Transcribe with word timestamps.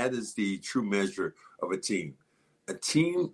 that 0.00 0.14
is 0.14 0.34
the 0.34 0.58
true 0.58 0.82
measure 0.82 1.34
of 1.62 1.70
a 1.70 1.76
team. 1.76 2.14
A 2.68 2.74
team, 2.74 3.32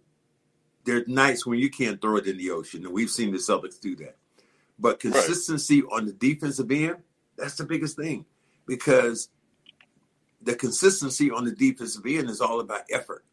there 0.85 0.99
are 0.99 1.05
nights 1.07 1.47
when 1.47 1.59
you 1.59 1.71
can't 1.71 2.01
throw 2.01 2.17
it 2.17 2.27
in 2.27 2.39
the 2.39 2.51
ocean, 2.51 2.85
and 2.85 2.95
we've 2.95 3.11
seen 3.11 3.33
the 3.33 3.39
Celtics 3.39 3.81
do 3.81 3.95
that. 3.97 4.17
But 4.79 5.01
consistency 5.01 5.83
right. 5.83 5.93
on 5.93 6.07
the 6.07 6.13
defensive 6.13 6.71
end, 6.71 6.97
that's 7.37 7.57
the 7.57 7.65
biggest 7.65 7.97
thing 7.97 8.25
because 8.67 9.29
the 10.43 10.55
consistency 10.55 11.31
on 11.31 11.45
the 11.45 11.53
defensive 11.53 12.05
end 12.07 12.29
is 12.29 12.41
all 12.41 12.61
about 12.61 12.83
effort. 12.91 13.25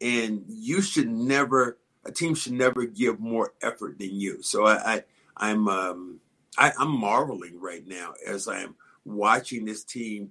And 0.00 0.44
you 0.46 0.80
should 0.80 1.08
never, 1.08 1.78
a 2.04 2.12
team 2.12 2.34
should 2.34 2.52
never 2.52 2.84
give 2.84 3.18
more 3.18 3.54
effort 3.62 3.98
than 3.98 4.20
you. 4.20 4.42
So 4.42 4.66
I, 4.66 4.94
I 4.94 5.04
I'm 5.36 5.68
um, 5.68 6.20
I, 6.56 6.72
I'm 6.78 6.90
marveling 6.90 7.60
right 7.60 7.86
now 7.86 8.14
as 8.26 8.48
I 8.48 8.60
am 8.60 8.74
watching 9.04 9.64
this 9.64 9.84
team 9.84 10.30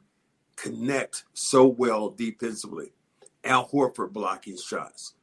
connect 0.58 1.24
so 1.34 1.66
well 1.66 2.10
defensively. 2.10 2.92
Al 3.46 3.70
Horford 3.70 4.12
blocking 4.12 4.58
shots, 4.58 5.14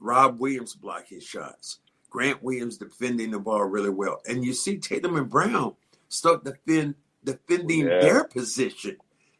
Rob 0.00 0.40
Williams 0.40 0.74
blocking 0.74 1.20
shots, 1.20 1.80
Grant 2.08 2.42
Williams 2.42 2.78
defending 2.78 3.30
the 3.30 3.38
ball 3.38 3.64
really 3.64 3.90
well, 3.90 4.22
and 4.26 4.42
you 4.42 4.54
see 4.54 4.78
Tatum 4.78 5.16
and 5.16 5.28
Brown 5.28 5.74
start 6.08 6.44
defend 6.44 6.94
defending 7.24 7.86
yeah. 7.86 8.00
their 8.00 8.24
position. 8.24 8.96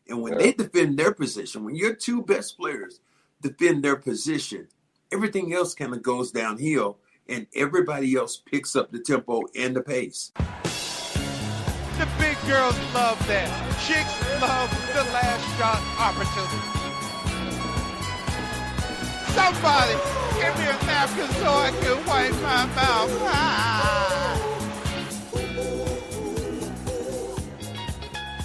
And 0.09 0.21
when 0.21 0.35
yeah. 0.35 0.39
they 0.39 0.53
defend 0.53 0.99
their 0.99 1.13
position, 1.13 1.65
when 1.65 1.75
your 1.75 1.95
two 1.95 2.23
best 2.23 2.59
players 2.59 3.01
defend 3.41 3.83
their 3.83 3.97
position, 3.97 4.69
everything 5.13 5.55
else 5.55 5.75
kind 5.75 5.95
of 5.95 6.03
goes 6.03 6.31
downhill, 6.33 6.99
and 7.29 7.47
everybody 7.55 8.15
else 8.15 8.37
picks 8.37 8.77
up 8.77 8.93
the 8.93 9.01
tempo 9.01 9.43
and 9.57 9.75
the 9.75 9.83
pace. 9.83 10.33
The 12.47 12.53
big 12.53 12.59
girls 12.59 12.79
love 12.95 13.19
that. 13.27 13.49
Chicks 13.87 14.15
love 14.41 14.71
the 14.95 15.03
last 15.13 15.45
shot 15.59 15.83
opportunity. 15.99 16.63
Somebody 19.35 19.95
give 20.41 20.55
me 20.59 20.65
a 20.65 20.77
napkin 20.87 21.29
so 21.37 21.51
I 21.51 21.71
can 21.81 21.97
wipe 22.07 22.35
my 22.43 22.67
mouth. 22.75 23.11
Ah. 23.23 24.43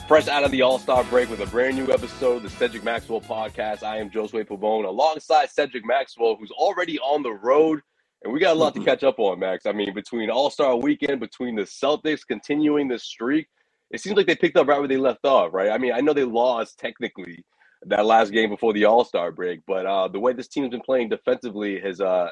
Fresh 0.07 0.27
out 0.27 0.43
of 0.43 0.51
the 0.51 0.61
All 0.63 0.79
Star 0.79 1.03
break 1.05 1.29
with 1.29 1.41
a 1.41 1.47
brand 1.47 1.77
new 1.77 1.93
episode 1.93 2.37
of 2.37 2.43
the 2.43 2.49
Cedric 2.49 2.83
Maxwell 2.83 3.21
podcast. 3.21 3.83
I 3.83 3.97
am 3.97 4.09
Josue 4.09 4.45
Pavone 4.45 4.85
alongside 4.85 5.49
Cedric 5.51 5.85
Maxwell, 5.85 6.35
who's 6.37 6.51
already 6.51 6.97
on 6.99 7.23
the 7.23 7.33
road 7.33 7.81
and 8.23 8.31
we 8.31 8.39
got 8.39 8.55
a 8.55 8.59
lot 8.59 8.73
to 8.73 8.79
mm-hmm. 8.79 8.87
catch 8.87 9.03
up 9.03 9.17
on, 9.17 9.39
Max. 9.39 9.65
I 9.65 9.71
mean, 9.71 9.93
between 9.93 10.29
All 10.29 10.49
Star 10.49 10.75
weekend, 10.75 11.19
between 11.19 11.55
the 11.55 11.63
Celtics 11.63 12.21
continuing 12.25 12.87
the 12.87 12.99
streak, 12.99 13.47
it 13.91 14.01
seems 14.01 14.15
like 14.15 14.27
they 14.27 14.35
picked 14.35 14.57
up 14.57 14.67
right 14.67 14.79
where 14.79 14.87
they 14.87 14.97
left 14.97 15.25
off, 15.25 15.53
right? 15.53 15.69
I 15.69 15.77
mean, 15.77 15.93
I 15.93 16.01
know 16.01 16.13
they 16.13 16.23
lost 16.23 16.79
technically 16.79 17.43
that 17.87 18.05
last 18.05 18.31
game 18.31 18.49
before 18.49 18.73
the 18.73 18.85
All 18.85 19.03
Star 19.03 19.31
break, 19.31 19.61
but 19.67 19.85
uh, 19.85 20.07
the 20.07 20.19
way 20.19 20.33
this 20.33 20.47
team's 20.47 20.69
been 20.69 20.81
playing 20.81 21.09
defensively 21.09 21.79
has 21.79 21.99
uh, 22.01 22.29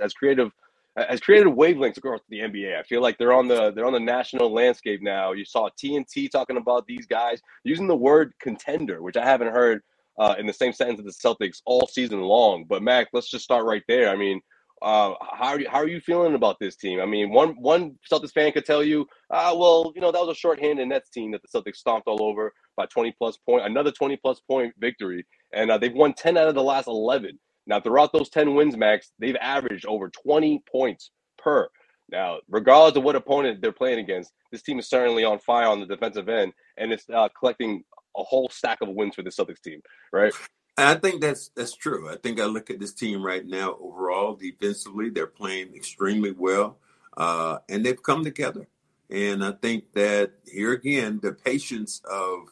has 0.00 0.12
creative 0.12 0.50
has 0.96 1.20
created 1.20 1.46
wavelengths 1.46 1.96
across 1.96 2.20
the 2.28 2.40
NBA. 2.40 2.78
I 2.78 2.82
feel 2.82 3.00
like 3.00 3.18
they're 3.18 3.32
on 3.32 3.48
the 3.48 3.72
they're 3.72 3.86
on 3.86 3.92
the 3.92 4.00
national 4.00 4.52
landscape 4.52 5.02
now. 5.02 5.32
You 5.32 5.44
saw 5.44 5.68
TNT 5.70 6.30
talking 6.30 6.56
about 6.56 6.86
these 6.86 7.06
guys 7.06 7.40
using 7.64 7.86
the 7.86 7.96
word 7.96 8.34
contender, 8.40 9.02
which 9.02 9.16
I 9.16 9.24
haven't 9.24 9.52
heard 9.52 9.82
uh, 10.18 10.34
in 10.38 10.46
the 10.46 10.52
same 10.52 10.72
sentence 10.72 11.00
as 11.00 11.16
the 11.16 11.28
Celtics 11.28 11.62
all 11.64 11.86
season 11.86 12.20
long. 12.20 12.64
But 12.68 12.82
Mac, 12.82 13.08
let's 13.12 13.30
just 13.30 13.44
start 13.44 13.64
right 13.64 13.82
there. 13.88 14.10
I 14.10 14.16
mean, 14.16 14.40
uh, 14.82 15.14
how 15.32 15.48
are 15.48 15.60
you, 15.60 15.68
how 15.70 15.78
are 15.78 15.88
you 15.88 16.00
feeling 16.00 16.34
about 16.34 16.58
this 16.60 16.76
team? 16.76 17.00
I 17.00 17.06
mean, 17.06 17.30
one 17.30 17.50
one 17.60 17.98
Celtics 18.10 18.32
fan 18.32 18.52
could 18.52 18.64
tell 18.66 18.82
you, 18.82 19.06
uh, 19.30 19.54
well, 19.56 19.92
you 19.94 20.00
know, 20.00 20.10
that 20.10 20.20
was 20.20 20.30
a 20.36 20.38
shorthanded 20.38 20.88
Nets 20.88 21.10
team 21.10 21.30
that 21.32 21.42
the 21.42 21.48
Celtics 21.48 21.76
stomped 21.76 22.08
all 22.08 22.22
over 22.22 22.52
by 22.76 22.86
20 22.86 23.14
plus 23.16 23.36
point, 23.38 23.64
another 23.64 23.92
20 23.92 24.16
plus 24.16 24.40
point 24.40 24.74
victory, 24.78 25.24
and 25.54 25.70
uh, 25.70 25.78
they've 25.78 25.94
won 25.94 26.12
10 26.14 26.36
out 26.36 26.48
of 26.48 26.54
the 26.54 26.62
last 26.62 26.88
11. 26.88 27.38
Now, 27.66 27.80
throughout 27.80 28.12
those 28.12 28.28
10 28.28 28.54
wins, 28.54 28.76
Max, 28.76 29.12
they've 29.20 29.36
averaged 29.40 29.86
over 29.86 30.10
20 30.10 30.62
points 30.70 31.10
per. 31.38 31.68
Now, 32.10 32.38
regardless 32.48 32.96
of 32.96 33.04
what 33.04 33.16
opponent 33.16 33.62
they're 33.62 33.72
playing 33.72 34.00
against, 34.00 34.32
this 34.50 34.62
team 34.62 34.78
is 34.78 34.88
certainly 34.88 35.24
on 35.24 35.38
fire 35.38 35.68
on 35.68 35.80
the 35.80 35.86
defensive 35.86 36.28
end, 36.28 36.52
and 36.76 36.92
it's 36.92 37.04
uh, 37.08 37.28
collecting 37.38 37.84
a 38.16 38.22
whole 38.22 38.48
stack 38.50 38.78
of 38.82 38.88
wins 38.88 39.14
for 39.14 39.22
the 39.22 39.30
Celtics 39.30 39.62
team, 39.62 39.80
right? 40.12 40.32
I 40.76 40.94
think 40.94 41.20
that's 41.20 41.48
that's 41.54 41.74
true. 41.74 42.10
I 42.10 42.16
think 42.16 42.40
I 42.40 42.46
look 42.46 42.70
at 42.70 42.80
this 42.80 42.94
team 42.94 43.24
right 43.24 43.46
now 43.46 43.76
overall 43.80 44.34
defensively, 44.34 45.10
they're 45.10 45.26
playing 45.26 45.74
extremely 45.74 46.32
well, 46.32 46.78
uh, 47.16 47.58
and 47.68 47.84
they've 47.84 48.02
come 48.02 48.24
together. 48.24 48.66
And 49.10 49.44
I 49.44 49.52
think 49.52 49.92
that 49.92 50.32
here 50.50 50.72
again, 50.72 51.20
the 51.22 51.32
patience 51.32 52.00
of 52.10 52.48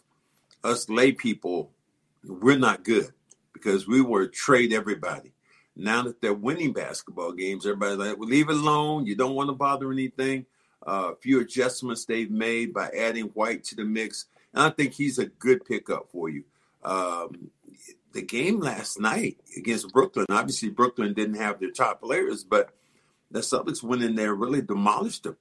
us 0.62 0.90
lay 0.90 1.12
people, 1.12 1.70
we're 2.22 2.58
not 2.58 2.84
good 2.84 3.12
because 3.54 3.88
we 3.88 4.02
were 4.02 4.26
trade 4.26 4.74
everybody. 4.74 5.32
Now 5.74 6.02
that 6.02 6.20
they're 6.20 6.34
winning 6.34 6.74
basketball 6.74 7.32
games, 7.32 7.64
everybody's 7.64 7.96
like, 7.96 8.18
well, 8.18 8.28
leave 8.28 8.50
it 8.50 8.56
alone. 8.56 9.06
You 9.06 9.16
don't 9.16 9.34
want 9.34 9.48
to 9.48 9.54
bother 9.54 9.90
anything. 9.90 10.44
Uh, 10.86 11.12
a 11.12 11.16
few 11.16 11.40
adjustments 11.40 12.04
they've 12.04 12.30
made 12.30 12.74
by 12.74 12.88
adding 12.90 13.26
White 13.26 13.64
to 13.64 13.76
the 13.76 13.84
mix. 13.84 14.26
And 14.52 14.62
I 14.62 14.70
think 14.70 14.92
he's 14.92 15.18
a 15.18 15.26
good 15.26 15.64
pickup 15.64 16.10
for 16.10 16.28
you. 16.28 16.44
Um, 16.82 17.50
the 18.12 18.22
game 18.22 18.60
last 18.60 19.00
night 19.00 19.38
against 19.56 19.92
Brooklyn, 19.92 20.26
obviously 20.30 20.70
Brooklyn 20.70 21.14
didn't 21.14 21.36
have 21.36 21.60
their 21.60 21.70
top 21.70 22.00
players, 22.02 22.44
but 22.44 22.70
the 23.30 23.40
Celtics 23.40 23.82
went 23.82 24.02
in 24.02 24.16
there 24.16 24.34
really 24.34 24.62
demolished 24.62 25.24
them 25.24 25.36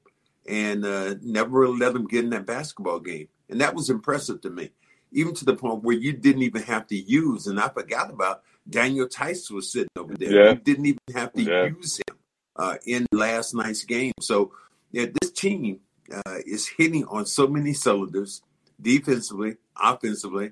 and 0.47 0.85
uh, 0.85 1.15
never 1.21 1.59
really 1.59 1.77
let 1.77 1.93
them 1.93 2.07
get 2.07 2.23
in 2.23 2.29
that 2.31 2.45
basketball 2.45 2.99
game. 2.99 3.27
And 3.49 3.61
that 3.61 3.75
was 3.75 3.89
impressive 3.89 4.41
to 4.41 4.49
me, 4.49 4.69
even 5.11 5.33
to 5.35 5.45
the 5.45 5.55
point 5.55 5.83
where 5.83 5.95
you 5.95 6.13
didn't 6.13 6.43
even 6.43 6.63
have 6.63 6.87
to 6.87 6.95
use, 6.95 7.47
and 7.47 7.59
I 7.59 7.69
forgot 7.69 8.11
about 8.11 8.43
Daniel 8.69 9.07
Theis 9.07 9.49
was 9.49 9.71
sitting 9.71 9.89
over 9.97 10.13
there. 10.15 10.31
Yeah. 10.31 10.51
You 10.51 10.59
didn't 10.59 10.85
even 10.85 10.99
have 11.15 11.33
to 11.33 11.41
yeah. 11.41 11.65
use 11.65 11.97
him 11.97 12.17
uh, 12.55 12.75
in 12.85 13.07
last 13.11 13.55
night's 13.55 13.83
game. 13.83 14.13
So 14.21 14.51
yeah, 14.91 15.05
this 15.19 15.31
team 15.31 15.79
uh, 16.13 16.37
is 16.45 16.67
hitting 16.67 17.05
on 17.05 17.25
so 17.25 17.47
many 17.47 17.73
cylinders 17.73 18.41
defensively, 18.81 19.57
offensively, 19.75 20.51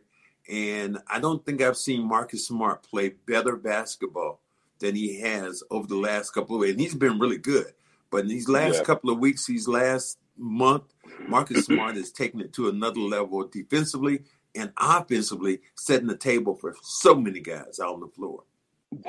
and 0.50 1.00
I 1.08 1.20
don't 1.20 1.46
think 1.46 1.62
I've 1.62 1.78
seen 1.78 2.08
Marcus 2.08 2.48
Smart 2.48 2.84
play 2.84 3.10
better 3.26 3.56
basketball 3.56 4.40
than 4.80 4.96
he 4.96 5.20
has 5.20 5.64
over 5.70 5.88
the 5.88 5.96
last 5.98 6.32
couple 6.32 6.56
of 6.56 6.62
weeks. 6.62 6.72
And 6.72 6.80
he's 6.80 6.96
been 6.96 7.20
really 7.20 7.38
good. 7.38 7.74
But 8.10 8.22
in 8.22 8.28
these 8.28 8.48
last 8.48 8.76
yeah. 8.76 8.84
couple 8.84 9.10
of 9.10 9.20
weeks, 9.20 9.46
these 9.46 9.68
last 9.68 10.18
month, 10.38 10.84
Marcus 11.28 11.66
Smart 11.66 11.96
has 11.96 12.12
taken 12.12 12.40
it 12.40 12.54
to 12.54 12.70
another 12.70 13.02
level 13.02 13.46
defensively 13.48 14.22
and 14.56 14.72
offensively, 14.78 15.60
setting 15.76 16.08
the 16.08 16.16
table 16.18 16.56
for 16.56 16.76
so 16.82 17.16
many 17.16 17.40
guys 17.40 17.80
out 17.82 17.96
on 17.96 18.00
the 18.00 18.08
floor. 18.08 18.44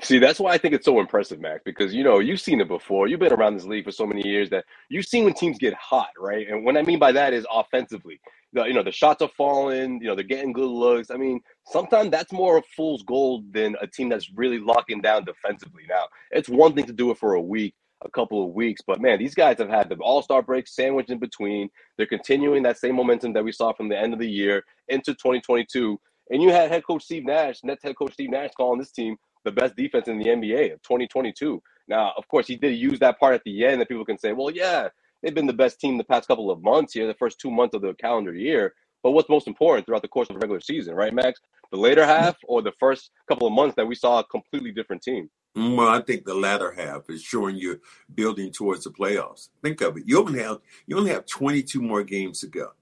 See, 0.03 0.19
that's 0.19 0.41
why 0.41 0.53
I 0.53 0.59
think 0.59 0.75
it's 0.75 0.85
so 0.85 0.99
impressive, 0.99 1.39
Mac, 1.39 1.63
because 1.63 1.95
you 1.95 2.03
know, 2.03 2.19
you've 2.19 2.41
seen 2.41 2.61
it 2.61 2.67
before. 2.67 3.07
You've 3.07 3.21
been 3.21 3.33
around 3.33 3.55
this 3.55 3.65
league 3.65 3.85
for 3.85 3.93
so 3.93 4.07
many 4.07 4.27
years 4.27 4.51
that 4.51 4.65
you've 4.89 5.07
seen 5.07 5.25
when 5.25 5.35
teams 5.35 5.57
get 5.57 5.75
hot, 5.75 6.09
right? 6.19 6.49
And 6.49 6.65
what 6.65 6.77
I 6.77 6.83
mean 6.83 6.99
by 6.99 7.13
that 7.13 7.33
is 7.33 7.47
offensively. 7.51 8.21
The, 8.53 8.65
you 8.65 8.73
know, 8.73 8.83
the 8.83 8.93
shots 8.93 9.21
are 9.21 9.31
falling, 9.37 10.01
you 10.01 10.09
know, 10.09 10.15
they're 10.15 10.25
getting 10.25 10.53
good 10.53 10.71
looks. 10.71 11.11
I 11.11 11.17
mean, 11.17 11.41
sometimes 11.67 12.11
that's 12.11 12.33
more 12.33 12.57
of 12.57 12.65
fool's 12.77 13.03
gold 13.03 13.53
than 13.53 13.77
a 13.81 13.87
team 13.87 14.09
that's 14.09 14.31
really 14.35 14.59
locking 14.59 15.03
down 15.03 15.25
defensively. 15.25 15.83
Now, 15.89 16.05
it's 16.31 16.49
one 16.49 16.75
thing 16.75 16.87
to 16.87 16.93
do 16.93 17.11
it 17.11 17.19
for 17.19 17.35
a 17.35 17.43
week, 17.43 17.75
a 18.05 18.11
couple 18.11 18.45
of 18.45 18.55
weeks, 18.55 18.81
but 18.87 19.03
man, 19.03 19.19
these 19.19 19.35
guys 19.35 19.59
have 19.59 19.69
had 19.69 19.91
the 19.91 19.97
all-star 19.97 20.41
break 20.43 20.67
sandwiched 20.67 21.11
in 21.11 21.19
between. 21.19 21.69
They're 21.97 22.07
continuing 22.07 22.63
that 22.63 22.79
same 22.79 22.97
momentum 22.97 23.35
that 23.35 23.45
we 23.45 23.53
saw 23.53 23.75
from 23.75 23.89
the 23.89 23.99
end 23.99 24.15
of 24.15 24.19
the 24.19 24.31
year 24.31 24.65
into 24.89 25.13
2022. 25.13 26.01
And 26.31 26.43
you 26.43 26.51
had 26.51 26.71
head 26.71 26.85
coach 26.87 27.05
Steve 27.05 27.25
Nash, 27.25 27.61
Nets 27.65 27.83
head 27.83 27.97
coach 27.97 28.15
Steve 28.15 28.31
Nash 28.31 28.51
calling 28.57 28.79
this 28.79 28.93
team 28.93 29.17
the 29.45 29.53
best 29.53 29.77
defense 29.77 30.09
in 30.09 30.19
the 30.19 30.27
NBA 30.27 30.73
of 30.73 30.83
2022. 30.83 31.63
Now, 31.89 32.13
of 32.17 32.29
course, 32.29 32.47
he 32.47 32.57
did 32.57 32.77
use 32.77 32.99
that 33.01 33.19
part 33.19 33.35
at 33.35 33.45
the 33.45 33.65
end 33.65 33.81
that 33.81 33.89
people 33.89 34.05
can 34.05 34.19
say, 34.19 34.33
well, 34.33 34.51
yeah, 34.51 34.89
they've 35.23 35.35
been 35.35 35.47
the 35.47 35.53
best 35.53 35.81
team 35.81 35.99
the 35.99 36.05
past 36.05 36.29
couple 36.29 36.51
of 36.51 36.63
months 36.63 36.93
here, 36.93 37.07
the 37.07 37.15
first 37.15 37.39
two 37.41 37.51
months 37.51 37.75
of 37.75 37.83
the 37.83 37.95
calendar 37.95 38.35
year. 38.35 38.75
But 39.03 39.13
what's 39.13 39.29
most 39.29 39.47
important 39.47 39.87
throughout 39.87 40.03
the 40.03 40.09
course 40.09 40.29
of 40.29 40.35
the 40.35 40.41
regular 40.41 40.61
season, 40.61 40.95
right, 40.95 41.15
Max? 41.15 41.41
The 41.71 41.79
later 41.79 42.05
half 42.05 42.37
or 42.45 42.63
the 42.63 42.73
first 42.81 43.11
couple 43.29 43.47
of 43.47 43.53
months 43.53 43.77
that 43.77 43.87
we 43.87 43.95
saw 43.95 44.19
a 44.19 44.25
completely 44.25 44.73
different 44.73 45.03
team? 45.03 45.31
Mm, 45.57 45.77
well, 45.77 45.89
I 45.89 46.01
think 46.01 46.25
the 46.25 46.35
latter 46.35 46.73
half 46.73 47.09
is 47.09 47.23
showing 47.23 47.57
you're 47.57 47.81
building 48.15 48.51
towards 48.51 48.85
the 48.85 48.91
playoffs. 48.91 49.49
Think 49.63 49.81
of 49.81 49.97
it. 49.97 50.05
You 50.07 50.21
only 50.21 50.41
have 50.41 50.59
you 50.87 50.97
only 50.97 51.11
have 51.11 51.27
22 51.27 51.81
more 51.81 52.03
games 52.03 52.41
to 52.41 52.47
go, 52.47 52.73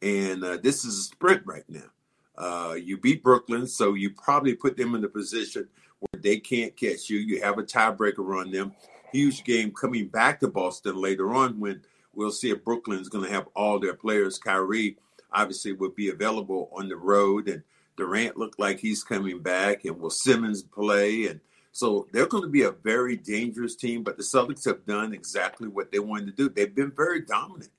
and 0.00 0.42
uh, 0.44 0.58
this 0.62 0.84
is 0.84 0.98
a 0.98 1.02
sprint 1.02 1.42
right 1.44 1.64
now. 1.68 1.90
Uh, 2.36 2.74
you 2.74 2.96
beat 2.96 3.22
Brooklyn, 3.22 3.66
so 3.66 3.94
you 3.94 4.10
probably 4.10 4.54
put 4.54 4.76
them 4.76 4.94
in 4.94 5.02
the 5.02 5.08
position 5.08 5.68
where 5.98 6.22
they 6.22 6.38
can't 6.38 6.76
catch 6.76 7.10
you. 7.10 7.18
You 7.18 7.42
have 7.42 7.58
a 7.58 7.62
tiebreaker 7.62 8.40
on 8.40 8.50
them. 8.50 8.72
Huge 9.12 9.44
game 9.44 9.72
coming 9.72 10.08
back 10.08 10.40
to 10.40 10.48
Boston 10.48 10.96
later 10.96 11.34
on 11.34 11.60
when 11.60 11.82
we'll 12.14 12.30
see 12.30 12.50
if 12.50 12.64
Brooklyn's 12.64 13.08
going 13.08 13.24
to 13.24 13.30
have 13.30 13.48
all 13.54 13.78
their 13.78 13.94
players. 13.94 14.38
Kyrie 14.38 14.96
obviously 15.32 15.72
will 15.72 15.90
be 15.90 16.10
available 16.10 16.70
on 16.76 16.88
the 16.88 16.96
road, 16.96 17.48
and 17.48 17.62
Durant 17.96 18.36
looked 18.36 18.58
like 18.58 18.80
he's 18.80 19.04
coming 19.04 19.40
back, 19.40 19.84
and 19.84 20.00
will 20.00 20.10
Simmons 20.10 20.62
play? 20.62 21.26
And 21.26 21.40
so 21.72 22.06
they're 22.12 22.26
going 22.26 22.44
to 22.44 22.48
be 22.48 22.62
a 22.62 22.70
very 22.70 23.16
dangerous 23.16 23.76
team. 23.76 24.02
But 24.02 24.16
the 24.16 24.22
Celtics 24.22 24.64
have 24.64 24.86
done 24.86 25.12
exactly 25.12 25.68
what 25.68 25.92
they 25.92 25.98
wanted 25.98 26.26
to 26.26 26.32
do. 26.32 26.48
They've 26.48 26.74
been 26.74 26.92
very 26.92 27.20
dominant. 27.20 27.70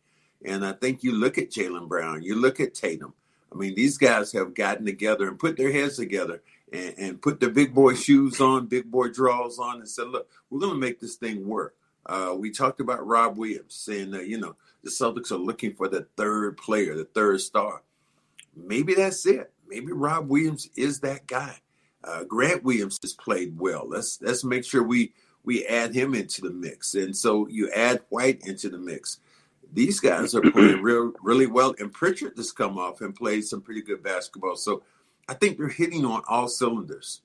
And 0.45 0.65
I 0.65 0.73
think 0.73 1.03
you 1.03 1.13
look 1.13 1.37
at 1.37 1.51
Jaylen 1.51 1.87
Brown, 1.87 2.21
you 2.21 2.35
look 2.35 2.59
at 2.59 2.73
Tatum. 2.73 3.13
I 3.51 3.55
mean, 3.55 3.75
these 3.75 3.97
guys 3.97 4.31
have 4.33 4.55
gotten 4.55 4.85
together 4.85 5.27
and 5.27 5.39
put 5.39 5.57
their 5.57 5.71
heads 5.71 5.97
together 5.97 6.41
and, 6.73 6.93
and 6.97 7.21
put 7.21 7.39
the 7.39 7.49
big 7.49 7.73
boy 7.73 7.93
shoes 7.93 8.41
on, 8.41 8.65
big 8.65 8.89
boy 8.89 9.09
draws 9.09 9.59
on, 9.59 9.77
and 9.77 9.87
said, 9.87 10.07
"Look, 10.07 10.27
we're 10.49 10.59
going 10.59 10.73
to 10.73 10.79
make 10.79 10.99
this 10.99 11.15
thing 11.15 11.47
work." 11.47 11.75
Uh, 12.05 12.35
we 12.37 12.51
talked 12.51 12.81
about 12.81 13.05
Rob 13.07 13.37
Williams 13.37 13.75
saying 13.75 14.11
that 14.11 14.27
you 14.27 14.39
know 14.39 14.55
the 14.83 14.89
Celtics 14.89 15.31
are 15.31 15.37
looking 15.37 15.73
for 15.73 15.87
the 15.87 16.07
third 16.17 16.57
player, 16.57 16.95
the 16.95 17.05
third 17.05 17.39
star. 17.39 17.83
Maybe 18.55 18.95
that's 18.95 19.25
it. 19.25 19.53
Maybe 19.67 19.93
Rob 19.93 20.27
Williams 20.27 20.69
is 20.75 20.99
that 21.01 21.27
guy. 21.27 21.59
Uh, 22.03 22.23
Grant 22.25 22.63
Williams 22.63 22.99
has 23.01 23.13
played 23.13 23.57
well. 23.57 23.87
Let's 23.87 24.21
let's 24.21 24.43
make 24.43 24.65
sure 24.65 24.83
we 24.83 25.13
we 25.43 25.65
add 25.65 25.93
him 25.93 26.13
into 26.15 26.41
the 26.41 26.49
mix. 26.51 26.95
And 26.95 27.15
so 27.15 27.47
you 27.47 27.69
add 27.71 28.01
White 28.09 28.45
into 28.45 28.69
the 28.69 28.77
mix. 28.77 29.19
These 29.71 29.99
guys 29.99 30.35
are 30.35 30.41
playing 30.51 30.81
real 30.81 31.13
really 31.21 31.47
well. 31.47 31.75
And 31.79 31.91
Pritchard 31.91 32.33
has 32.37 32.51
come 32.51 32.77
off 32.77 33.01
and 33.01 33.15
played 33.15 33.45
some 33.45 33.61
pretty 33.61 33.81
good 33.81 34.03
basketball. 34.03 34.55
So 34.55 34.83
I 35.27 35.33
think 35.33 35.57
they're 35.57 35.69
hitting 35.69 36.05
on 36.05 36.23
all 36.27 36.47
cylinders. 36.47 37.21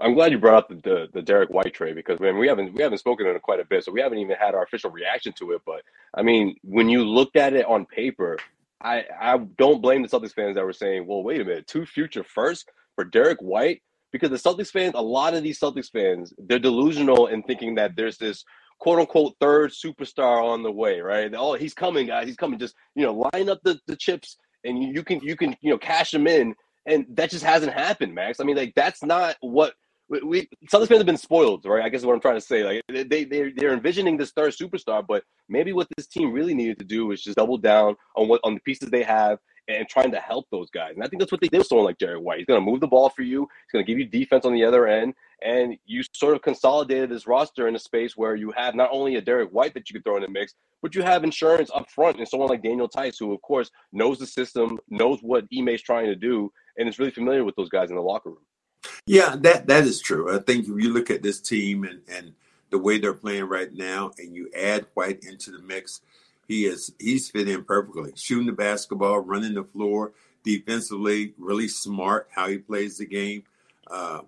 I'm 0.00 0.14
glad 0.14 0.32
you 0.32 0.38
brought 0.38 0.64
up 0.64 0.68
the, 0.68 0.76
the, 0.76 1.08
the 1.14 1.22
Derrick 1.22 1.50
White 1.50 1.74
trade 1.74 1.96
because 1.96 2.20
man, 2.20 2.38
we 2.38 2.48
haven't 2.48 2.74
we 2.74 2.82
haven't 2.82 2.98
spoken 2.98 3.26
in 3.26 3.38
quite 3.40 3.60
a 3.60 3.64
bit, 3.64 3.84
so 3.84 3.92
we 3.92 4.00
haven't 4.00 4.18
even 4.18 4.36
had 4.36 4.54
our 4.54 4.62
official 4.62 4.90
reaction 4.90 5.32
to 5.34 5.52
it. 5.52 5.62
But 5.64 5.82
I 6.14 6.22
mean, 6.22 6.56
when 6.62 6.88
you 6.88 7.04
looked 7.04 7.36
at 7.36 7.54
it 7.54 7.66
on 7.66 7.86
paper, 7.86 8.38
I 8.82 9.04
I 9.20 9.38
don't 9.58 9.80
blame 9.80 10.02
the 10.02 10.08
Celtics 10.08 10.34
fans 10.34 10.56
that 10.56 10.64
were 10.64 10.72
saying, 10.74 11.06
"Well, 11.06 11.22
wait 11.22 11.40
a 11.40 11.44
minute, 11.44 11.66
two 11.66 11.86
future 11.86 12.24
firsts 12.24 12.66
for 12.94 13.04
Derrick 13.04 13.38
White," 13.40 13.82
because 14.12 14.30
the 14.30 14.36
Celtics 14.36 14.70
fans, 14.70 14.92
a 14.96 15.02
lot 15.02 15.34
of 15.34 15.42
these 15.42 15.58
Celtics 15.58 15.90
fans, 15.90 16.34
they're 16.38 16.58
delusional 16.58 17.28
in 17.28 17.42
thinking 17.42 17.76
that 17.76 17.96
there's 17.96 18.18
this 18.18 18.44
quote 18.78 18.98
unquote 18.98 19.34
third 19.40 19.70
superstar 19.72 20.44
on 20.44 20.62
the 20.62 20.72
way, 20.72 21.00
right? 21.00 21.32
Oh, 21.34 21.54
he's 21.54 21.74
coming, 21.74 22.06
guys, 22.06 22.26
he's 22.26 22.36
coming. 22.36 22.58
Just 22.58 22.74
you 22.94 23.04
know, 23.04 23.30
line 23.32 23.48
up 23.48 23.60
the, 23.64 23.80
the 23.86 23.96
chips 23.96 24.36
and 24.64 24.82
you, 24.82 24.92
you 24.92 25.02
can 25.02 25.20
you 25.20 25.36
can 25.36 25.56
you 25.62 25.70
know 25.70 25.78
cash 25.78 26.10
them 26.10 26.26
in, 26.26 26.54
and 26.86 27.06
that 27.10 27.30
just 27.30 27.44
hasn't 27.44 27.72
happened, 27.72 28.14
Max. 28.14 28.40
I 28.40 28.44
mean, 28.44 28.56
like 28.56 28.74
that's 28.74 29.02
not 29.02 29.36
what 29.40 29.74
we, 30.08 30.20
we 30.20 30.40
Celtics 30.70 30.88
fans 30.88 30.98
have 30.98 31.06
been 31.06 31.16
spoiled, 31.16 31.64
right? 31.64 31.84
I 31.84 31.88
guess 31.88 32.04
what 32.04 32.14
I'm 32.14 32.20
trying 32.20 32.36
to 32.36 32.40
say. 32.40 32.64
Like 32.64 32.82
they 32.88 33.24
they 33.24 33.52
they're 33.56 33.72
envisioning 33.72 34.16
this 34.16 34.30
third 34.30 34.52
superstar, 34.52 35.04
but 35.06 35.24
maybe 35.48 35.72
what 35.72 35.88
this 35.96 36.06
team 36.06 36.32
really 36.32 36.54
needed 36.54 36.78
to 36.78 36.84
do 36.84 37.10
is 37.12 37.22
just 37.22 37.36
double 37.36 37.58
down 37.58 37.96
on 38.16 38.28
what 38.28 38.40
on 38.44 38.54
the 38.54 38.60
pieces 38.60 38.90
they 38.90 39.02
have 39.02 39.38
and 39.68 39.88
trying 39.88 40.12
to 40.12 40.20
help 40.20 40.46
those 40.50 40.70
guys. 40.70 40.92
And 40.94 41.02
I 41.02 41.08
think 41.08 41.20
that's 41.20 41.32
what 41.32 41.40
they 41.40 41.48
did 41.48 41.58
with 41.58 41.66
someone 41.66 41.86
like 41.86 41.98
Derrick 41.98 42.22
White. 42.22 42.38
He's 42.38 42.46
going 42.46 42.60
to 42.60 42.70
move 42.70 42.80
the 42.80 42.86
ball 42.86 43.08
for 43.08 43.22
you. 43.22 43.42
He's 43.42 43.72
going 43.72 43.84
to 43.84 43.90
give 43.90 43.98
you 43.98 44.06
defense 44.06 44.44
on 44.44 44.52
the 44.52 44.64
other 44.64 44.86
end, 44.86 45.14
and 45.42 45.76
you 45.86 46.02
sort 46.12 46.34
of 46.34 46.42
consolidated 46.42 47.10
this 47.10 47.26
roster 47.26 47.68
in 47.68 47.76
a 47.76 47.78
space 47.78 48.16
where 48.16 48.36
you 48.36 48.52
have 48.52 48.74
not 48.74 48.90
only 48.92 49.16
a 49.16 49.20
Derrick 49.20 49.50
White 49.50 49.74
that 49.74 49.88
you 49.88 49.94
could 49.94 50.04
throw 50.04 50.16
in 50.16 50.22
the 50.22 50.28
mix, 50.28 50.54
but 50.82 50.94
you 50.94 51.02
have 51.02 51.24
insurance 51.24 51.70
up 51.74 51.90
front 51.90 52.18
and 52.18 52.28
someone 52.28 52.48
like 52.48 52.62
Daniel 52.62 52.88
Theis, 52.88 53.18
who 53.18 53.32
of 53.32 53.42
course 53.42 53.70
knows 53.92 54.18
the 54.18 54.26
system, 54.26 54.78
knows 54.88 55.18
what 55.22 55.44
Ime's 55.52 55.82
trying 55.82 56.06
to 56.06 56.16
do, 56.16 56.52
and 56.76 56.88
is 56.88 56.98
really 56.98 57.10
familiar 57.10 57.44
with 57.44 57.56
those 57.56 57.68
guys 57.68 57.90
in 57.90 57.96
the 57.96 58.02
locker 58.02 58.30
room. 58.30 58.44
Yeah, 59.06 59.36
that 59.40 59.66
that 59.66 59.84
is 59.84 60.00
true. 60.00 60.34
I 60.34 60.38
think 60.40 60.64
if 60.64 60.68
you 60.68 60.92
look 60.92 61.10
at 61.10 61.22
this 61.22 61.40
team 61.40 61.84
and 61.84 62.02
and 62.08 62.34
the 62.70 62.78
way 62.78 62.98
they're 62.98 63.14
playing 63.14 63.44
right 63.44 63.72
now, 63.72 64.12
and 64.18 64.34
you 64.34 64.50
add 64.56 64.86
White 64.94 65.24
into 65.24 65.50
the 65.50 65.60
mix, 65.60 66.00
he 66.46 66.66
is 66.66 66.92
he's 66.98 67.30
fit 67.30 67.48
in 67.48 67.64
perfectly. 67.64 68.12
Shooting 68.16 68.46
the 68.46 68.52
basketball, 68.52 69.20
running 69.20 69.54
the 69.54 69.64
floor, 69.64 70.12
defensively, 70.44 71.34
really 71.38 71.68
smart 71.68 72.28
how 72.34 72.48
he 72.48 72.58
plays 72.58 72.98
the 72.98 73.06
game. 73.06 73.44
Uh, 73.88 74.22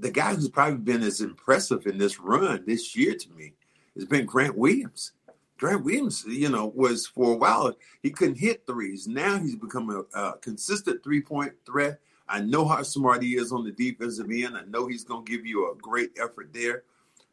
the 0.00 0.10
guy 0.10 0.34
who's 0.34 0.48
probably 0.48 0.78
been 0.78 1.02
as 1.02 1.20
impressive 1.20 1.86
in 1.86 1.98
this 1.98 2.18
run 2.18 2.64
this 2.66 2.96
year 2.96 3.14
to 3.14 3.30
me 3.32 3.52
has 3.94 4.04
been 4.04 4.26
Grant 4.26 4.56
Williams. 4.56 5.12
Grant 5.58 5.84
Williams, 5.84 6.24
you 6.26 6.48
know, 6.48 6.72
was 6.74 7.06
for 7.06 7.34
a 7.34 7.36
while 7.36 7.72
he 8.02 8.10
couldn't 8.10 8.38
hit 8.38 8.66
threes. 8.66 9.06
Now 9.06 9.38
he's 9.38 9.54
become 9.54 9.90
a, 9.90 10.18
a 10.18 10.38
consistent 10.38 11.04
three 11.04 11.20
point 11.20 11.52
threat 11.64 12.00
I 12.32 12.40
know 12.40 12.66
how 12.66 12.82
smart 12.82 13.22
he 13.22 13.36
is 13.36 13.52
on 13.52 13.64
the 13.64 13.72
defensive 13.72 14.30
end. 14.30 14.56
I 14.56 14.62
know 14.64 14.86
he's 14.86 15.04
going 15.04 15.24
to 15.24 15.30
give 15.30 15.44
you 15.44 15.70
a 15.70 15.76
great 15.76 16.12
effort 16.18 16.50
there. 16.52 16.84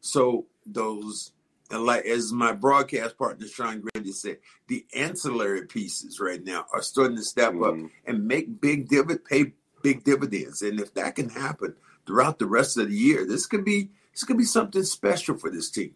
So 0.02 0.44
those, 0.66 1.32
like 1.78 2.04
as 2.04 2.32
my 2.32 2.52
broadcast 2.52 3.16
partner 3.16 3.46
Sean 3.46 3.80
Grande 3.80 4.14
said, 4.14 4.38
the 4.66 4.84
ancillary 4.94 5.66
pieces 5.66 6.20
right 6.20 6.42
now 6.42 6.66
are 6.72 6.82
starting 6.82 7.16
to 7.16 7.22
step 7.22 7.52
mm-hmm. 7.52 7.84
up 7.84 7.90
and 8.06 8.26
make 8.26 8.60
big 8.60 8.88
dividend, 8.88 9.24
pay 9.24 9.52
big 9.82 10.04
dividends. 10.04 10.62
And 10.62 10.80
if 10.80 10.94
that 10.94 11.16
can 11.16 11.28
happen 11.28 11.74
throughout 12.06 12.38
the 12.38 12.46
rest 12.46 12.76
of 12.76 12.88
the 12.88 12.96
year, 12.96 13.26
this 13.26 13.46
could 13.46 13.64
be 13.64 13.90
this 14.12 14.24
could 14.24 14.38
be 14.38 14.44
something 14.44 14.82
special 14.82 15.36
for 15.36 15.50
this 15.50 15.70
team. 15.70 15.94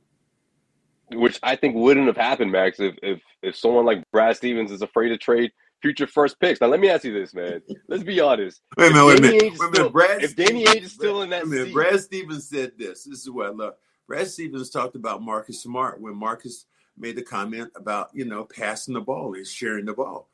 Which 1.12 1.38
I 1.42 1.56
think 1.56 1.74
wouldn't 1.74 2.06
have 2.06 2.16
happened, 2.16 2.52
Max, 2.52 2.80
if 2.80 2.96
if 3.02 3.20
if 3.42 3.56
someone 3.56 3.84
like 3.84 4.02
Brad 4.10 4.36
Stevens 4.36 4.70
is 4.70 4.82
afraid 4.82 5.10
to 5.10 5.18
trade 5.18 5.52
future 5.84 6.06
first 6.06 6.40
picks. 6.40 6.62
Now, 6.62 6.68
let 6.68 6.80
me 6.80 6.88
ask 6.88 7.04
you 7.04 7.12
this, 7.12 7.34
man. 7.34 7.60
Let's 7.88 8.04
be 8.04 8.18
honest. 8.18 8.62
Wait 8.78 8.90
a 8.90 8.94
minute, 8.94 9.04
wait 9.04 9.18
a 9.18 9.22
minute. 9.22 9.42
Wait 9.42 9.60
a 9.60 9.70
minute. 9.70 9.92
Brad 9.92 10.22
if 10.22 10.34
Danny 10.34 10.64
Ainge 10.64 10.82
is 10.82 10.92
still 10.92 11.20
in 11.20 11.28
that 11.28 11.44
seat. 11.46 11.74
Brad 11.74 12.00
Stevens 12.00 12.48
said 12.48 12.72
this. 12.78 13.04
This 13.04 13.20
is 13.20 13.30
what 13.30 13.46
I 13.46 13.50
love. 13.50 13.74
Brad 14.06 14.28
Stevens 14.28 14.70
talked 14.70 14.96
about 14.96 15.22
Marcus 15.22 15.62
Smart 15.62 16.00
when 16.00 16.16
Marcus 16.16 16.66
made 16.96 17.16
the 17.16 17.22
comment 17.22 17.70
about, 17.74 18.10
you 18.12 18.24
know, 18.24 18.44
passing 18.44 18.94
the 18.94 19.00
ball 19.00 19.34
and 19.34 19.46
sharing 19.46 19.86
the 19.86 19.94
ball. 19.94 20.28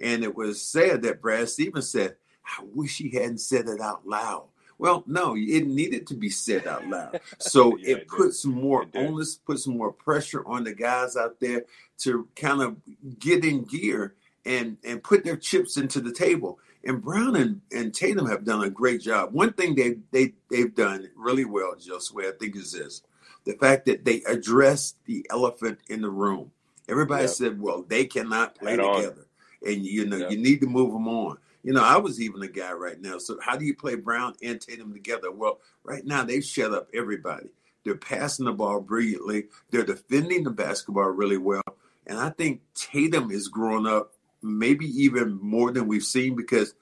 And 0.00 0.24
it 0.24 0.34
was 0.34 0.60
said 0.60 1.02
that 1.02 1.22
Brad 1.22 1.48
Stevens 1.48 1.88
said, 1.88 2.16
I 2.44 2.64
wish 2.74 2.98
he 2.98 3.10
hadn't 3.10 3.38
said 3.38 3.68
it 3.68 3.80
out 3.80 4.06
loud. 4.06 4.48
Well, 4.78 5.04
no, 5.06 5.36
it 5.36 5.66
needed 5.66 6.08
to 6.08 6.14
be 6.14 6.28
said 6.28 6.66
out 6.66 6.86
loud. 6.88 7.20
So 7.38 7.76
yeah, 7.76 7.96
it, 7.96 8.08
puts 8.08 8.44
more 8.44 8.86
onus, 8.94 9.36
puts 9.36 9.66
more 9.66 9.92
pressure 9.92 10.44
on 10.46 10.64
the 10.64 10.74
guys 10.74 11.16
out 11.16 11.38
there 11.38 11.64
to 11.98 12.26
kind 12.34 12.60
of 12.60 12.76
get 13.18 13.44
in 13.44 13.62
gear 13.64 14.14
and 14.44 14.76
and 14.84 15.02
put 15.02 15.24
their 15.24 15.36
chips 15.36 15.76
into 15.76 16.00
the 16.00 16.12
table. 16.12 16.58
And 16.84 17.00
Brown 17.00 17.36
and, 17.36 17.60
and 17.70 17.94
Tatum 17.94 18.26
have 18.26 18.44
done 18.44 18.64
a 18.64 18.70
great 18.70 19.00
job. 19.00 19.32
One 19.32 19.52
thing 19.52 19.76
they 19.76 19.98
they 20.10 20.32
they've 20.50 20.74
done 20.74 21.08
really 21.16 21.44
well, 21.44 21.74
Josue, 21.76 22.26
I 22.26 22.36
think 22.36 22.56
is 22.56 22.72
this: 22.72 23.02
the 23.44 23.54
fact 23.54 23.86
that 23.86 24.04
they 24.04 24.22
addressed 24.22 24.96
the 25.06 25.26
elephant 25.30 25.78
in 25.88 26.02
the 26.02 26.10
room. 26.10 26.52
Everybody 26.88 27.24
yep. 27.24 27.30
said, 27.30 27.60
"Well, 27.60 27.84
they 27.86 28.04
cannot 28.04 28.54
play 28.54 28.72
Head 28.72 28.80
together, 28.80 29.26
on. 29.62 29.72
and 29.72 29.86
you 29.86 30.06
know 30.06 30.16
yep. 30.16 30.30
you 30.30 30.38
need 30.38 30.60
to 30.60 30.66
move 30.66 30.92
them 30.92 31.08
on." 31.08 31.38
You 31.62 31.72
know, 31.72 31.84
I 31.84 31.96
was 31.98 32.20
even 32.20 32.42
a 32.42 32.48
guy 32.48 32.72
right 32.72 33.00
now. 33.00 33.18
So 33.18 33.38
how 33.40 33.56
do 33.56 33.64
you 33.64 33.76
play 33.76 33.94
Brown 33.94 34.34
and 34.42 34.60
Tatum 34.60 34.92
together? 34.92 35.30
Well, 35.30 35.60
right 35.84 36.04
now 36.04 36.24
they've 36.24 36.44
shut 36.44 36.72
up 36.72 36.88
everybody. 36.92 37.50
They're 37.84 37.94
passing 37.94 38.46
the 38.46 38.52
ball 38.52 38.80
brilliantly. 38.80 39.46
They're 39.70 39.84
defending 39.84 40.44
the 40.44 40.50
basketball 40.50 41.10
really 41.10 41.36
well. 41.36 41.62
And 42.06 42.18
I 42.18 42.30
think 42.30 42.62
Tatum 42.74 43.30
is 43.30 43.48
growing 43.48 43.86
up 43.86 44.12
maybe 44.42 44.86
even 44.86 45.38
more 45.40 45.70
than 45.70 45.86
we've 45.86 46.02
seen 46.02 46.34
because 46.34 46.74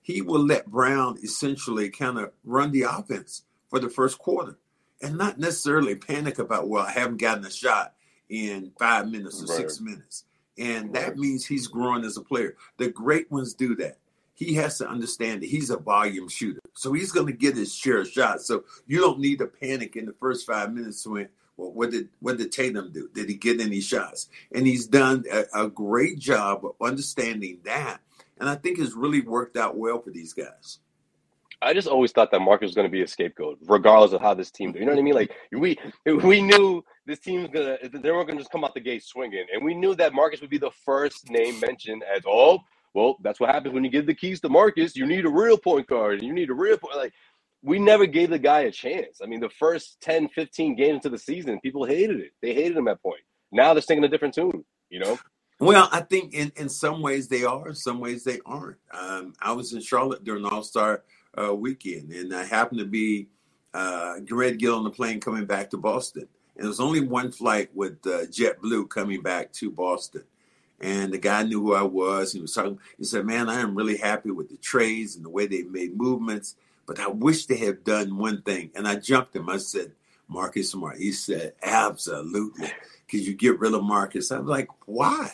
he 0.00 0.22
will 0.22 0.44
let 0.44 0.66
Brown 0.70 1.18
essentially 1.22 1.90
kind 1.90 2.18
of 2.18 2.32
run 2.44 2.72
the 2.72 2.82
offense 2.82 3.42
for 3.68 3.78
the 3.78 3.90
first 3.90 4.18
quarter 4.18 4.58
and 5.02 5.16
not 5.16 5.38
necessarily 5.38 5.94
panic 5.94 6.38
about, 6.38 6.68
well, 6.68 6.84
I 6.84 6.92
haven't 6.92 7.18
gotten 7.18 7.44
a 7.44 7.50
shot 7.50 7.94
in 8.28 8.72
five 8.78 9.10
minutes 9.10 9.42
or 9.42 9.46
right. 9.46 9.56
six 9.56 9.80
minutes. 9.80 10.24
And 10.56 10.94
that 10.94 11.16
means 11.16 11.44
he's 11.44 11.66
growing 11.66 12.04
as 12.04 12.16
a 12.16 12.22
player. 12.22 12.56
The 12.78 12.88
great 12.88 13.30
ones 13.30 13.54
do 13.54 13.74
that. 13.76 13.98
He 14.34 14.54
has 14.54 14.78
to 14.78 14.88
understand 14.88 15.42
that 15.42 15.48
he's 15.48 15.70
a 15.70 15.76
volume 15.76 16.28
shooter. 16.28 16.60
So 16.74 16.92
he's 16.92 17.12
going 17.12 17.26
to 17.26 17.32
get 17.32 17.56
his 17.56 17.74
share 17.74 18.00
of 18.00 18.08
shots. 18.08 18.46
So 18.46 18.64
you 18.86 18.98
don't 18.98 19.20
need 19.20 19.38
to 19.40 19.46
panic 19.46 19.96
in 19.96 20.06
the 20.06 20.14
first 20.14 20.46
five 20.46 20.72
minutes 20.72 21.06
when 21.06 21.28
well, 21.56 21.72
what 21.72 21.90
did 21.90 22.08
what 22.20 22.36
did 22.36 22.50
Tatum 22.50 22.92
do? 22.92 23.08
Did 23.14 23.28
he 23.28 23.36
get 23.36 23.60
any 23.60 23.80
shots? 23.80 24.28
And 24.52 24.66
he's 24.66 24.86
done 24.86 25.24
a, 25.30 25.44
a 25.54 25.68
great 25.68 26.18
job 26.18 26.64
of 26.64 26.74
understanding 26.80 27.58
that, 27.64 28.00
and 28.38 28.48
I 28.48 28.56
think 28.56 28.78
it's 28.78 28.94
really 28.94 29.20
worked 29.20 29.56
out 29.56 29.76
well 29.76 30.00
for 30.00 30.10
these 30.10 30.32
guys. 30.32 30.78
I 31.64 31.74
just 31.74 31.88
always 31.88 32.12
thought 32.12 32.30
that 32.30 32.40
Marcus 32.40 32.68
was 32.68 32.74
going 32.74 32.86
to 32.86 32.92
be 32.92 33.02
a 33.02 33.06
scapegoat, 33.08 33.58
regardless 33.66 34.12
of 34.12 34.20
how 34.20 34.34
this 34.34 34.50
team. 34.50 34.72
Do. 34.72 34.78
You 34.78 34.84
know 34.84 34.92
what 34.92 34.98
I 34.98 35.02
mean? 35.02 35.14
Like 35.14 35.34
we 35.52 35.78
we 36.04 36.42
knew 36.42 36.84
this 37.06 37.20
team 37.20 37.42
was 37.42 37.50
gonna 37.50 37.78
they 37.82 38.10
weren't 38.10 38.28
going 38.28 38.38
to 38.38 38.42
just 38.42 38.52
come 38.52 38.64
out 38.64 38.74
the 38.74 38.80
gate 38.80 39.02
swinging, 39.02 39.46
and 39.52 39.64
we 39.64 39.74
knew 39.74 39.94
that 39.96 40.14
Marcus 40.14 40.40
would 40.40 40.50
be 40.50 40.58
the 40.58 40.70
first 40.84 41.30
name 41.30 41.58
mentioned 41.60 42.04
as 42.04 42.22
oh 42.26 42.60
well 42.92 43.16
that's 43.22 43.40
what 43.40 43.50
happens 43.50 43.74
when 43.74 43.84
you 43.84 43.90
give 43.90 44.06
the 44.06 44.14
keys 44.14 44.40
to 44.40 44.48
Marcus. 44.48 44.94
You 44.94 45.06
need 45.06 45.24
a 45.24 45.30
real 45.30 45.58
point 45.58 45.86
guard, 45.86 46.18
and 46.18 46.22
you 46.22 46.32
need 46.32 46.50
a 46.50 46.54
real 46.54 46.78
point 46.78 46.96
like 46.96 47.12
we 47.64 47.78
never 47.78 48.04
gave 48.04 48.30
the 48.30 48.38
guy 48.38 48.60
a 48.60 48.70
chance. 48.70 49.20
I 49.22 49.26
mean, 49.26 49.40
the 49.40 49.48
first 49.48 49.96
10, 50.02 50.28
15 50.28 50.76
games 50.76 50.96
into 50.96 51.08
the 51.08 51.18
season, 51.18 51.58
people 51.60 51.84
hated 51.86 52.20
it. 52.20 52.32
They 52.42 52.52
hated 52.52 52.76
him 52.76 52.88
at 52.88 53.02
point. 53.02 53.22
Now 53.52 53.72
they're 53.72 53.80
singing 53.80 54.04
a 54.04 54.08
different 54.08 54.34
tune, 54.34 54.66
you 54.90 55.00
know? 55.00 55.18
Well, 55.60 55.88
I 55.90 56.00
think 56.00 56.34
in, 56.34 56.52
in 56.56 56.68
some 56.68 57.00
ways 57.00 57.28
they 57.28 57.44
are, 57.44 57.68
in 57.68 57.74
some 57.74 58.00
ways 58.00 58.22
they 58.22 58.40
aren't. 58.44 58.76
Um, 58.92 59.34
I 59.40 59.52
was 59.52 59.72
in 59.72 59.80
Charlotte 59.80 60.24
during 60.24 60.44
All 60.44 60.62
Star 60.62 61.04
uh, 61.40 61.54
weekend, 61.54 62.10
and 62.12 62.34
I 62.34 62.44
happened 62.44 62.80
to 62.80 62.86
be 62.86 63.28
uh, 63.72 64.18
get 64.20 64.70
on 64.70 64.84
the 64.84 64.90
plane 64.90 65.20
coming 65.20 65.46
back 65.46 65.70
to 65.70 65.76
Boston. 65.76 66.28
And 66.56 66.62
there 66.62 66.68
was 66.68 66.80
only 66.80 67.00
one 67.00 67.32
flight 67.32 67.70
with 67.74 67.98
uh, 68.06 68.26
JetBlue 68.26 68.88
coming 68.88 69.20
back 69.22 69.52
to 69.54 69.70
Boston. 69.70 70.22
And 70.80 71.12
the 71.12 71.18
guy 71.18 71.42
knew 71.42 71.60
who 71.60 71.74
I 71.74 71.82
was. 71.82 72.32
He 72.32 72.40
was 72.40 72.54
talking. 72.54 72.78
He 72.98 73.04
said, 73.04 73.26
"Man, 73.26 73.48
I 73.48 73.60
am 73.60 73.74
really 73.74 73.96
happy 73.96 74.30
with 74.30 74.48
the 74.48 74.56
trades 74.58 75.16
and 75.16 75.24
the 75.24 75.30
way 75.30 75.46
they 75.46 75.62
made 75.62 75.96
movements." 75.96 76.56
But 76.86 77.00
I 77.00 77.08
wish 77.08 77.46
they 77.46 77.56
had 77.56 77.84
done 77.84 78.18
one 78.18 78.42
thing. 78.42 78.70
And 78.74 78.86
I 78.86 78.96
jumped 78.96 79.34
him. 79.34 79.48
I 79.48 79.56
said, 79.56 79.92
Marcus 80.28 80.70
Smart. 80.70 80.98
He 80.98 81.12
said, 81.12 81.54
absolutely. 81.62 82.72
Because 83.06 83.26
you 83.26 83.34
get 83.34 83.58
rid 83.58 83.74
of 83.74 83.84
Marcus. 83.84 84.30
I 84.30 84.38
was 84.38 84.48
like, 84.48 84.68
why? 84.86 85.30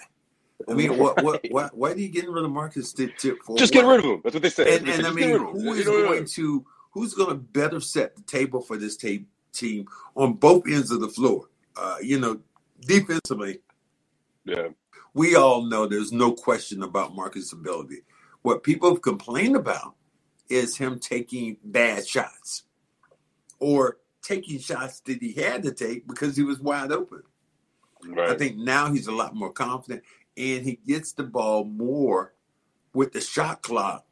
I 0.69 0.75
mean, 0.75 0.99
what, 0.99 1.23
what, 1.23 1.45
why, 1.51 1.69
why 1.73 1.93
are 1.93 1.97
you 1.97 2.09
getting 2.09 2.31
rid 2.31 2.45
of 2.45 2.51
Marcus 2.51 2.93
to, 2.95 3.09
to 3.09 3.37
for 3.45 3.57
Just 3.57 3.73
get 3.73 3.85
rid 3.85 4.01
of 4.01 4.05
him. 4.05 4.21
That's 4.23 4.35
what 4.35 4.43
they 4.43 4.51
said. 4.51 4.67
And, 4.67 4.89
and 4.89 5.07
I 5.07 5.11
mean, 5.11 5.39
who 5.39 5.73
is 5.73 5.87
going 5.87 6.27
to 6.27 6.67
who's 6.93 7.15
going 7.15 7.31
to 7.31 7.37
better 7.37 7.81
set 7.81 8.17
the 8.17 8.23
table 8.23 8.61
for 8.61 8.77
this 8.77 8.97
ta- 8.97 9.25
team 9.53 9.87
on 10.17 10.35
both 10.35 10.65
ends 10.67 10.91
of 10.91 11.01
the 11.01 11.09
floor? 11.09 11.49
Uh, 11.77 11.97
you 12.03 12.19
know, 12.19 12.41
defensively. 12.81 13.61
Yeah. 14.45 14.69
We 15.15 15.35
all 15.35 15.63
know 15.63 15.87
there's 15.87 16.13
no 16.13 16.33
question 16.33 16.83
about 16.83 17.15
Marcus' 17.15 17.53
ability. 17.53 18.03
What 18.43 18.63
people 18.63 18.91
have 18.91 19.03
complained 19.03 19.57
about 19.57 19.95
is 20.49 20.77
him 20.77 20.99
taking 20.99 21.57
bad 21.65 22.07
shots 22.07 22.65
or 23.59 23.99
taking 24.23 24.59
shots 24.59 25.01
that 25.01 25.21
he 25.21 25.33
had 25.33 25.63
to 25.63 25.73
take 25.73 26.07
because 26.07 26.37
he 26.37 26.43
was 26.43 26.61
wide 26.61 26.93
open. 26.93 27.23
Right. 28.05 28.31
I 28.31 28.35
think 28.35 28.57
now 28.57 28.93
he's 28.93 29.09
a 29.09 29.13
lot 29.13 29.35
more 29.35 29.53
confident 29.53 30.03
and 30.41 30.65
he 30.65 30.81
gets 30.87 31.13
the 31.13 31.23
ball 31.23 31.65
more 31.65 32.33
with 32.95 33.13
the 33.13 33.21
shot 33.21 33.63
clock 33.63 34.07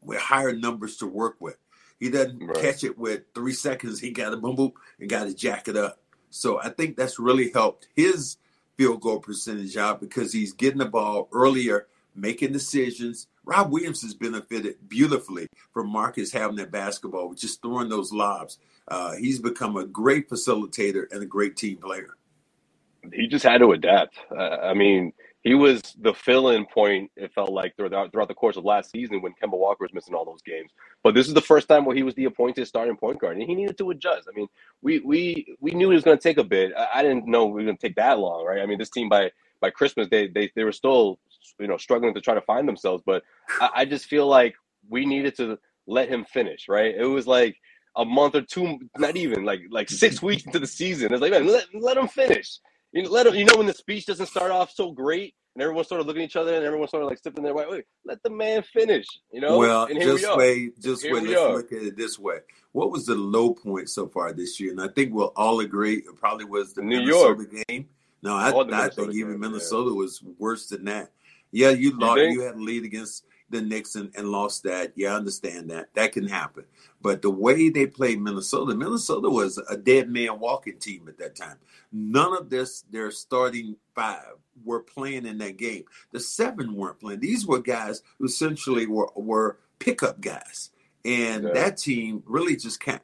with 0.00 0.18
higher 0.18 0.52
numbers 0.52 0.96
to 0.98 1.06
work 1.06 1.36
with. 1.40 1.56
He 1.98 2.10
doesn't 2.10 2.44
right. 2.44 2.56
catch 2.56 2.84
it 2.84 2.98
with 2.98 3.22
three 3.34 3.52
seconds. 3.52 4.00
He 4.00 4.10
got 4.10 4.32
a 4.32 4.36
boom 4.36 4.56
boom 4.56 4.72
and 4.98 5.10
got 5.10 5.24
to 5.24 5.34
jack 5.34 5.68
it 5.68 5.76
up. 5.76 6.00
So 6.30 6.60
I 6.60 6.70
think 6.70 6.96
that's 6.96 7.18
really 7.18 7.50
helped 7.50 7.88
his 7.94 8.38
field 8.76 9.00
goal 9.00 9.20
percentage 9.20 9.76
out 9.76 10.00
because 10.00 10.32
he's 10.32 10.52
getting 10.52 10.78
the 10.78 10.86
ball 10.86 11.28
earlier, 11.32 11.86
making 12.14 12.52
decisions. 12.52 13.28
Rob 13.44 13.70
Williams 13.70 14.02
has 14.02 14.14
benefited 14.14 14.88
beautifully 14.88 15.48
from 15.72 15.88
Marcus 15.88 16.32
having 16.32 16.56
that 16.56 16.70
basketball, 16.70 17.34
just 17.34 17.60
throwing 17.62 17.88
those 17.88 18.12
lobs. 18.12 18.58
Uh, 18.88 19.14
he's 19.16 19.38
become 19.38 19.76
a 19.76 19.84
great 19.84 20.28
facilitator 20.28 21.04
and 21.10 21.22
a 21.22 21.26
great 21.26 21.56
team 21.56 21.76
player. 21.76 22.16
He 23.12 23.26
just 23.26 23.44
had 23.44 23.58
to 23.58 23.72
adapt. 23.72 24.16
Uh, 24.30 24.58
I 24.62 24.74
mean, 24.74 25.12
he 25.42 25.54
was 25.54 25.82
the 26.00 26.14
fill-in 26.14 26.66
point. 26.66 27.10
It 27.16 27.32
felt 27.34 27.50
like 27.50 27.76
throughout, 27.76 28.12
throughout 28.12 28.28
the 28.28 28.34
course 28.34 28.56
of 28.58 28.64
last 28.64 28.90
season 28.92 29.22
when 29.22 29.32
Kemba 29.42 29.58
Walker 29.58 29.84
was 29.84 29.94
missing 29.94 30.14
all 30.14 30.24
those 30.26 30.42
games. 30.42 30.70
But 31.02 31.14
this 31.14 31.28
is 31.28 31.34
the 31.34 31.40
first 31.42 31.68
time 31.68 31.84
where 31.86 31.96
he 31.96 32.02
was 32.04 32.14
the 32.14 32.26
appointed 32.26 32.66
starting 32.68 32.96
point 32.96 33.20
guard, 33.20 33.38
and 33.38 33.48
he 33.48 33.54
needed 33.54 33.78
to 33.78 33.90
adjust. 33.90 34.28
I 34.32 34.36
mean, 34.36 34.48
we 34.82 35.00
we 35.00 35.56
we 35.60 35.72
knew 35.72 35.90
it 35.90 35.94
was 35.94 36.04
going 36.04 36.18
to 36.18 36.22
take 36.22 36.38
a 36.38 36.44
bit. 36.44 36.72
I, 36.78 36.88
I 36.96 37.02
didn't 37.02 37.26
know 37.26 37.46
we 37.46 37.54
were 37.62 37.64
going 37.66 37.78
to 37.78 37.82
take 37.88 37.96
that 37.96 38.18
long, 38.18 38.44
right? 38.46 38.60
I 38.60 38.66
mean, 38.66 38.78
this 38.78 38.90
team 38.90 39.08
by 39.08 39.30
by 39.60 39.70
Christmas 39.70 40.08
they 40.10 40.28
they 40.28 40.50
they 40.56 40.64
were 40.64 40.72
still 40.72 41.18
you 41.58 41.68
know 41.68 41.78
struggling 41.78 42.14
to 42.14 42.20
try 42.20 42.34
to 42.34 42.42
find 42.42 42.68
themselves. 42.68 43.02
But 43.06 43.24
I, 43.60 43.70
I 43.76 43.84
just 43.86 44.06
feel 44.06 44.26
like 44.28 44.54
we 44.90 45.06
needed 45.06 45.36
to 45.38 45.58
let 45.86 46.08
him 46.08 46.24
finish, 46.26 46.68
right? 46.68 46.94
It 46.94 47.06
was 47.06 47.26
like 47.26 47.56
a 47.96 48.04
month 48.04 48.36
or 48.36 48.42
two, 48.42 48.78
not 48.98 49.16
even 49.16 49.44
like 49.44 49.62
like 49.70 49.90
six 49.90 50.22
weeks 50.22 50.44
into 50.46 50.60
the 50.60 50.66
season. 50.68 51.12
It's 51.12 51.22
like 51.22 51.32
man, 51.32 51.46
let 51.48 51.66
let 51.74 51.96
him 51.96 52.08
finish. 52.08 52.58
You 52.92 53.02
know, 53.02 53.10
let 53.10 53.26
him. 53.26 53.34
You 53.34 53.44
know 53.44 53.56
when 53.56 53.66
the 53.66 53.72
speech 53.72 54.06
doesn't 54.06 54.26
start 54.26 54.50
off 54.50 54.70
so 54.70 54.92
great, 54.92 55.34
and 55.54 55.62
everyone's 55.62 55.88
sort 55.88 56.00
of 56.00 56.06
looking 56.06 56.22
at 56.22 56.26
each 56.26 56.36
other, 56.36 56.54
and 56.54 56.64
everyone's 56.64 56.90
sort 56.90 57.02
of 57.02 57.08
like 57.08 57.18
sipping 57.18 57.42
their 57.42 57.54
way. 57.54 57.64
Wait, 57.68 57.84
let 58.04 58.22
the 58.22 58.30
man 58.30 58.62
finish. 58.62 59.06
You 59.32 59.40
know. 59.40 59.58
Well, 59.58 59.88
just 59.88 60.26
we 60.26 60.36
wait, 60.36 60.80
just 60.80 61.04
wait. 61.04 61.22
Let's 61.24 61.40
are. 61.40 61.54
look 61.54 61.72
at 61.72 61.82
it 61.82 61.96
this 61.96 62.18
way. 62.18 62.38
What 62.72 62.90
was 62.90 63.06
the 63.06 63.14
low 63.14 63.54
point 63.54 63.88
so 63.88 64.06
far 64.08 64.32
this 64.32 64.60
year? 64.60 64.72
And 64.72 64.80
I 64.80 64.88
think 64.88 65.14
we'll 65.14 65.32
all 65.36 65.60
agree 65.60 65.96
it 65.96 66.16
probably 66.16 66.44
was 66.44 66.74
the 66.74 66.82
New 66.82 67.00
Minnesota 67.00 67.42
York 67.42 67.66
game. 67.68 67.88
No, 68.22 68.36
I, 68.36 68.50
I 68.50 68.88
think 68.88 69.14
even 69.14 69.40
Minnesota 69.40 69.90
yeah. 69.90 69.96
was 69.96 70.22
worse 70.38 70.68
than 70.68 70.84
that. 70.84 71.10
Yeah, 71.50 71.70
you, 71.70 71.90
you 71.90 71.98
lost. 71.98 72.20
You 72.20 72.42
had 72.42 72.54
a 72.54 72.58
lead 72.58 72.84
against 72.84 73.24
the 73.52 73.62
Knicks 73.62 73.94
and, 73.94 74.10
lost 74.16 74.64
that. 74.64 74.92
Yeah, 74.96 75.12
I 75.12 75.16
understand 75.16 75.70
that. 75.70 75.94
That 75.94 76.12
can 76.12 76.26
happen. 76.26 76.64
But 77.00 77.22
the 77.22 77.30
way 77.30 77.68
they 77.68 77.86
played 77.86 78.20
Minnesota, 78.20 78.74
Minnesota 78.74 79.28
was 79.30 79.58
a 79.70 79.76
dead 79.76 80.08
man 80.10 80.40
walking 80.40 80.78
team 80.78 81.06
at 81.08 81.18
that 81.18 81.36
time. 81.36 81.58
None 81.92 82.36
of 82.36 82.50
this, 82.50 82.82
their 82.90 83.10
starting 83.10 83.76
five 83.94 84.34
were 84.64 84.80
playing 84.80 85.26
in 85.26 85.38
that 85.38 85.56
game. 85.56 85.84
The 86.10 86.20
seven 86.20 86.74
weren't 86.74 86.98
playing. 86.98 87.20
These 87.20 87.46
were 87.46 87.60
guys 87.60 88.02
who 88.18 88.24
essentially 88.24 88.86
were, 88.86 89.10
were 89.14 89.58
pickup 89.78 90.20
guys. 90.20 90.70
And 91.04 91.44
yeah. 91.44 91.52
that 91.52 91.76
team 91.76 92.22
really 92.26 92.56
just 92.56 92.80
can't 92.80 93.02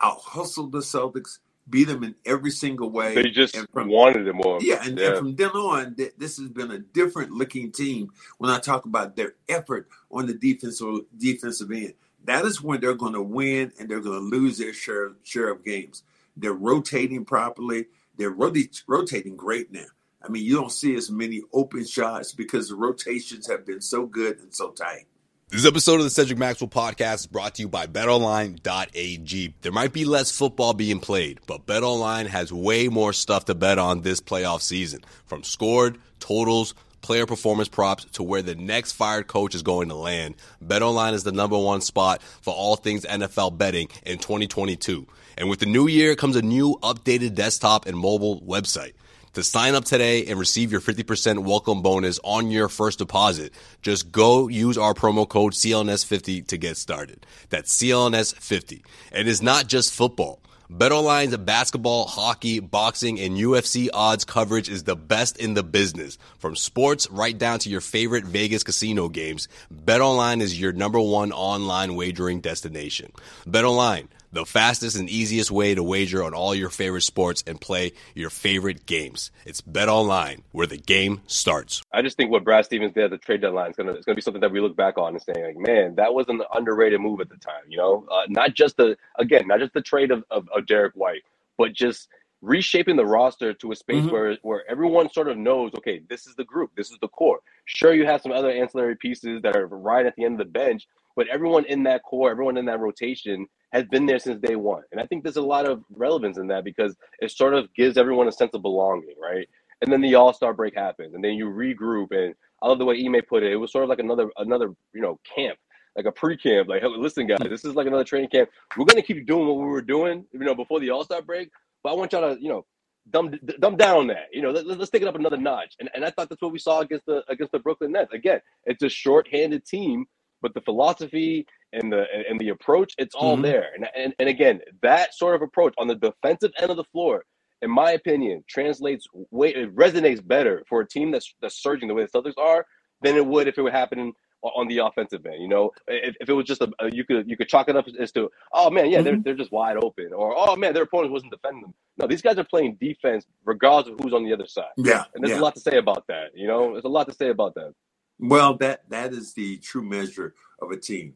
out 0.00 0.18
hustle 0.20 0.68
the 0.68 0.78
Celtics 0.78 1.38
beat 1.68 1.88
them 1.88 2.04
in 2.04 2.14
every 2.24 2.50
single 2.50 2.90
way. 2.90 3.14
They 3.14 3.30
just 3.30 3.56
from, 3.72 3.88
wanted 3.88 4.24
them 4.24 4.36
more. 4.36 4.58
Yeah 4.60 4.82
and, 4.82 4.98
yeah, 4.98 5.08
and, 5.08 5.18
from 5.18 5.36
then 5.36 5.50
on, 5.50 5.94
th- 5.94 6.14
this 6.16 6.38
has 6.38 6.48
been 6.48 6.70
a 6.70 6.78
different 6.78 7.32
looking 7.32 7.72
team. 7.72 8.10
When 8.38 8.50
I 8.50 8.58
talk 8.58 8.84
about 8.84 9.16
their 9.16 9.34
effort 9.48 9.88
on 10.10 10.26
the 10.26 10.34
defensive 10.34 11.00
defensive 11.16 11.70
end, 11.72 11.94
that 12.24 12.44
is 12.44 12.62
when 12.62 12.80
they're 12.80 12.94
going 12.94 13.14
to 13.14 13.22
win 13.22 13.72
and 13.78 13.88
they're 13.88 14.00
going 14.00 14.30
to 14.30 14.36
lose 14.36 14.58
their 14.58 14.72
share 14.72 15.12
share 15.22 15.50
of 15.50 15.64
games. 15.64 16.02
They're 16.36 16.52
rotating 16.52 17.24
properly. 17.24 17.86
They're 18.16 18.30
rot- 18.30 18.82
rotating 18.86 19.36
great 19.36 19.72
now. 19.72 19.86
I 20.22 20.28
mean, 20.28 20.44
you 20.44 20.56
don't 20.56 20.72
see 20.72 20.96
as 20.96 21.10
many 21.10 21.42
open 21.52 21.86
shots 21.86 22.32
because 22.32 22.68
the 22.68 22.74
rotations 22.74 23.48
have 23.48 23.64
been 23.64 23.80
so 23.80 24.06
good 24.06 24.38
and 24.38 24.52
so 24.52 24.70
tight. 24.70 25.06
This 25.48 25.64
episode 25.64 25.98
of 26.00 26.02
the 26.02 26.10
Cedric 26.10 26.40
Maxwell 26.40 26.68
podcast 26.68 27.20
is 27.20 27.26
brought 27.28 27.54
to 27.54 27.62
you 27.62 27.68
by 27.68 27.86
betonline.ag. 27.86 29.54
There 29.62 29.70
might 29.70 29.92
be 29.92 30.04
less 30.04 30.32
football 30.32 30.74
being 30.74 30.98
played, 30.98 31.38
but 31.46 31.66
betonline 31.66 32.26
has 32.26 32.52
way 32.52 32.88
more 32.88 33.12
stuff 33.12 33.44
to 33.44 33.54
bet 33.54 33.78
on 33.78 34.00
this 34.00 34.20
playoff 34.20 34.60
season. 34.60 35.04
From 35.26 35.44
scored, 35.44 35.98
totals, 36.18 36.74
player 37.00 37.26
performance 37.26 37.68
props 37.68 38.06
to 38.14 38.24
where 38.24 38.42
the 38.42 38.56
next 38.56 38.92
fired 38.92 39.28
coach 39.28 39.54
is 39.54 39.62
going 39.62 39.88
to 39.90 39.94
land. 39.94 40.34
BetOnline 40.64 41.12
is 41.12 41.22
the 41.22 41.30
number 41.30 41.56
one 41.56 41.80
spot 41.80 42.20
for 42.22 42.52
all 42.52 42.74
things 42.74 43.04
NFL 43.04 43.56
betting 43.56 43.86
in 44.04 44.18
2022. 44.18 45.06
And 45.38 45.48
with 45.48 45.60
the 45.60 45.66
new 45.66 45.86
year 45.86 46.16
comes 46.16 46.34
a 46.34 46.42
new 46.42 46.76
updated 46.82 47.36
desktop 47.36 47.86
and 47.86 47.96
mobile 47.96 48.40
website. 48.40 48.94
To 49.36 49.44
sign 49.44 49.74
up 49.74 49.84
today 49.84 50.24
and 50.24 50.38
receive 50.38 50.72
your 50.72 50.80
50% 50.80 51.40
welcome 51.40 51.82
bonus 51.82 52.18
on 52.24 52.50
your 52.50 52.70
first 52.70 53.00
deposit, 53.00 53.52
just 53.82 54.10
go 54.10 54.48
use 54.48 54.78
our 54.78 54.94
promo 54.94 55.28
code 55.28 55.52
CLNS50 55.52 56.46
to 56.46 56.56
get 56.56 56.78
started. 56.78 57.26
That's 57.50 57.76
CLNS50. 57.76 58.82
And 59.12 59.28
it's 59.28 59.42
not 59.42 59.66
just 59.66 59.92
football. 59.92 60.40
BetOnline's 60.72 61.36
basketball, 61.36 62.06
hockey, 62.06 62.60
boxing, 62.60 63.20
and 63.20 63.36
UFC 63.36 63.90
odds 63.92 64.24
coverage 64.24 64.70
is 64.70 64.84
the 64.84 64.96
best 64.96 65.36
in 65.36 65.52
the 65.52 65.62
business. 65.62 66.16
From 66.38 66.56
sports 66.56 67.06
right 67.10 67.36
down 67.36 67.58
to 67.58 67.68
your 67.68 67.82
favorite 67.82 68.24
Vegas 68.24 68.64
casino 68.64 69.10
games, 69.10 69.48
BetOnline 69.70 70.40
is 70.40 70.58
your 70.58 70.72
number 70.72 70.98
one 70.98 71.30
online 71.30 71.94
wagering 71.94 72.40
destination. 72.40 73.12
BetOnline 73.46 74.08
the 74.32 74.44
fastest 74.44 74.96
and 74.96 75.08
easiest 75.08 75.50
way 75.50 75.74
to 75.74 75.82
wager 75.82 76.22
on 76.22 76.34
all 76.34 76.54
your 76.54 76.70
favorite 76.70 77.02
sports 77.02 77.42
and 77.46 77.60
play 77.60 77.92
your 78.14 78.30
favorite 78.30 78.86
games. 78.86 79.30
It's 79.44 79.60
Bet 79.60 79.88
Online, 79.88 80.42
where 80.52 80.66
the 80.66 80.76
game 80.76 81.20
starts. 81.26 81.82
I 81.92 82.02
just 82.02 82.16
think 82.16 82.30
what 82.30 82.44
Brad 82.44 82.64
Stevens 82.64 82.92
did 82.92 83.04
at 83.04 83.10
the 83.10 83.18
trade 83.18 83.40
deadline 83.40 83.70
is 83.70 83.76
going 83.76 83.94
to 83.94 84.14
be 84.14 84.20
something 84.20 84.40
that 84.40 84.52
we 84.52 84.60
look 84.60 84.76
back 84.76 84.98
on 84.98 85.14
and 85.14 85.22
saying, 85.22 85.44
like, 85.44 85.56
man, 85.56 85.94
that 85.96 86.14
was 86.14 86.26
an 86.28 86.42
underrated 86.54 87.00
move 87.00 87.20
at 87.20 87.28
the 87.28 87.36
time. 87.36 87.62
You 87.68 87.78
know, 87.78 88.06
uh, 88.10 88.22
not 88.28 88.54
just 88.54 88.76
the 88.76 88.96
again, 89.18 89.46
not 89.46 89.60
just 89.60 89.72
the 89.72 89.82
trade 89.82 90.10
of, 90.10 90.24
of, 90.30 90.48
of 90.54 90.66
Derrick 90.66 90.94
White, 90.94 91.22
but 91.56 91.72
just 91.72 92.08
reshaping 92.42 92.96
the 92.96 93.04
roster 93.04 93.54
to 93.54 93.72
a 93.72 93.76
space 93.76 94.04
mm-hmm. 94.04 94.10
where 94.10 94.36
where 94.42 94.70
everyone 94.70 95.10
sort 95.10 95.28
of 95.28 95.36
knows, 95.36 95.72
okay, 95.76 96.00
this 96.08 96.26
is 96.26 96.34
the 96.36 96.44
group, 96.44 96.70
this 96.76 96.90
is 96.90 96.98
the 97.00 97.08
core. 97.08 97.40
Sure, 97.64 97.94
you 97.94 98.06
have 98.06 98.22
some 98.22 98.32
other 98.32 98.50
ancillary 98.50 98.96
pieces 98.96 99.42
that 99.42 99.56
are 99.56 99.66
right 99.66 100.06
at 100.06 100.14
the 100.16 100.24
end 100.24 100.40
of 100.40 100.46
the 100.46 100.52
bench, 100.52 100.86
but 101.16 101.26
everyone 101.28 101.64
in 101.64 101.82
that 101.84 102.02
core, 102.02 102.30
everyone 102.30 102.56
in 102.56 102.66
that 102.66 102.80
rotation 102.80 103.46
has 103.72 103.84
been 103.84 104.06
there 104.06 104.18
since 104.18 104.40
day 104.40 104.56
one. 104.56 104.82
And 104.92 105.00
I 105.00 105.06
think 105.06 105.22
there's 105.22 105.36
a 105.36 105.42
lot 105.42 105.66
of 105.66 105.82
relevance 105.90 106.38
in 106.38 106.46
that 106.48 106.64
because 106.64 106.96
it 107.20 107.30
sort 107.30 107.54
of 107.54 107.72
gives 107.74 107.96
everyone 107.96 108.28
a 108.28 108.32
sense 108.32 108.52
of 108.54 108.62
belonging, 108.62 109.14
right? 109.20 109.48
And 109.82 109.92
then 109.92 110.00
the 110.00 110.14
All 110.14 110.32
Star 110.32 110.54
break 110.54 110.74
happens, 110.74 111.14
and 111.14 111.22
then 111.22 111.34
you 111.34 111.46
regroup. 111.46 112.08
And 112.10 112.34
I 112.62 112.68
love 112.68 112.78
the 112.78 112.84
way 112.84 113.02
Ime 113.04 113.20
put 113.28 113.42
it. 113.42 113.52
It 113.52 113.56
was 113.56 113.72
sort 113.72 113.84
of 113.84 113.90
like 113.90 113.98
another 113.98 114.30
another 114.38 114.72
you 114.94 115.02
know 115.02 115.20
camp, 115.34 115.58
like 115.96 116.06
a 116.06 116.12
pre 116.12 116.36
camp. 116.36 116.68
Like, 116.68 116.80
hey, 116.80 116.88
listen, 116.88 117.26
guys, 117.26 117.38
this 117.48 117.64
is 117.64 117.74
like 117.74 117.86
another 117.86 118.04
training 118.04 118.30
camp. 118.30 118.48
We're 118.76 118.86
gonna 118.86 119.02
keep 119.02 119.26
doing 119.26 119.46
what 119.46 119.58
we 119.58 119.64
were 119.64 119.82
doing, 119.82 120.24
you 120.32 120.40
know, 120.40 120.54
before 120.54 120.80
the 120.80 120.90
All 120.90 121.04
Star 121.04 121.20
break. 121.20 121.50
But 121.82 121.90
I 121.92 121.96
want 121.96 122.12
y'all 122.12 122.34
to, 122.34 122.40
you 122.40 122.48
know, 122.48 122.64
dumb 123.10 123.34
dumb 123.60 123.76
down 123.76 124.06
that. 124.06 124.28
You 124.32 124.40
know, 124.40 124.50
let, 124.50 124.80
us 124.80 124.88
take 124.88 125.02
it 125.02 125.08
up 125.08 125.14
another 125.14 125.36
notch. 125.36 125.74
And 125.78 125.90
and 125.94 126.04
I 126.04 126.10
thought 126.10 126.30
that's 126.30 126.40
what 126.40 126.52
we 126.52 126.58
saw 126.58 126.80
against 126.80 127.04
the 127.04 127.22
against 127.28 127.52
the 127.52 127.58
Brooklyn 127.58 127.92
Nets. 127.92 128.14
Again, 128.14 128.40
it's 128.64 128.82
a 128.82 128.88
short-handed 128.88 129.66
team 129.66 130.06
but 130.42 130.54
the 130.54 130.60
philosophy 130.60 131.46
and 131.72 131.92
the 131.92 132.06
and 132.28 132.38
the 132.40 132.50
approach, 132.50 132.94
it's 132.98 133.14
all 133.14 133.34
mm-hmm. 133.34 133.42
there. 133.42 133.68
And, 133.74 133.88
and 133.96 134.14
and 134.18 134.28
again, 134.28 134.60
that 134.82 135.14
sort 135.14 135.34
of 135.34 135.42
approach 135.42 135.74
on 135.78 135.88
the 135.88 135.94
defensive 135.94 136.52
end 136.60 136.70
of 136.70 136.76
the 136.76 136.84
floor, 136.84 137.24
in 137.62 137.70
my 137.70 137.92
opinion, 137.92 138.44
translates 138.48 139.06
way 139.30 139.50
it 139.50 139.74
resonates 139.74 140.26
better 140.26 140.64
for 140.68 140.80
a 140.80 140.88
team 140.88 141.10
that's 141.10 141.34
that's 141.40 141.60
surging 141.62 141.88
the 141.88 141.94
way 141.94 142.06
the 142.06 142.18
Celtics 142.18 142.38
are 142.38 142.66
than 143.02 143.16
it 143.16 143.26
would 143.26 143.48
if 143.48 143.58
it 143.58 143.62
were 143.62 143.70
happening 143.70 144.12
on 144.42 144.68
the 144.68 144.78
offensive 144.78 145.24
end. 145.26 145.42
You 145.42 145.48
know, 145.48 145.70
if, 145.88 146.14
if 146.20 146.28
it 146.28 146.32
was 146.32 146.46
just 146.46 146.60
a, 146.60 146.70
a, 146.78 146.94
you 146.94 147.04
could 147.04 147.28
you 147.28 147.36
could 147.36 147.48
chalk 147.48 147.68
it 147.68 147.76
up 147.76 147.86
as 147.98 148.12
to 148.12 148.30
oh 148.52 148.70
man, 148.70 148.90
yeah, 148.90 148.98
mm-hmm. 148.98 149.04
they're 149.04 149.16
they're 149.18 149.34
just 149.34 149.52
wide 149.52 149.76
open, 149.76 150.12
or 150.12 150.34
oh 150.36 150.56
man, 150.56 150.74
their 150.74 150.84
opponent 150.84 151.12
wasn't 151.12 151.32
defending 151.32 151.62
them. 151.62 151.74
No, 151.98 152.06
these 152.06 152.22
guys 152.22 152.38
are 152.38 152.44
playing 152.44 152.76
defense 152.80 153.26
regardless 153.44 153.92
of 153.92 154.00
who's 154.00 154.12
on 154.12 154.24
the 154.24 154.32
other 154.32 154.46
side. 154.46 154.64
Yeah, 154.76 155.04
and 155.14 155.24
there's 155.24 155.36
yeah. 155.36 155.40
a 155.40 155.44
lot 155.44 155.54
to 155.54 155.60
say 155.60 155.78
about 155.78 156.06
that. 156.08 156.30
You 156.34 156.46
know, 156.46 156.72
there's 156.72 156.84
a 156.84 156.88
lot 156.88 157.08
to 157.08 157.14
say 157.14 157.28
about 157.28 157.54
that. 157.54 157.74
Well, 158.18 158.56
that 158.58 158.88
that 158.90 159.12
is 159.12 159.34
the 159.34 159.58
true 159.58 159.82
measure 159.82 160.34
of 160.60 160.70
a 160.70 160.76
team. 160.76 161.14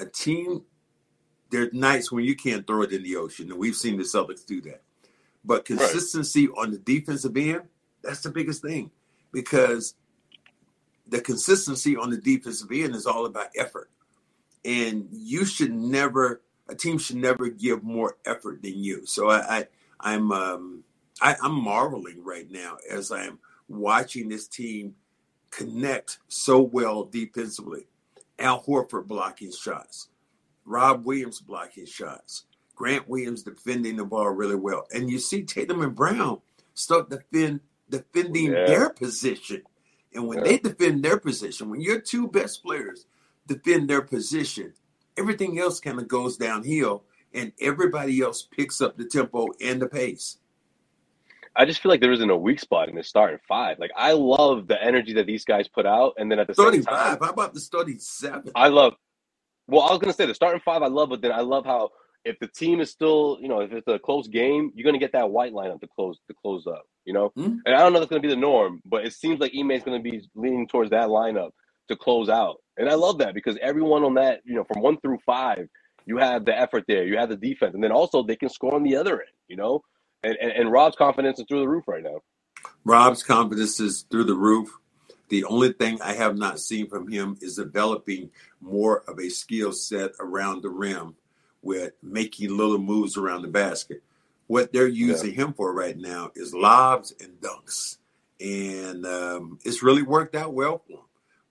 A 0.00 0.06
team, 0.06 0.62
there 1.50 1.62
are 1.62 1.70
nights 1.72 2.12
when 2.12 2.24
you 2.24 2.36
can't 2.36 2.66
throw 2.66 2.82
it 2.82 2.92
in 2.92 3.02
the 3.02 3.16
ocean, 3.16 3.50
and 3.50 3.58
we've 3.58 3.74
seen 3.74 3.96
the 3.96 4.04
Celtics 4.04 4.46
do 4.46 4.60
that. 4.62 4.82
But 5.44 5.64
consistency 5.64 6.46
right. 6.46 6.56
on 6.58 6.70
the 6.70 6.78
defensive 6.78 7.36
end, 7.36 7.62
that's 8.02 8.20
the 8.20 8.30
biggest 8.30 8.62
thing. 8.62 8.90
Because 9.32 9.94
the 11.06 11.20
consistency 11.20 11.96
on 11.96 12.10
the 12.10 12.16
defensive 12.16 12.70
end 12.70 12.94
is 12.94 13.06
all 13.06 13.26
about 13.26 13.48
effort. 13.56 13.90
And 14.64 15.08
you 15.10 15.44
should 15.44 15.72
never, 15.72 16.42
a 16.68 16.74
team 16.74 16.98
should 16.98 17.16
never 17.16 17.48
give 17.48 17.82
more 17.82 18.16
effort 18.24 18.62
than 18.62 18.82
you. 18.82 19.06
So 19.06 19.30
I, 19.30 19.58
I 19.58 19.66
I'm, 20.00 20.32
um, 20.32 20.84
I, 21.20 21.36
I'm 21.42 21.60
marveling 21.60 22.22
right 22.24 22.50
now 22.50 22.76
as 22.90 23.10
I'm 23.10 23.38
watching 23.68 24.28
this 24.28 24.46
team 24.46 24.94
connect 25.50 26.18
so 26.28 26.60
well 26.60 27.04
defensively. 27.04 27.86
Al 28.38 28.62
Horford 28.62 29.06
blocking 29.06 29.52
shots, 29.52 30.08
Rob 30.64 31.04
Williams 31.04 31.40
blocking 31.40 31.86
shots, 31.86 32.44
Grant 32.74 33.08
Williams 33.08 33.42
defending 33.42 33.96
the 33.96 34.04
ball 34.04 34.30
really 34.30 34.56
well, 34.56 34.86
and 34.94 35.10
you 35.10 35.18
see 35.18 35.42
Tatum 35.42 35.82
and 35.82 35.94
Brown 35.94 36.40
start 36.74 37.10
defend 37.10 37.60
defending 37.90 38.52
yeah. 38.52 38.66
their 38.66 38.90
position. 38.90 39.62
And 40.14 40.26
when 40.26 40.38
yeah. 40.38 40.44
they 40.44 40.58
defend 40.58 41.02
their 41.02 41.18
position, 41.18 41.70
when 41.70 41.80
your 41.80 42.00
two 42.00 42.28
best 42.28 42.62
players 42.62 43.06
defend 43.46 43.88
their 43.88 44.02
position, 44.02 44.72
everything 45.16 45.58
else 45.58 45.80
kind 45.80 45.98
of 45.98 46.08
goes 46.08 46.36
downhill 46.36 47.04
and 47.34 47.52
everybody 47.60 48.20
else 48.20 48.42
picks 48.42 48.80
up 48.80 48.96
the 48.96 49.04
tempo 49.04 49.48
and 49.60 49.82
the 49.82 49.88
pace. 49.88 50.38
I 51.58 51.64
just 51.64 51.82
feel 51.82 51.90
like 51.90 52.00
there 52.00 52.12
isn't 52.12 52.30
a 52.30 52.36
weak 52.36 52.60
spot 52.60 52.88
in 52.88 52.94
the 52.94 53.02
starting 53.02 53.40
five. 53.48 53.80
Like 53.80 53.90
I 53.96 54.12
love 54.12 54.68
the 54.68 54.80
energy 54.82 55.12
that 55.14 55.26
these 55.26 55.44
guys 55.44 55.66
put 55.66 55.86
out, 55.86 56.14
and 56.16 56.30
then 56.30 56.38
at 56.38 56.46
the 56.46 56.54
starting 56.54 56.82
same 56.82 56.94
time, 56.94 57.18
how 57.20 57.30
about 57.30 57.52
the 57.52 57.60
starting 57.60 57.98
seven? 57.98 58.52
I 58.54 58.68
love. 58.68 58.94
Well, 59.66 59.82
I 59.82 59.90
was 59.90 59.98
gonna 59.98 60.12
say 60.12 60.24
the 60.24 60.34
starting 60.34 60.62
five. 60.64 60.82
I 60.82 60.86
love, 60.86 61.08
but 61.10 61.20
then 61.20 61.32
I 61.32 61.40
love 61.40 61.66
how 61.66 61.90
if 62.24 62.38
the 62.38 62.46
team 62.46 62.80
is 62.80 62.90
still, 62.90 63.38
you 63.40 63.48
know, 63.48 63.60
if 63.60 63.72
it's 63.72 63.88
a 63.88 63.98
close 63.98 64.28
game, 64.28 64.70
you're 64.74 64.84
gonna 64.84 64.98
get 64.98 65.12
that 65.12 65.30
white 65.30 65.52
lineup 65.52 65.80
to 65.80 65.88
close 65.88 66.18
to 66.28 66.34
close 66.40 66.66
up. 66.68 66.84
You 67.04 67.12
know, 67.12 67.30
mm-hmm. 67.36 67.56
and 67.66 67.74
I 67.74 67.80
don't 67.80 67.92
know 67.92 67.98
if 67.98 68.02
that's 68.02 68.10
gonna 68.10 68.22
be 68.22 68.28
the 68.28 68.36
norm, 68.36 68.80
but 68.84 69.04
it 69.04 69.12
seems 69.12 69.40
like 69.40 69.52
Ime 69.58 69.72
is 69.72 69.82
gonna 69.82 70.00
be 70.00 70.22
leaning 70.36 70.68
towards 70.68 70.90
that 70.90 71.08
lineup 71.08 71.50
to 71.88 71.96
close 71.96 72.28
out, 72.28 72.58
and 72.76 72.88
I 72.88 72.94
love 72.94 73.18
that 73.18 73.34
because 73.34 73.58
everyone 73.60 74.04
on 74.04 74.14
that, 74.14 74.42
you 74.44 74.54
know, 74.54 74.64
from 74.64 74.80
one 74.80 75.00
through 75.00 75.18
five, 75.26 75.68
you 76.06 76.18
have 76.18 76.44
the 76.44 76.56
effort 76.56 76.84
there, 76.86 77.04
you 77.04 77.18
have 77.18 77.30
the 77.30 77.36
defense, 77.36 77.74
and 77.74 77.82
then 77.82 77.92
also 77.92 78.22
they 78.22 78.36
can 78.36 78.48
score 78.48 78.74
on 78.74 78.84
the 78.84 78.94
other 78.94 79.20
end. 79.20 79.30
You 79.48 79.56
know, 79.56 79.82
and, 80.22 80.36
and, 80.40 80.50
and 80.52 80.72
Rob's 80.72 80.96
confidence 80.96 81.38
is 81.38 81.46
through 81.46 81.60
the 81.60 81.68
roof 81.68 81.84
right 81.86 82.02
now. 82.02 82.20
Rob's 82.84 83.22
confidence 83.22 83.80
is 83.80 84.02
through 84.10 84.24
the 84.24 84.34
roof. 84.34 84.70
The 85.28 85.44
only 85.44 85.72
thing 85.72 86.00
I 86.02 86.14
have 86.14 86.36
not 86.36 86.58
seen 86.58 86.88
from 86.88 87.08
him 87.08 87.36
is 87.40 87.56
developing 87.56 88.30
more 88.60 89.02
of 89.06 89.18
a 89.18 89.28
skill 89.28 89.72
set 89.72 90.12
around 90.18 90.62
the 90.62 90.70
rim 90.70 91.16
with 91.62 91.92
making 92.02 92.56
little 92.56 92.78
moves 92.78 93.16
around 93.16 93.42
the 93.42 93.48
basket. 93.48 94.02
What 94.46 94.72
they're 94.72 94.88
using 94.88 95.30
yeah. 95.30 95.44
him 95.44 95.52
for 95.52 95.74
right 95.74 95.96
now 95.98 96.30
is 96.34 96.54
lobs 96.54 97.12
and 97.20 97.38
dunks, 97.40 97.98
and 98.40 99.04
um, 99.04 99.58
it's 99.64 99.82
really 99.82 100.02
worked 100.02 100.34
out 100.34 100.54
well 100.54 100.78
for 100.78 100.94
him. 100.94 101.00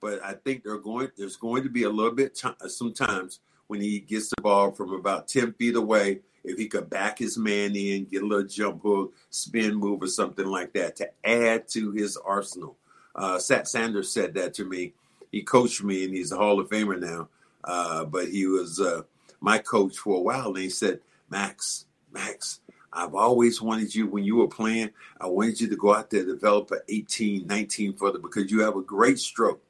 But 0.01 0.23
I 0.23 0.33
think 0.33 0.63
they're 0.63 0.79
going. 0.79 1.09
There's 1.15 1.35
going 1.35 1.63
to 1.63 1.69
be 1.69 1.83
a 1.83 1.89
little 1.89 2.13
bit 2.13 2.33
t- 2.33 2.49
sometimes 2.67 3.39
when 3.67 3.81
he 3.81 3.99
gets 3.99 4.29
the 4.29 4.41
ball 4.41 4.71
from 4.71 4.93
about 4.93 5.27
ten 5.27 5.53
feet 5.53 5.75
away 5.75 6.21
if 6.47 6.57
he 6.57 6.67
could 6.67 6.89
back 6.89 7.19
his 7.19 7.37
man 7.37 7.75
in, 7.75 8.05
get 8.05 8.23
a 8.23 8.25
little 8.25 8.47
jump 8.47 8.81
hook, 8.81 9.13
spin 9.29 9.75
move, 9.75 10.01
or 10.01 10.07
something 10.07 10.45
like 10.45 10.71
that 10.73 10.95
to 10.95 11.09
add 11.25 11.67
to 11.67 11.91
his 11.91 12.17
arsenal. 12.17 12.77
Uh, 13.15 13.35
Satch 13.35 13.67
Sanders 13.67 14.11
said 14.11 14.33
that 14.35 14.53
to 14.55 14.63
me. 14.63 14.93
He 15.31 15.43
coached 15.43 15.83
me, 15.83 16.05
and 16.05 16.13
he's 16.13 16.31
a 16.31 16.37
Hall 16.37 16.59
of 16.59 16.69
Famer 16.69 16.99
now. 16.99 17.27
Uh, 17.65 18.05
but 18.05 18.29
he 18.29 18.47
was 18.47 18.79
uh, 18.79 19.01
my 19.41 19.57
coach 19.57 19.97
for 19.97 20.17
a 20.17 20.21
while, 20.21 20.47
and 20.47 20.57
he 20.57 20.69
said, 20.69 21.01
"Max, 21.29 21.85
Max, 22.13 22.61
I've 22.93 23.13
always 23.13 23.61
wanted 23.61 23.93
you 23.93 24.07
when 24.07 24.23
you 24.23 24.37
were 24.37 24.47
playing. 24.47 24.91
I 25.19 25.27
wanted 25.27 25.59
you 25.59 25.67
to 25.67 25.75
go 25.75 25.93
out 25.93 26.09
there 26.09 26.23
develop 26.23 26.71
an 26.71 26.79
18, 26.87 27.45
19 27.45 27.93
footer 27.93 28.19
because 28.19 28.49
you 28.49 28.61
have 28.61 28.77
a 28.77 28.81
great 28.81 29.19
stroke." 29.19 29.61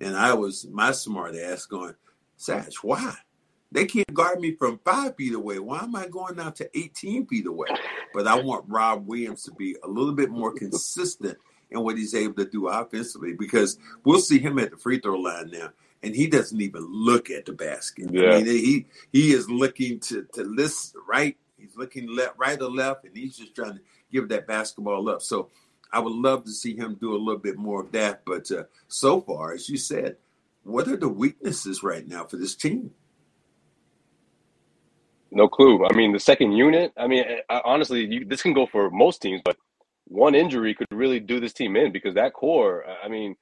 And 0.00 0.14
I 0.14 0.34
was 0.34 0.66
my 0.66 0.92
smart 0.92 1.34
ass 1.34 1.64
going, 1.64 1.94
"Satch, 2.38 2.74
why?" 2.82 3.16
They 3.72 3.84
can't 3.84 4.14
guard 4.14 4.40
me 4.40 4.52
from 4.52 4.78
five 4.84 5.16
feet 5.16 5.34
away. 5.34 5.58
Why 5.58 5.80
am 5.80 5.96
I 5.96 6.06
going 6.06 6.38
out 6.38 6.56
to 6.56 6.78
18 6.78 7.26
feet 7.26 7.46
away? 7.46 7.68
But 8.14 8.26
I 8.26 8.40
want 8.40 8.64
Rob 8.68 9.06
Williams 9.06 9.42
to 9.44 9.52
be 9.52 9.76
a 9.82 9.88
little 9.88 10.14
bit 10.14 10.30
more 10.30 10.52
consistent 10.52 11.38
in 11.70 11.82
what 11.82 11.96
he's 11.96 12.14
able 12.14 12.34
to 12.34 12.50
do 12.50 12.68
offensively 12.68 13.32
because 13.32 13.78
we'll 14.04 14.20
see 14.20 14.38
him 14.38 14.58
at 14.58 14.70
the 14.70 14.76
free 14.76 15.00
throw 15.00 15.18
line 15.18 15.50
now. 15.50 15.70
And 16.02 16.14
he 16.14 16.28
doesn't 16.28 16.60
even 16.60 16.86
look 16.86 17.30
at 17.30 17.46
the 17.46 17.52
basket. 17.52 18.08
Yeah. 18.12 18.34
I 18.34 18.36
mean, 18.36 18.46
he 18.46 18.86
he 19.12 19.32
is 19.32 19.50
looking 19.50 19.98
to 20.00 20.26
to 20.34 20.44
list 20.44 20.94
right. 21.08 21.36
He's 21.58 21.76
looking 21.76 22.14
left, 22.14 22.34
right 22.38 22.60
or 22.60 22.70
left, 22.70 23.04
and 23.04 23.16
he's 23.16 23.36
just 23.36 23.56
trying 23.56 23.74
to 23.74 23.80
give 24.12 24.28
that 24.28 24.46
basketball 24.46 25.08
up. 25.08 25.22
So 25.22 25.48
I 25.92 25.98
would 25.98 26.12
love 26.12 26.44
to 26.44 26.50
see 26.50 26.76
him 26.76 26.96
do 27.00 27.14
a 27.14 27.18
little 27.18 27.40
bit 27.40 27.56
more 27.56 27.80
of 27.80 27.92
that. 27.92 28.24
But 28.24 28.50
uh, 28.52 28.64
so 28.88 29.20
far, 29.20 29.52
as 29.52 29.68
you 29.68 29.78
said, 29.78 30.16
what 30.62 30.86
are 30.86 30.96
the 30.96 31.08
weaknesses 31.08 31.82
right 31.82 32.06
now 32.06 32.24
for 32.24 32.36
this 32.36 32.54
team? 32.54 32.92
No 35.30 35.48
clue. 35.48 35.84
I 35.84 35.94
mean, 35.94 36.12
the 36.12 36.20
second 36.20 36.52
unit. 36.52 36.92
I 36.96 37.06
mean, 37.06 37.24
I, 37.48 37.60
honestly, 37.64 38.06
you, 38.06 38.24
this 38.24 38.42
can 38.42 38.52
go 38.52 38.66
for 38.66 38.90
most 38.90 39.20
teams, 39.20 39.40
but 39.44 39.56
one 40.06 40.34
injury 40.34 40.74
could 40.74 40.86
really 40.90 41.20
do 41.20 41.40
this 41.40 41.52
team 41.52 41.76
in 41.76 41.92
because 41.92 42.14
that 42.14 42.32
core. 42.32 42.84
I 43.02 43.08
mean, 43.08 43.34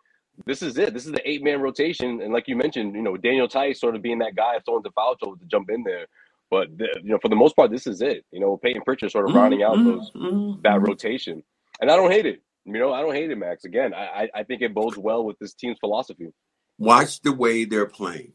this 0.47 0.63
is 0.63 0.79
it. 0.79 0.95
This 0.95 1.07
is 1.07 1.13
the 1.13 1.29
eight 1.29 1.43
man 1.43 1.61
rotation, 1.61 2.21
and 2.23 2.33
like 2.33 2.49
you 2.49 2.57
mentioned, 2.57 2.95
you 2.95 3.03
know, 3.03 3.17
Daniel 3.17 3.49
Theis 3.49 3.81
sort 3.81 3.95
of 3.95 4.03
being 4.03 4.19
that 4.19 4.35
guy 4.35 4.57
if 4.57 4.65
someone's 4.65 4.87
a 4.87 4.91
foul 4.93 5.17
trouble 5.17 5.37
to 5.37 5.45
jump 5.47 5.71
in 5.71 5.85
there. 5.85 6.07
But 6.51 6.77
the, 6.77 6.89
you 7.03 7.11
know, 7.11 7.19
for 7.21 7.29
the 7.29 7.37
most 7.37 7.55
part, 7.57 7.71
this 7.71 7.87
is 7.87 8.01
it. 8.01 8.25
You 8.31 8.41
know, 8.41 8.57
Payton 8.57 8.83
Pritchard 8.83 9.11
sort 9.11 9.25
of 9.25 9.31
mm-hmm, 9.31 9.39
rounding 9.39 9.63
out 9.63 9.77
those 9.77 10.11
mm-hmm. 10.13 10.61
that 10.63 10.81
rotation, 10.81 11.43
and 11.81 11.91
I 11.91 11.97
don't 11.97 12.11
hate 12.11 12.27
it. 12.27 12.43
You 12.65 12.73
know, 12.73 12.93
I 12.93 13.03
don't 13.03 13.15
hate 13.15 13.31
it, 13.31 13.37
Max. 13.37 13.65
Again, 13.65 13.93
I 13.95 14.29
I 14.35 14.43
think 14.43 14.63
it 14.63 14.75
bodes 14.75 14.97
well 14.97 15.25
with 15.25 15.39
this 15.39 15.55
team's 15.55 15.79
philosophy. 15.79 16.33
Watch 16.79 17.21
the 17.21 17.33
way 17.33 17.65
they're 17.65 17.87
playing 17.87 18.33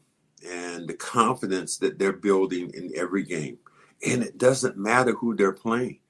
and 0.48 0.88
the 0.88 0.94
confidence 0.94 1.78
that 1.78 1.98
they're 1.98 2.12
building 2.12 2.70
in 2.74 2.92
every 2.96 3.24
game. 3.24 3.58
And 4.06 4.22
it 4.22 4.38
doesn't 4.38 4.76
matter 4.76 5.12
who 5.12 5.36
they're 5.36 5.52
playing. 5.52 6.00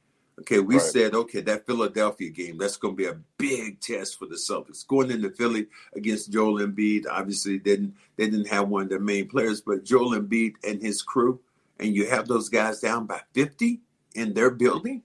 Okay, 0.40 0.58
we 0.58 0.76
right. 0.76 0.82
said, 0.82 1.14
okay, 1.14 1.42
that 1.42 1.66
Philadelphia 1.66 2.30
game, 2.30 2.56
that's 2.56 2.78
going 2.78 2.94
to 2.94 2.96
be 2.96 3.06
a 3.06 3.18
big 3.36 3.80
test 3.80 4.18
for 4.18 4.26
the 4.26 4.36
Celtics. 4.36 4.86
Going 4.86 5.10
into 5.10 5.30
Philly 5.30 5.66
against 5.94 6.32
Joel 6.32 6.60
Embiid, 6.60 7.04
obviously 7.10 7.58
didn't 7.58 7.94
they 8.16 8.30
didn't 8.30 8.48
have 8.48 8.68
one 8.68 8.84
of 8.84 8.88
their 8.88 9.00
main 9.00 9.28
players, 9.28 9.60
but 9.60 9.84
Joel 9.84 10.18
Embiid 10.18 10.54
and 10.66 10.80
his 10.80 11.02
crew, 11.02 11.40
and 11.78 11.94
you 11.94 12.08
have 12.08 12.26
those 12.26 12.48
guys 12.48 12.80
down 12.80 13.06
by 13.06 13.20
50 13.34 13.80
in 14.14 14.32
their 14.32 14.50
building. 14.50 15.02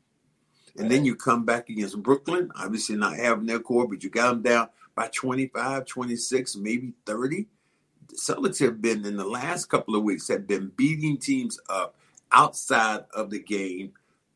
And 0.77 0.91
then 0.91 1.05
you 1.05 1.15
come 1.15 1.45
back 1.45 1.69
against 1.69 2.01
Brooklyn, 2.01 2.51
obviously 2.55 2.97
not 2.97 3.15
having 3.15 3.45
their 3.45 3.59
core, 3.59 3.87
but 3.87 4.03
you 4.03 4.09
got 4.09 4.31
them 4.31 4.41
down 4.41 4.69
by 4.93 5.07
25, 5.07 5.85
26, 5.85 6.55
maybe 6.57 6.93
30. 7.05 7.47
Celtics 8.13 8.59
have 8.59 8.81
been 8.81 9.05
in 9.05 9.17
the 9.17 9.27
last 9.27 9.65
couple 9.65 9.95
of 9.95 10.03
weeks 10.03 10.27
have 10.27 10.47
been 10.47 10.71
beating 10.75 11.17
teams 11.17 11.59
up 11.69 11.95
outside 12.31 13.05
of 13.13 13.29
the 13.29 13.39
game 13.39 13.93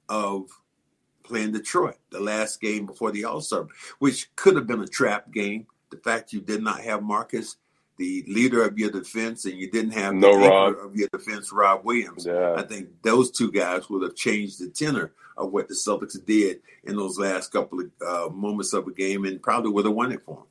of 0.08 0.49
playing 1.23 1.51
Detroit, 1.51 1.97
the 2.10 2.19
last 2.19 2.60
game 2.60 2.86
before 2.86 3.12
the 3.12 3.25
All 3.25 3.41
Star, 3.41 3.67
which 3.99 4.36
could 4.36 4.55
have 4.55 4.67
been 4.67 4.82
a 4.82 4.88
trap 4.88 5.32
game. 5.32 5.67
The 5.91 5.97
fact 5.97 6.34
you 6.34 6.41
did 6.41 6.63
not 6.63 6.82
have 6.82 7.03
Marcus, 7.03 7.58
the 7.97 8.23
leader 8.27 8.63
of 8.63 8.77
your 8.77 8.91
defense, 8.91 9.45
and 9.45 9.55
you 9.55 9.69
didn't 9.69 9.91
have 9.91 10.13
no 10.13 10.39
the 10.39 10.47
Rob. 10.47 10.75
of 10.84 10.95
your 10.95 11.10
defense, 11.10 11.51
Rob 11.51 11.84
Williams. 11.84 12.25
Yeah. 12.25 12.55
I 12.58 12.63
think 12.63 12.89
those 13.01 13.32
two 13.32 13.51
guys 13.51 13.89
would 13.89 14.03
have 14.03 14.15
changed 14.15 14.60
the 14.60 14.69
tenor 14.69 15.12
of 15.38 15.51
what 15.51 15.67
the 15.67 15.73
Celtics 15.73 16.23
did 16.25 16.62
in 16.84 16.95
those 16.95 17.17
last 17.17 17.51
couple 17.51 17.79
of 17.79 17.89
uh, 18.05 18.34
moments 18.34 18.73
of 18.73 18.88
a 18.88 18.91
game, 18.91 19.25
and 19.25 19.41
probably 19.41 19.71
would 19.71 19.86
have 19.86 19.93
won 19.93 20.12
it 20.12 20.23
for 20.25 20.36
them. 20.36 20.45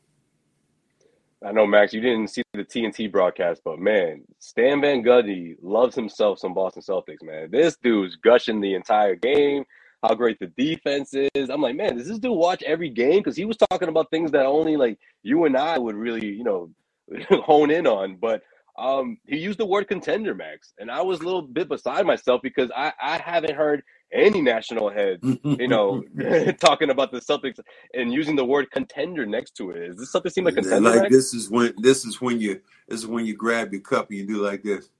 I 1.44 1.52
know, 1.52 1.66
Max, 1.66 1.92
you 1.92 2.00
didn't 2.00 2.28
see 2.28 2.42
the 2.52 2.64
TNT 2.64 3.10
broadcast, 3.10 3.62
but 3.64 3.78
man, 3.78 4.22
Stan 4.40 4.80
Van 4.80 5.04
Gundy 5.04 5.56
loves 5.62 5.94
himself 5.94 6.40
some 6.40 6.52
Boston 6.52 6.82
Celtics, 6.82 7.22
man. 7.22 7.50
This 7.50 7.76
dude's 7.76 8.16
gushing 8.16 8.60
the 8.60 8.74
entire 8.74 9.14
game, 9.14 9.64
how 10.02 10.14
great 10.14 10.38
the 10.40 10.48
defense 10.48 11.14
is. 11.14 11.48
I'm 11.48 11.62
like, 11.62 11.76
man, 11.76 11.96
does 11.96 12.08
this 12.08 12.18
dude 12.18 12.36
watch 12.36 12.64
every 12.64 12.90
game? 12.90 13.20
Because 13.20 13.36
he 13.36 13.44
was 13.44 13.56
talking 13.56 13.88
about 13.88 14.10
things 14.10 14.32
that 14.32 14.46
only 14.46 14.76
like 14.76 14.98
you 15.22 15.44
and 15.44 15.56
I 15.56 15.78
would 15.78 15.94
really, 15.94 16.26
you 16.26 16.42
know, 16.42 16.70
hone 17.30 17.70
in 17.70 17.86
on. 17.86 18.16
But 18.16 18.42
um, 18.76 19.18
he 19.24 19.38
used 19.38 19.60
the 19.60 19.66
word 19.66 19.86
contender, 19.86 20.34
Max, 20.34 20.72
and 20.78 20.90
I 20.90 21.02
was 21.02 21.20
a 21.20 21.24
little 21.24 21.42
bit 21.42 21.68
beside 21.68 22.04
myself 22.04 22.42
because 22.42 22.70
I, 22.76 22.92
I 23.00 23.18
haven't 23.18 23.54
heard 23.54 23.84
any 24.12 24.40
national 24.40 24.90
head, 24.90 25.20
you 25.22 25.68
know, 25.68 26.02
talking 26.60 26.90
about 26.90 27.12
the 27.12 27.20
Celtics 27.20 27.58
and 27.94 28.12
using 28.12 28.36
the 28.36 28.44
word 28.44 28.70
contender 28.70 29.26
next 29.26 29.56
to 29.56 29.70
it. 29.70 29.90
Is 29.90 29.96
this 29.96 30.12
something 30.12 30.30
seem 30.30 30.44
like 30.44 30.54
a 30.54 30.62
contender? 30.62 30.96
Like 30.96 31.10
this 31.10 31.34
is 31.34 31.50
when 31.50 31.74
this 31.78 32.04
is 32.04 32.20
when 32.20 32.40
you 32.40 32.60
this 32.88 33.00
is 33.00 33.06
when 33.06 33.26
you 33.26 33.34
grab 33.34 33.72
your 33.72 33.82
cup 33.82 34.10
and 34.10 34.18
you 34.18 34.26
do 34.26 34.44
like 34.44 34.62
this. 34.62 34.90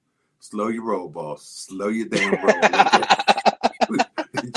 Slow 0.41 0.69
your 0.69 0.85
roll, 0.85 1.09
boss. 1.09 1.67
Slow 1.69 1.89
your 1.89 2.07
damn 2.07 2.33
roll. 2.35 2.55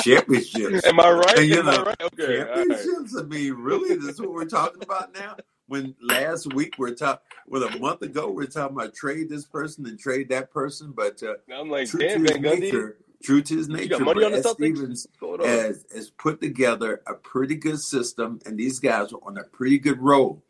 championships. 0.04 0.86
Am 0.86 1.00
I 1.00 1.12
right? 1.12 1.38
And, 1.40 1.48
you 1.48 1.60
Am 1.60 1.66
know, 1.66 1.84
right? 1.84 2.02
Okay. 2.02 2.38
Championships. 2.38 3.14
Right. 3.16 3.24
I 3.24 3.28
mean, 3.28 3.54
really, 3.54 3.96
this 3.96 4.10
is 4.10 4.22
what 4.22 4.34
we're 4.34 4.46
talking 4.46 4.84
about 4.84 5.14
now. 5.14 5.38
When 5.68 5.96
last 6.02 6.54
week 6.54 6.76
we're 6.78 6.94
talking, 6.94 7.22
well, 7.48 7.64
a 7.64 7.80
month 7.80 8.02
ago 8.02 8.30
we're 8.30 8.46
talking 8.46 8.76
about 8.76 8.94
trade 8.94 9.30
this 9.30 9.46
person 9.46 9.86
and 9.88 9.98
trade 9.98 10.30
that 10.30 10.52
person, 10.52 10.92
but 10.92 11.24
uh, 11.24 11.36
I'm 11.54 11.70
like, 11.70 11.90
damn, 11.92 12.26
Van 12.26 12.44
Gundy 12.44 12.94
true 13.22 13.42
to 13.42 13.56
his 13.56 13.70
nature. 13.70 13.98
Brad 14.00 14.46
Stevens 14.46 15.08
has, 15.44 15.86
has 15.94 16.10
put 16.10 16.42
together 16.42 17.02
a 17.08 17.14
pretty 17.14 17.56
good 17.56 17.80
system, 17.80 18.40
and 18.46 18.58
these 18.58 18.80
guys 18.80 19.14
are 19.14 19.20
on 19.24 19.38
a 19.38 19.44
pretty 19.44 19.80
good 19.80 20.02
roll. 20.02 20.44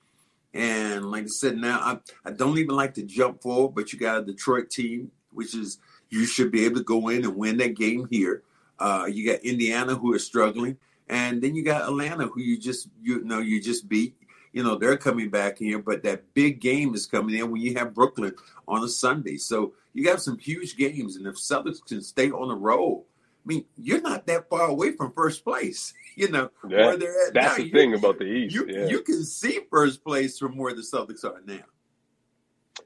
And 0.54 1.10
like 1.12 1.24
I 1.24 1.28
said, 1.28 1.58
now 1.58 1.80
I, 1.80 1.98
I 2.26 2.32
don't 2.32 2.58
even 2.58 2.76
like 2.76 2.94
to 2.96 3.04
jump 3.04 3.42
forward, 3.42 3.74
but 3.74 3.94
you 3.94 4.00
got 4.00 4.20
a 4.20 4.26
Detroit 4.26 4.70
team, 4.70 5.12
which 5.32 5.56
is 5.56 5.80
you 6.10 6.26
should 6.26 6.52
be 6.52 6.66
able 6.66 6.78
to 6.78 6.84
go 6.84 7.08
in 7.08 7.24
and 7.24 7.36
win 7.36 7.58
that 7.58 7.76
game 7.76 8.08
here. 8.10 8.44
Uh, 8.78 9.08
you 9.10 9.26
got 9.32 9.40
Indiana 9.42 9.96
who 9.96 10.14
are 10.14 10.20
struggling, 10.20 10.78
and 11.08 11.42
then 11.42 11.56
you 11.56 11.64
got 11.64 11.84
Atlanta 11.84 12.28
who 12.28 12.42
you 12.42 12.58
just 12.58 12.90
you 13.02 13.24
know 13.24 13.40
you 13.40 13.62
just 13.62 13.88
beat. 13.88 14.16
You 14.52 14.64
know 14.64 14.76
they're 14.76 14.98
coming 14.98 15.30
back 15.30 15.60
here, 15.60 15.80
but 15.80 16.04
that 16.04 16.34
big 16.34 16.60
game 16.60 16.94
is 16.96 17.06
coming 17.06 17.36
in 17.36 17.50
when 17.50 17.62
you 17.62 17.76
have 17.76 17.94
Brooklyn 17.94 18.34
on 18.72 18.84
a 18.84 18.88
Sunday. 18.88 19.38
So 19.38 19.74
you 19.94 20.04
got 20.06 20.22
some 20.22 20.38
huge 20.40 20.78
games, 20.78 21.18
and 21.18 21.28
if 21.28 21.36
Celtics 21.36 21.86
can 21.86 22.02
stay 22.02 22.32
on 22.32 22.48
the 22.48 22.56
roll, 22.56 23.06
I 23.44 23.48
mean, 23.48 23.66
you're 23.78 24.02
not 24.02 24.26
that 24.28 24.50
far 24.50 24.64
away 24.70 24.94
from 24.94 25.12
first 25.14 25.44
place. 25.44 25.94
You 26.18 26.28
know 26.30 26.50
Yeah, 26.68 26.88
where 26.88 26.98
they're 26.98 27.28
at 27.28 27.34
That's 27.34 27.52
now. 27.52 27.56
the 27.56 27.64
You- 27.68 27.72
thing 27.72 27.94
about 27.94 28.20
the 28.20 28.26
East. 28.26 28.54
you 28.54 28.68
yeah. 28.68 28.88
you 28.88 29.02
can 29.02 29.24
see 29.24 29.62
first 29.70 30.04
place 30.04 30.38
from 30.38 30.58
where 30.58 30.74
the 30.74 30.82
Celtics 30.82 31.24
are 31.24 31.40
now. 31.46 31.64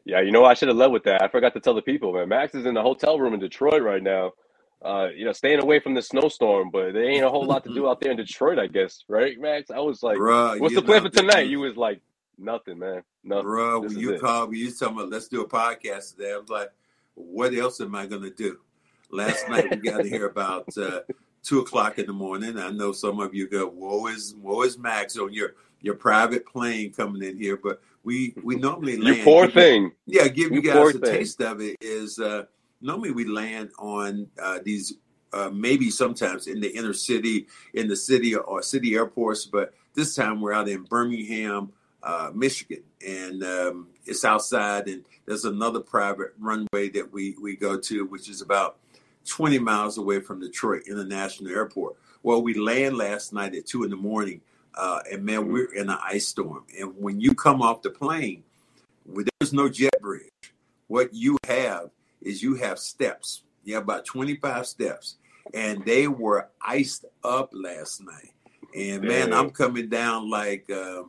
Yeah, 0.06 0.22
you 0.22 0.32
know, 0.32 0.46
I 0.46 0.54
should 0.54 0.68
have 0.68 0.78
led 0.78 0.92
with 0.92 1.04
that. 1.06 1.24
I 1.24 1.28
forgot 1.28 1.54
to 1.56 1.60
tell 1.60 1.74
the 1.74 1.82
people, 1.82 2.14
man. 2.14 2.30
Max 2.30 2.54
is 2.54 2.68
in 2.68 2.76
the 2.76 2.84
hotel 2.84 3.18
room 3.20 3.34
in 3.34 3.40
Detroit 3.40 3.82
right 3.82 4.04
now. 4.04 4.34
Uh, 4.84 5.08
you 5.16 5.26
know, 5.26 5.32
staying 5.32 5.60
away 5.60 5.80
from 5.80 5.96
the 5.96 6.04
snowstorm, 6.04 6.70
but 6.70 6.94
there 6.94 7.10
ain't 7.10 7.24
a 7.26 7.30
whole 7.30 7.46
lot 7.48 7.64
to 7.64 7.74
do 7.74 7.88
out 7.90 8.00
there 8.00 8.12
in 8.12 8.18
Detroit, 8.18 8.60
I 8.60 8.68
guess, 8.68 9.04
right, 9.08 9.40
Max? 9.40 9.72
I 9.72 9.80
was 9.80 10.04
like, 10.04 10.18
Bruh, 10.18 10.60
"What's 10.60 10.76
the 10.76 10.84
plan 10.84 11.02
for 11.02 11.10
tonight?" 11.10 11.48
You 11.48 11.62
was 11.62 11.76
like, 11.76 12.02
"Nothing, 12.38 12.80
man. 12.80 13.04
Nothing." 13.24 13.46
Bruh, 13.46 13.82
This 13.84 13.94
when 13.94 14.00
you 14.02 14.14
it. 14.14 14.22
called 14.22 14.52
me, 14.52 14.60
you 14.60 14.72
talking 14.72 14.98
about 14.98 15.10
let's 15.10 15.28
do 15.28 15.42
a 15.42 15.48
podcast 15.48 16.16
today. 16.16 16.34
I 16.34 16.38
was 16.38 16.50
like, 16.50 16.72
what 17.16 17.54
else 17.54 17.80
am 17.82 17.96
I 17.96 18.06
gonna 18.06 18.30
do? 18.30 18.58
Last 19.12 19.48
night 19.50 19.70
we 19.70 19.78
got 19.78 20.06
here 20.06 20.28
about 20.28 20.76
uh, 20.78 21.02
two 21.44 21.60
o'clock 21.60 22.00
in 22.00 22.06
the 22.08 22.14
morning. 22.14 22.58
I 22.58 22.70
know 22.72 22.92
some 22.92 23.20
of 23.20 23.34
you 23.34 23.48
go, 23.48 23.68
"Woe 23.68 24.08
is 24.08 24.36
woe 24.36 24.64
is 24.64 24.78
Max 24.78 25.18
on 25.18 25.32
your 25.34 25.56
your 25.82 25.96
private 25.96 26.46
plane 26.46 26.92
coming 26.92 27.22
in 27.24 27.38
here," 27.38 27.58
but 27.58 27.82
we 28.04 28.34
we 28.44 28.56
normally 28.68 28.94
You 28.96 29.04
land. 29.04 29.24
poor 29.24 29.50
thing. 29.50 29.92
Yeah, 30.06 30.28
give 30.28 30.52
you 30.52 30.58
You 30.58 30.62
guys 30.62 30.96
a 30.96 31.00
thing. 31.00 31.12
taste 31.12 31.42
of 31.42 31.62
it. 31.62 31.78
Is 31.82 32.20
uh, 32.20 32.46
normally 32.82 33.12
we 33.12 33.26
land 33.26 33.72
on 33.80 34.28
uh, 34.42 34.60
these 34.64 34.94
uh, 35.34 35.50
maybe 35.54 35.90
sometimes 35.90 36.48
in 36.48 36.60
the 36.62 36.70
inner 36.76 36.94
city, 36.94 37.48
in 37.74 37.88
the 37.88 37.96
city 37.96 38.36
or 38.36 38.62
city 38.62 38.96
airports, 38.96 39.46
but 39.46 39.74
this 39.94 40.16
time 40.16 40.40
we're 40.42 40.54
out 40.54 40.68
in 40.70 40.84
Birmingham, 40.84 41.72
uh, 42.06 42.32
Michigan, 42.34 42.84
and 43.06 43.44
um, 43.44 43.88
it's 44.06 44.24
outside. 44.24 44.88
And 44.88 45.04
there's 45.26 45.44
another 45.44 45.80
private 45.80 46.34
runway 46.40 46.90
that 46.90 47.12
we 47.12 47.36
we 47.42 47.56
go 47.56 47.78
to, 47.78 48.06
which 48.06 48.30
is 48.30 48.42
about 48.42 48.78
20 49.26 49.60
miles 49.60 49.98
away 49.98 50.20
from 50.22 50.40
Detroit 50.40 50.84
International 50.88 51.52
Airport. 51.52 51.96
Well, 52.24 52.42
we 52.42 52.54
land 52.54 52.98
last 52.98 53.34
night 53.34 53.56
at 53.56 53.66
two 53.66 53.84
in 53.84 53.90
the 53.90 53.96
morning, 53.96 54.42
uh, 54.76 55.00
and 55.12 55.26
man, 55.26 55.52
we're 55.52 55.74
in 55.74 55.90
an 55.90 55.98
ice 56.04 56.28
storm. 56.28 56.64
And 56.80 56.94
when 56.98 57.20
you 57.20 57.34
come 57.34 57.62
off 57.62 57.82
the 57.82 57.90
plane, 57.90 58.44
well, 59.06 59.26
there's 59.40 59.54
no 59.54 59.68
jet 59.68 60.00
bridge. 60.00 60.32
What 60.88 61.14
you 61.14 61.38
have 61.48 61.90
is 62.22 62.44
you 62.44 62.56
have 62.56 62.80
steps. 62.80 63.44
You 63.64 63.74
have 63.76 63.84
about 63.84 64.06
25 64.06 64.68
steps, 64.68 65.18
and 65.54 65.84
they 65.86 66.08
were 66.08 66.50
iced 66.62 67.06
up 67.24 67.50
last 67.52 68.04
night. 68.04 68.32
And 68.76 69.04
man. 69.04 69.34
I'm 69.34 69.52
coming 69.52 69.90
down 69.90 70.30
like 70.30 70.70
uh, 70.70 71.04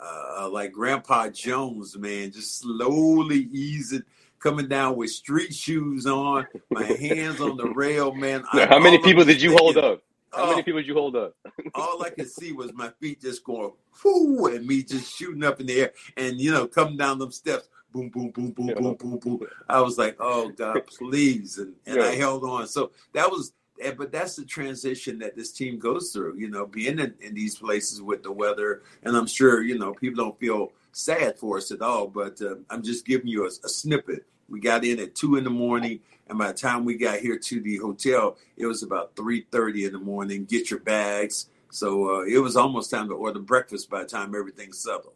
uh, 0.00 0.48
like 0.52 0.72
Grandpa 0.72 1.28
Jones, 1.30 1.96
man, 1.98 2.32
just 2.32 2.58
slowly 2.60 3.48
easing, 3.52 4.02
coming 4.40 4.68
down 4.68 4.96
with 4.96 5.10
street 5.10 5.54
shoes 5.54 6.06
on, 6.06 6.46
my 6.72 6.84
hands 6.84 7.40
on 7.40 7.56
the 7.56 7.66
rail, 7.68 8.14
man. 8.14 8.44
I- 8.52 8.66
How 8.66 8.78
many 8.78 8.98
people 8.98 9.24
did 9.24 9.42
you 9.42 9.52
hold 9.52 9.78
up? 9.78 10.02
How 10.32 10.44
Oh, 10.44 10.50
many 10.50 10.62
people 10.62 10.80
did 10.80 10.88
you 10.88 10.94
hold 10.94 11.16
up? 11.16 11.34
all 11.74 12.02
I 12.02 12.10
could 12.10 12.28
see 12.30 12.52
was 12.52 12.72
my 12.74 12.90
feet 13.00 13.20
just 13.22 13.44
going 13.44 13.72
whoo 14.04 14.46
and 14.48 14.66
me 14.66 14.82
just 14.82 15.14
shooting 15.14 15.44
up 15.44 15.60
in 15.60 15.66
the 15.66 15.80
air 15.82 15.92
and 16.16 16.40
you 16.40 16.52
know 16.52 16.66
coming 16.66 16.96
down 16.96 17.18
them 17.18 17.32
steps 17.32 17.68
boom 17.92 18.08
boom 18.10 18.30
boom 18.30 18.52
boom 18.52 18.68
Yeah. 18.68 18.74
boom 18.74 18.94
boom 18.96 19.18
boom 19.18 19.40
I 19.68 19.80
was 19.80 19.98
like 19.98 20.16
oh 20.20 20.50
God 20.50 20.86
please 20.86 21.58
and, 21.58 21.74
and 21.86 22.02
I 22.02 22.14
held 22.14 22.44
on 22.44 22.66
so 22.66 22.92
that 23.14 23.30
was 23.30 23.52
but 23.96 24.12
that's 24.12 24.36
the 24.36 24.44
transition 24.44 25.18
that 25.18 25.36
this 25.36 25.52
team 25.52 25.78
goes 25.78 26.12
through 26.12 26.36
you 26.36 26.48
know 26.48 26.66
being 26.66 26.98
in, 26.98 27.14
in 27.20 27.34
these 27.34 27.56
places 27.58 28.00
with 28.02 28.22
the 28.22 28.32
weather 28.32 28.82
and 29.02 29.16
I'm 29.16 29.26
sure 29.26 29.62
you 29.62 29.78
know 29.78 29.94
people 29.94 30.24
don't 30.24 30.38
feel 30.38 30.72
sad 30.92 31.38
for 31.38 31.58
us 31.58 31.70
at 31.70 31.82
all 31.82 32.06
but 32.06 32.40
uh, 32.40 32.56
I'm 32.70 32.82
just 32.82 33.06
giving 33.06 33.28
you 33.28 33.44
a, 33.44 33.48
a 33.48 33.68
snippet 33.68 34.24
we 34.48 34.60
got 34.60 34.84
in 34.84 35.00
at 35.00 35.14
two 35.14 35.36
in 35.36 35.44
the 35.44 35.50
morning 35.50 36.00
and 36.28 36.38
by 36.38 36.48
the 36.48 36.54
time 36.54 36.84
we 36.84 36.96
got 36.96 37.18
here 37.18 37.38
to 37.38 37.60
the 37.60 37.76
hotel 37.76 38.36
it 38.56 38.66
was 38.66 38.82
about 38.82 39.14
3.30 39.16 39.86
in 39.86 39.92
the 39.92 39.98
morning 39.98 40.44
get 40.44 40.70
your 40.70 40.80
bags 40.80 41.48
so 41.70 42.16
uh, 42.16 42.22
it 42.22 42.38
was 42.38 42.56
almost 42.56 42.90
time 42.90 43.08
to 43.08 43.14
order 43.14 43.38
breakfast 43.38 43.90
by 43.90 44.00
the 44.00 44.08
time 44.08 44.34
everything 44.34 44.72
settled. 44.72 45.12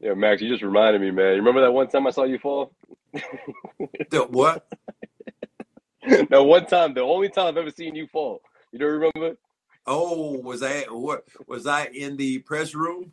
Yeah, 0.00 0.14
Max, 0.14 0.42
you 0.42 0.48
just 0.48 0.62
reminded 0.62 1.00
me, 1.00 1.10
man. 1.10 1.34
You 1.34 1.38
remember 1.38 1.60
that 1.60 1.70
one 1.70 1.88
time 1.88 2.06
I 2.06 2.10
saw 2.10 2.24
you 2.24 2.38
fall? 2.38 2.72
The, 4.10 4.26
what? 4.28 4.66
that 6.30 6.42
one 6.42 6.66
time, 6.66 6.94
the 6.94 7.00
only 7.00 7.28
time 7.28 7.46
I've 7.46 7.56
ever 7.56 7.70
seen 7.70 7.96
you 7.96 8.06
fall. 8.06 8.40
You 8.70 8.78
don't 8.78 8.92
remember? 8.92 9.36
Oh, 9.86 10.38
was 10.38 10.62
I 10.62 10.82
what? 10.82 11.24
Was 11.46 11.66
I 11.66 11.86
in 11.86 12.16
the 12.16 12.38
press 12.40 12.74
room? 12.74 13.12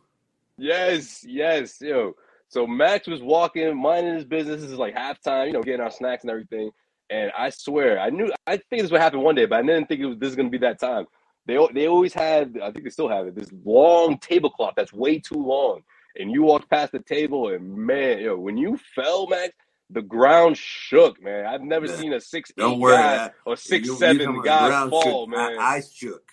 Yes, 0.56 1.24
yes, 1.26 1.80
yo. 1.80 2.14
So 2.48 2.66
Max 2.66 3.08
was 3.08 3.20
walking, 3.20 3.76
minding 3.76 4.14
his 4.14 4.24
business. 4.24 4.62
This 4.62 4.70
is 4.70 4.78
like 4.78 4.94
halftime, 4.94 5.48
you 5.48 5.52
know, 5.52 5.62
getting 5.62 5.80
our 5.80 5.90
snacks 5.90 6.22
and 6.22 6.30
everything. 6.30 6.70
And 7.10 7.32
I 7.36 7.50
swear, 7.50 7.98
I 7.98 8.10
knew, 8.10 8.32
I 8.46 8.58
think 8.58 8.82
this 8.82 8.90
would 8.92 9.00
happen 9.00 9.20
one 9.20 9.34
day, 9.34 9.46
but 9.46 9.58
I 9.58 9.62
didn't 9.62 9.86
think 9.86 10.00
it 10.00 10.06
was 10.06 10.18
this 10.18 10.30
is 10.30 10.36
gonna 10.36 10.50
be 10.50 10.58
that 10.58 10.78
time. 10.78 11.06
They 11.46 11.58
they 11.72 11.88
always 11.88 12.14
had, 12.14 12.58
I 12.62 12.70
think 12.70 12.84
they 12.84 12.90
still 12.90 13.08
have 13.08 13.26
it, 13.26 13.34
this 13.34 13.50
long 13.64 14.18
tablecloth 14.18 14.74
that's 14.76 14.92
way 14.92 15.18
too 15.18 15.42
long. 15.42 15.82
And 16.16 16.30
you 16.30 16.44
walked 16.44 16.70
past 16.70 16.92
the 16.92 17.00
table, 17.00 17.48
and 17.48 17.76
man, 17.76 18.20
yo, 18.20 18.36
when 18.36 18.56
you 18.56 18.78
fell, 18.94 19.26
Max, 19.26 19.52
the 19.90 20.02
ground 20.02 20.56
shook, 20.56 21.22
man. 21.22 21.46
I've 21.46 21.62
never 21.62 21.86
Yeah. 21.86 21.96
seen 21.96 22.12
a 22.12 22.20
six 22.20 22.52
Don't 22.56 22.74
eight 22.74 22.78
worry, 22.80 22.96
guy 22.96 23.26
I- 23.26 23.30
or 23.46 23.56
six 23.56 23.86
You- 23.86 23.96
seven 23.96 24.40
guy 24.42 24.88
fall, 24.88 25.24
shook. 25.26 25.28
man. 25.30 25.58
I, 25.58 25.76
I 25.76 25.80
shook. 25.82 26.30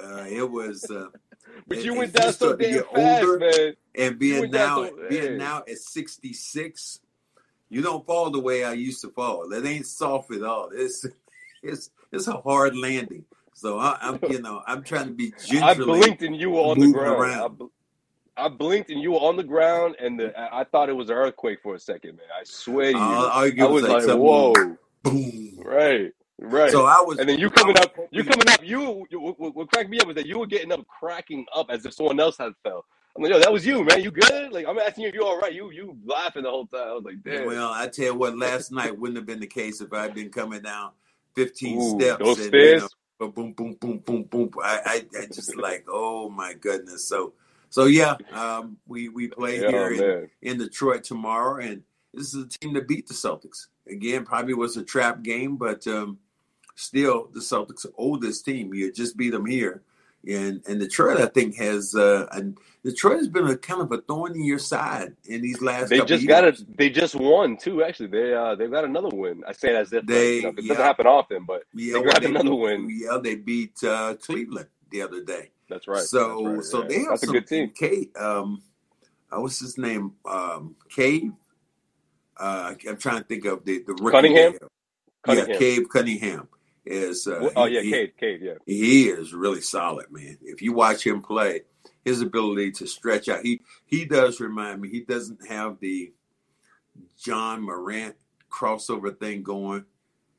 Uh, 0.00 0.24
it 0.28 0.48
was, 0.50 0.88
uh, 0.90 1.08
but 1.66 1.76
and- 1.78 1.84
you 1.86 1.94
went 1.94 2.12
down 2.12 2.32
so 2.32 2.56
to 2.56 2.62
damn 2.62 2.84
fast, 2.84 3.24
older, 3.24 3.38
man. 3.38 3.74
and 3.94 4.18
being 4.18 4.50
now, 4.50 4.76
so- 4.88 4.96
hey. 4.96 5.08
being 5.08 5.36
now 5.38 5.58
at 5.68 5.78
sixty 5.78 6.32
six, 6.32 7.00
you 7.68 7.82
don't 7.82 8.06
fall 8.06 8.30
the 8.30 8.40
way 8.40 8.64
I 8.64 8.72
used 8.72 9.00
to 9.02 9.10
fall. 9.10 9.52
It 9.52 9.64
ain't 9.66 9.86
soft 9.86 10.32
at 10.32 10.42
all. 10.42 10.70
It's 10.72 11.04
it's 11.62 11.90
it's 12.12 12.28
a 12.28 12.40
hard 12.40 12.76
landing. 12.76 13.24
So 13.56 13.78
I, 13.78 13.96
I'm, 14.00 14.18
you 14.30 14.40
know, 14.42 14.62
I'm 14.66 14.82
trying 14.82 15.06
to 15.06 15.12
be 15.14 15.32
gentle. 15.46 15.68
I 15.68 15.74
blinked 15.74 16.22
and 16.22 16.34
you 16.36 16.50
were 16.50 16.60
on 16.60 16.78
the 16.80 16.90
ground. 16.92 17.20
around. 17.20 17.60
I, 18.36 18.48
blinked 18.48 18.90
and 18.90 19.00
you 19.00 19.12
were 19.12 19.18
on 19.18 19.36
the 19.36 19.42
ground, 19.42 19.96
and 20.00 20.18
the, 20.18 20.38
I 20.38 20.60
I 20.60 20.64
thought 20.64 20.88
it 20.88 20.94
was 20.94 21.10
an 21.10 21.16
earthquake 21.16 21.60
for 21.62 21.74
a 21.74 21.78
second, 21.78 22.16
man. 22.16 22.26
I 22.38 22.44
swear 22.44 22.92
to 22.92 22.98
you, 22.98 23.04
uh, 23.04 23.06
All, 23.06 23.26
all 23.26 23.44
I 23.60 23.66
was 23.66 23.82
like, 23.82 24.04
"Whoa!" 24.06 24.76
boom. 25.02 25.58
Right, 25.58 26.12
right. 26.40 26.70
So 26.70 26.86
I 26.86 27.00
was. 27.00 27.18
and 27.18 27.28
then 27.28 27.38
you 27.38 27.50
coming 27.50 27.78
up, 27.78 27.94
you 28.10 28.24
coming 28.24 28.48
up. 28.48 28.62
You, 28.64 29.06
you 29.10 29.20
what, 29.20 29.54
what 29.54 29.70
cracked 29.70 29.90
me 29.90 29.98
up 30.00 30.06
was 30.06 30.16
that 30.16 30.26
you 30.26 30.38
were 30.38 30.46
getting 30.46 30.72
up, 30.72 30.86
cracking 30.86 31.46
up 31.54 31.66
as 31.70 31.86
if 31.86 31.94
someone 31.94 32.18
else 32.18 32.36
had 32.38 32.52
fell. 32.62 32.84
I'm 33.16 33.22
like, 33.22 33.32
"Yo, 33.32 33.38
that 33.38 33.52
was 33.52 33.64
you, 33.64 33.84
man. 33.84 34.02
You 34.02 34.10
good?" 34.10 34.52
Like, 34.52 34.66
I'm 34.66 34.78
asking 34.78 35.04
you 35.04 35.08
if 35.10 35.14
you 35.14 35.24
all 35.24 35.38
right. 35.38 35.52
You, 35.52 35.70
you 35.70 35.96
laughing 36.04 36.42
the 36.42 36.50
whole 36.50 36.66
time. 36.66 36.88
I 36.88 36.92
was 36.94 37.04
like, 37.04 37.22
"Damn." 37.22 37.46
Well, 37.46 37.70
I 37.72 37.86
tell 37.88 38.06
you 38.06 38.14
what, 38.14 38.36
last 38.36 38.72
night 38.72 38.98
wouldn't 38.98 39.16
have 39.16 39.26
been 39.26 39.40
the 39.40 39.46
case 39.46 39.80
if 39.80 39.92
I'd 39.92 40.14
been 40.14 40.30
coming 40.30 40.62
down 40.62 40.90
15 41.36 41.80
Ooh, 41.80 42.00
steps. 42.00 42.24
those 42.24 42.38
and, 42.38 42.48
stairs. 42.48 42.82
You 42.82 42.88
know, 43.26 43.32
boom, 43.32 43.52
boom, 43.52 43.76
boom, 43.80 43.98
boom, 43.98 44.22
boom. 44.24 44.50
I, 44.62 44.80
I, 44.84 45.20
I 45.22 45.26
just 45.26 45.56
like, 45.56 45.84
oh 45.88 46.28
my 46.28 46.54
goodness. 46.54 47.04
So, 47.04 47.32
so 47.74 47.86
yeah, 47.86 48.16
um, 48.32 48.78
we 48.86 49.08
we 49.10 49.28
play 49.28 49.58
Yeah, 49.60 49.70
here 49.70 49.92
in, 50.42 50.52
in 50.52 50.58
Detroit 50.58 51.04
tomorrow, 51.04 51.62
and 51.62 51.82
this 52.14 52.34
is 52.34 52.44
a 52.44 52.48
team 52.48 52.74
that 52.74 52.88
beat 52.88 53.08
the 53.08 53.14
Celtics. 53.14 53.68
Again, 53.88 54.24
probably 54.26 54.54
was 54.54 54.76
a 54.76 54.84
trap 54.84 55.22
game, 55.22 55.56
but 55.56 55.86
um, 55.88 56.18
still, 56.76 57.30
the 57.34 57.40
Celtics' 57.40 57.86
oldest 57.98 58.44
team. 58.44 58.74
You 58.74 58.92
just 58.92 59.16
beat 59.16 59.30
them 59.32 59.46
here. 59.46 59.82
And, 60.28 60.62
and 60.68 60.80
Detroit, 60.80 61.18
I 61.18 61.26
think, 61.26 61.56
has 61.56 61.94
uh, 61.96 62.26
and 62.32 62.58
Detroit 62.84 63.18
has 63.18 63.28
been 63.28 63.48
a 63.48 63.56
kind 63.58 63.82
of 63.82 63.92
a 63.92 64.02
thorn 64.02 64.34
in 64.34 64.44
your 64.44 64.58
side 64.60 65.16
in 65.26 65.42
these 65.42 65.62
last. 65.62 65.90
They 65.90 65.98
couple 65.98 66.08
just 66.08 66.22
years. 66.24 66.28
got 66.28 66.44
it. 66.44 66.78
They 66.78 66.90
just 66.90 67.14
won 67.16 67.56
too. 67.58 67.84
Actually, 67.84 68.08
they 68.08 68.34
uh 68.34 68.56
they've 68.56 68.70
got 68.70 68.84
another 68.84 69.10
win. 69.10 69.42
I 69.48 69.52
say 69.52 69.70
it 69.70 69.76
as 69.76 69.92
if 69.92 70.04
They- 70.06 70.36
you 70.36 70.42
know, 70.42 70.50
it 70.50 70.56
yeah. 70.62 70.68
doesn't 70.68 70.84
happen 70.84 71.06
often, 71.06 71.44
but 71.46 71.64
Yeah, 71.74 71.94
they 71.94 72.02
got 72.02 72.22
they 72.22 72.26
another 72.26 72.54
win. 72.54 72.88
Yeah, 72.90 73.18
they 73.22 73.36
beat 73.36 73.82
uh, 73.84 74.16
Cleveland 74.16 74.68
the 74.90 75.02
other 75.02 75.22
day. 75.24 75.50
That's 75.68 75.88
right. 75.88 75.98
So, 76.02 76.42
That's 76.44 76.56
right, 76.56 76.64
so 76.64 76.82
yeah. 76.82 76.88
they 76.88 76.98
have 76.98 77.08
That's 77.10 77.22
a 77.22 77.26
some 77.26 77.34
good 77.34 77.46
team. 77.46 77.70
K, 77.70 78.08
um, 78.18 78.62
uh, 79.30 79.40
what's 79.40 79.60
his 79.60 79.78
name? 79.78 80.12
Um, 80.24 80.76
Cave. 80.90 81.32
Uh, 82.36 82.74
I'm 82.88 82.96
trying 82.96 83.18
to 83.18 83.24
think 83.24 83.44
of 83.44 83.64
the 83.64 83.78
the 83.86 83.94
rookie 83.94 84.10
Cunningham? 84.10 84.54
Cunningham. 85.24 85.50
Yeah, 85.50 85.58
Cave 85.58 85.88
Cunningham 85.88 86.48
is. 86.84 87.26
Uh, 87.26 87.50
oh 87.56 87.64
yeah, 87.66 87.80
he- 87.80 87.90
Cade, 87.90 88.16
Cade, 88.18 88.40
yeah. 88.42 88.54
he 88.66 89.08
is 89.08 89.32
really 89.32 89.60
solid, 89.60 90.10
man. 90.10 90.38
If 90.42 90.60
you 90.60 90.72
watch 90.72 91.06
him 91.06 91.22
play, 91.22 91.62
his 92.04 92.20
ability 92.20 92.72
to 92.72 92.86
stretch 92.86 93.28
out, 93.28 93.42
he 93.42 93.60
he 93.86 94.04
does 94.04 94.40
remind 94.40 94.80
me. 94.80 94.88
He 94.88 95.00
doesn't 95.00 95.46
have 95.46 95.78
the 95.80 96.12
Ja 97.24 97.56
Morant 97.56 98.16
crossover 98.50 99.18
thing 99.18 99.42
going. 99.42 99.84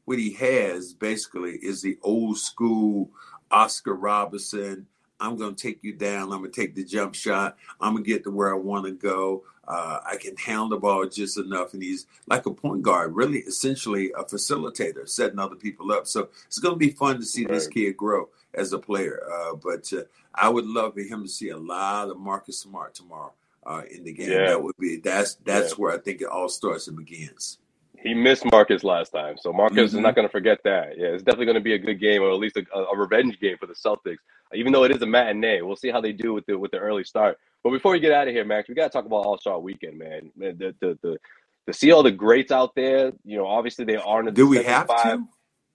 What 0.05 0.19
he 0.19 0.33
has 0.33 0.93
basically 0.93 1.53
is 1.53 1.81
the 1.81 1.97
old 2.03 2.37
school 2.37 3.09
Oscar 3.49 3.95
Robertson, 3.95 4.85
I'm 5.19 5.37
going 5.37 5.55
to 5.55 5.61
take 5.61 5.83
you 5.83 5.93
down. 5.93 6.23
I'm 6.33 6.39
going 6.39 6.51
to 6.51 6.61
take 6.61 6.75
the 6.75 6.83
jump 6.83 7.15
shot. 7.15 7.57
I'm 7.79 7.93
going 7.93 8.03
to 8.03 8.09
get 8.09 8.23
to 8.23 8.31
where 8.31 8.53
I 8.53 8.57
want 8.57 8.85
to 8.85 8.91
go. 8.91 9.43
Uh, 9.67 9.99
I 10.05 10.17
can 10.17 10.35
handle 10.37 10.69
the 10.69 10.77
ball 10.77 11.07
just 11.07 11.37
enough. 11.37 11.73
And 11.73 11.81
he's 11.81 12.05
like 12.27 12.45
a 12.45 12.51
point 12.51 12.83
guard, 12.83 13.15
really 13.15 13.39
essentially 13.39 14.11
a 14.17 14.23
facilitator, 14.23 15.07
setting 15.07 15.39
other 15.39 15.55
people 15.55 15.91
up. 15.91 16.07
So 16.07 16.29
it's 16.45 16.59
going 16.59 16.75
to 16.75 16.79
be 16.79 16.91
fun 16.91 17.17
to 17.17 17.25
see 17.25 17.45
right. 17.45 17.53
this 17.53 17.67
kid 17.67 17.97
grow 17.97 18.29
as 18.53 18.73
a 18.73 18.79
player. 18.79 19.21
Uh, 19.31 19.55
but 19.55 19.91
uh, 19.93 20.03
I 20.33 20.49
would 20.49 20.65
love 20.65 20.93
for 20.93 21.01
him 21.01 21.23
to 21.23 21.29
see 21.29 21.49
a 21.49 21.57
lot 21.57 22.09
of 22.09 22.17
Marcus 22.17 22.59
Smart 22.59 22.93
tomorrow 22.93 23.33
uh, 23.65 23.81
in 23.89 24.03
the 24.03 24.13
game. 24.13 24.31
Yeah. 24.31 24.47
That 24.47 24.63
would 24.63 24.77
be 24.77 24.97
that's 24.97 25.35
that's 25.45 25.71
yeah. 25.71 25.75
where 25.75 25.93
I 25.93 25.97
think 25.97 26.21
it 26.21 26.27
all 26.27 26.49
starts 26.49 26.87
and 26.87 26.97
begins. 26.97 27.57
He 28.05 28.13
missed 28.13 28.45
Marcus 28.51 28.83
last 28.83 29.09
time, 29.09 29.35
so 29.35 29.51
Marcus 29.51 29.77
mm-hmm. 29.77 29.97
is 29.97 30.03
not 30.03 30.13
going 30.13 30.27
to 30.27 30.31
forget 30.31 30.59
that. 30.63 30.95
Yeah, 30.95 31.07
it's 31.07 31.23
definitely 31.23 31.47
going 31.47 31.55
to 31.55 31.61
be 31.61 31.73
a 31.73 31.79
good 31.79 31.99
game, 31.99 32.21
or 32.21 32.29
at 32.29 32.37
least 32.37 32.55
a, 32.55 32.63
a, 32.77 32.95
revenge 32.95 33.39
game 33.39 33.57
for 33.57 33.65
the 33.65 33.73
Celtics. 33.73 34.19
Even 34.53 34.71
though 34.71 34.83
it 34.83 34.91
is 34.91 35.01
a 35.01 35.07
matinee, 35.07 35.61
we'll 35.63 35.75
see 35.75 35.89
how 35.89 35.99
they 35.99 36.13
do 36.13 36.31
with 36.31 36.45
the 36.45 36.55
with 36.55 36.69
the 36.69 36.77
early 36.77 37.03
start. 37.03 37.39
But 37.63 37.71
before 37.71 37.93
we 37.93 37.99
get 37.99 38.11
out 38.11 38.27
of 38.27 38.33
here, 38.35 38.45
Max, 38.45 38.69
we 38.69 38.75
got 38.75 38.83
to 38.83 38.89
talk 38.91 39.07
about 39.07 39.25
All 39.25 39.39
Star 39.39 39.59
Weekend, 39.59 39.97
man. 39.97 40.29
The, 40.37 40.75
the 40.79 40.99
the 41.01 41.17
to 41.65 41.73
see 41.73 41.91
all 41.91 42.03
the 42.03 42.11
greats 42.11 42.51
out 42.51 42.75
there. 42.75 43.11
You 43.23 43.37
know, 43.37 43.47
obviously 43.47 43.85
they 43.85 43.95
aren't. 43.95 44.27
The 44.27 44.33
do 44.33 44.47
we 44.47 44.61
have 44.61 44.87
to? 44.87 45.23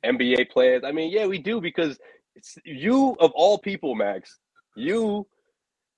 NBA 0.05 0.51
players. 0.51 0.83
I 0.85 0.93
mean, 0.93 1.11
yeah, 1.11 1.27
we 1.27 1.39
do 1.39 1.61
because 1.61 1.99
you 2.65 3.17
of 3.19 3.33
all 3.33 3.59
people, 3.59 3.97
Max, 3.97 4.39
you 4.77 5.27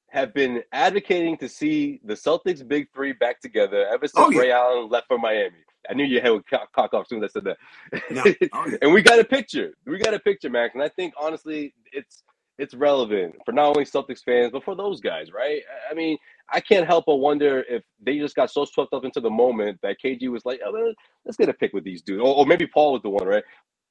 have 0.08 0.32
been 0.32 0.62
advocating 0.72 1.36
to 1.36 1.48
see 1.48 2.00
the 2.04 2.14
Celtics 2.14 2.66
big 2.66 2.88
three 2.94 3.12
back 3.12 3.40
together 3.42 3.86
ever 3.88 4.06
since 4.06 4.12
oh, 4.16 4.30
yeah. 4.30 4.40
Ray 4.40 4.52
Allen 4.52 4.88
left 4.88 5.08
for 5.08 5.18
Miami. 5.18 5.58
I 5.90 5.94
knew 5.94 6.04
your 6.04 6.22
head 6.22 6.30
would 6.30 6.46
cock, 6.46 6.72
cock 6.72 6.94
off 6.94 7.02
as 7.02 7.08
soon 7.08 7.22
as 7.22 7.30
I 7.30 7.32
said 7.32 7.44
that. 7.44 7.56
Oh, 8.52 8.66
yeah. 8.68 8.76
and 8.82 8.92
we 8.92 9.02
got 9.02 9.18
a 9.18 9.24
picture. 9.24 9.74
We 9.86 9.98
got 9.98 10.14
a 10.14 10.20
picture, 10.20 10.50
Max. 10.50 10.74
And 10.74 10.82
I 10.82 10.88
think 10.88 11.14
honestly, 11.20 11.74
it's 11.92 12.22
it's 12.58 12.74
relevant 12.74 13.34
for 13.44 13.52
not 13.52 13.68
only 13.68 13.84
Celtics 13.84 14.22
fans, 14.22 14.52
but 14.52 14.62
for 14.62 14.76
those 14.76 15.00
guys, 15.00 15.32
right? 15.32 15.62
I 15.90 15.94
mean, 15.94 16.18
I 16.52 16.60
can't 16.60 16.86
help 16.86 17.06
but 17.06 17.16
wonder 17.16 17.64
if 17.68 17.82
they 18.00 18.18
just 18.18 18.36
got 18.36 18.50
so 18.50 18.64
swept 18.64 18.92
up 18.92 19.04
into 19.04 19.20
the 19.20 19.30
moment 19.30 19.80
that 19.82 19.96
KG 20.04 20.28
was 20.28 20.44
like, 20.44 20.60
oh, 20.64 20.92
let's 21.24 21.36
get 21.36 21.48
a 21.48 21.54
pick 21.54 21.72
with 21.72 21.82
these 21.82 22.02
dudes. 22.02 22.20
Or, 22.20 22.36
or, 22.36 22.46
maybe 22.46 22.66
Paul 22.66 22.92
was 22.92 23.02
the 23.02 23.08
one, 23.08 23.26
right? 23.26 23.42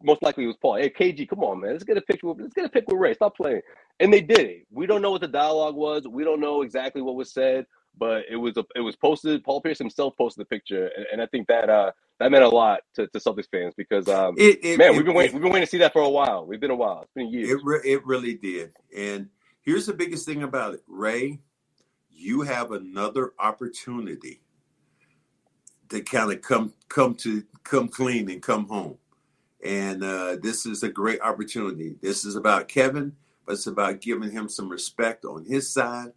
Most 0.04 0.22
likely 0.22 0.44
it 0.44 0.48
was 0.48 0.58
Paul. 0.62 0.76
Hey, 0.76 0.90
KG, 0.90 1.28
come 1.28 1.44
on, 1.44 1.60
man. 1.60 1.72
Let's 1.72 1.84
get 1.84 1.98
a 1.98 2.02
picture 2.02 2.28
with 2.28 2.40
let's 2.40 2.54
get 2.54 2.66
a 2.66 2.70
pick 2.70 2.88
with 2.88 2.98
Ray. 2.98 3.14
Stop 3.14 3.36
playing. 3.36 3.62
And 4.00 4.14
they 4.14 4.22
did 4.22 4.40
it. 4.40 4.68
We 4.72 4.86
don't 4.86 5.02
know 5.02 5.12
what 5.12 5.22
the 5.22 5.28
dialogue 5.28 5.76
was. 5.76 6.08
We 6.08 6.24
don't 6.24 6.40
know 6.40 6.62
exactly 6.62 7.02
what 7.02 7.16
was 7.16 7.34
said 7.34 7.66
but 7.98 8.24
it 8.30 8.36
was 8.36 8.58
a, 8.58 8.66
it 8.76 8.82
was 8.82 8.96
posted. 8.96 9.44
Paul 9.44 9.62
Pierce 9.62 9.78
himself 9.78 10.16
posted 10.18 10.42
the 10.42 10.46
picture, 10.46 10.92
and, 10.96 11.06
and 11.14 11.22
I 11.22 11.26
think 11.28 11.48
that 11.48 11.70
uh, 11.70 11.92
that 12.20 12.32
meant 12.32 12.44
a 12.44 12.50
lot 12.50 12.82
to, 12.96 13.08
to 13.08 13.20
Celtics 13.20 13.50
fans 13.50 13.74
because 13.76 14.08
um, 14.08 14.36
it, 14.38 14.60
it, 14.64 14.78
man, 14.78 14.94
it, 14.94 14.96
we've 14.96 15.06
been 15.06 15.16
waiting 15.16 15.34
we've 15.34 15.42
been 15.42 15.52
waiting 15.52 15.66
to 15.66 15.70
see 15.72 15.78
that 15.80 15.94
for 15.94 16.02
a 16.02 16.10
while. 16.10 16.46
We've 16.46 16.60
been 16.60 16.72
a 16.72 16.76
while. 16.76 17.02
It's 17.02 17.14
been 17.14 17.30
years. 17.30 17.50
It 17.50 17.60
re- 17.64 17.82
it 17.84 18.06
really 18.06 18.36
did. 18.36 18.74
And 18.96 19.30
here's 19.62 19.86
the 19.86 19.94
biggest 19.94 20.26
thing 20.26 20.44
about 20.44 20.74
it, 20.74 20.84
Ray. 20.88 21.40
You 22.10 22.42
have 22.42 22.72
another 22.72 23.34
opportunity 23.40 24.42
to 25.90 26.02
kind 26.02 26.32
of 26.32 26.42
come 26.42 26.74
come 26.90 27.16
to 27.16 27.44
come 27.64 27.88
clean 27.88 28.30
and 28.30 28.42
come 28.42 28.68
home. 28.68 28.98
And 29.64 30.04
uh, 30.04 30.38
this 30.42 30.66
is 30.66 30.82
a 30.82 30.90
great 30.90 31.22
opportunity. 31.22 31.96
This 32.02 32.26
is 32.26 32.36
about 32.36 32.68
Kevin, 32.68 33.14
but 33.46 33.54
it's 33.54 33.68
about 33.68 34.02
giving 34.02 34.32
him 34.32 34.50
some 34.50 34.70
respect 34.70 35.24
on 35.24 35.46
his 35.46 35.72
side 35.72 36.14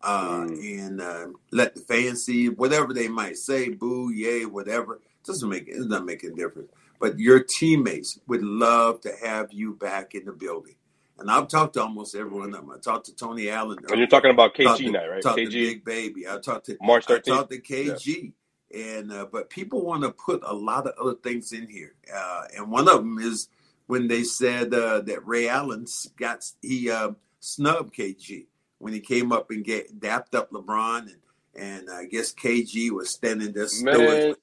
uh, 0.00 0.40
mm. 0.40 0.78
and 0.78 1.00
uh, 1.00 1.26
let 1.50 1.74
the 1.74 1.80
fans 1.80 2.24
see 2.24 2.48
whatever 2.48 2.92
they 2.92 3.08
might 3.08 3.36
say, 3.36 3.70
boo, 3.70 4.10
yay, 4.10 4.44
whatever. 4.44 5.00
Doesn't 5.24 5.48
make 5.48 5.68
it 5.68 5.76
doesn't 5.76 6.06
make 6.06 6.24
a 6.24 6.30
difference. 6.30 6.70
But 7.00 7.18
your 7.18 7.40
teammates 7.40 8.18
would 8.26 8.42
love 8.42 9.00
to 9.02 9.12
have 9.22 9.52
you 9.52 9.74
back 9.74 10.14
in 10.14 10.24
the 10.24 10.32
building. 10.32 10.74
And 11.18 11.30
I've 11.30 11.48
talked 11.48 11.74
to 11.74 11.82
almost 11.82 12.14
everyone 12.14 12.54
of 12.54 12.60
them. 12.60 12.70
I 12.70 12.78
talked 12.78 13.06
to 13.06 13.14
Tony 13.14 13.50
Allen. 13.50 13.78
And 13.88 13.98
you're 13.98 14.06
talking 14.06 14.30
about 14.30 14.54
KG 14.54 14.92
now, 14.92 15.08
right? 15.08 15.20
Talked 15.20 15.40
KG, 15.40 15.50
to 15.50 15.50
Big 15.50 15.84
Baby. 15.84 16.28
I 16.28 16.38
talked 16.38 16.66
to 16.66 16.76
March 16.80 17.06
13th. 17.06 17.18
I 17.18 17.18
talked 17.18 17.50
to 17.50 17.60
KG. 17.60 18.32
Yeah. 18.70 18.94
And 18.96 19.12
uh, 19.12 19.26
but 19.30 19.48
people 19.50 19.84
want 19.84 20.02
to 20.02 20.10
put 20.10 20.42
a 20.44 20.54
lot 20.54 20.86
of 20.86 20.92
other 21.00 21.14
things 21.14 21.52
in 21.54 21.70
here, 21.70 21.94
uh, 22.14 22.42
and 22.54 22.70
one 22.70 22.86
of 22.86 22.96
them 22.96 23.18
is 23.18 23.48
when 23.86 24.08
they 24.08 24.24
said 24.24 24.74
uh, 24.74 25.00
that 25.00 25.26
Ray 25.26 25.48
Allen 25.48 25.86
got 26.18 26.44
he 26.60 26.90
uh, 26.90 27.12
snubbed 27.40 27.94
KG 27.94 28.44
when 28.78 28.92
he 28.92 29.00
came 29.00 29.32
up 29.32 29.50
and 29.50 29.64
get 29.64 30.00
dapped 30.00 30.34
up 30.34 30.50
LeBron 30.50 31.02
and 31.02 31.16
and 31.58 31.90
I 31.90 32.04
guess 32.04 32.32
KG 32.32 32.90
was 32.90 33.10
standing 33.10 33.52
there 33.52 33.66
Man. 33.82 34.34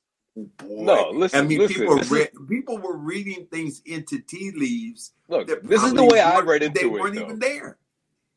Boy. 0.57 0.83
No, 0.83 1.11
listen. 1.11 1.39
I 1.39 1.47
mean, 1.47 1.59
listen, 1.59 1.87
people 1.87 1.95
re- 2.09 2.27
people 2.49 2.77
were 2.77 2.97
reading 2.97 3.47
things 3.49 3.81
into 3.85 4.19
tea 4.19 4.51
leaves. 4.51 5.13
Look, 5.29 5.47
this 5.63 5.81
is 5.81 5.93
the 5.93 6.03
way 6.03 6.19
I 6.19 6.39
read 6.41 6.61
into 6.61 6.73
they 6.73 6.87
it. 6.87 6.91
They 6.91 6.99
weren't 6.99 7.15
even 7.15 7.39
there. 7.39 7.77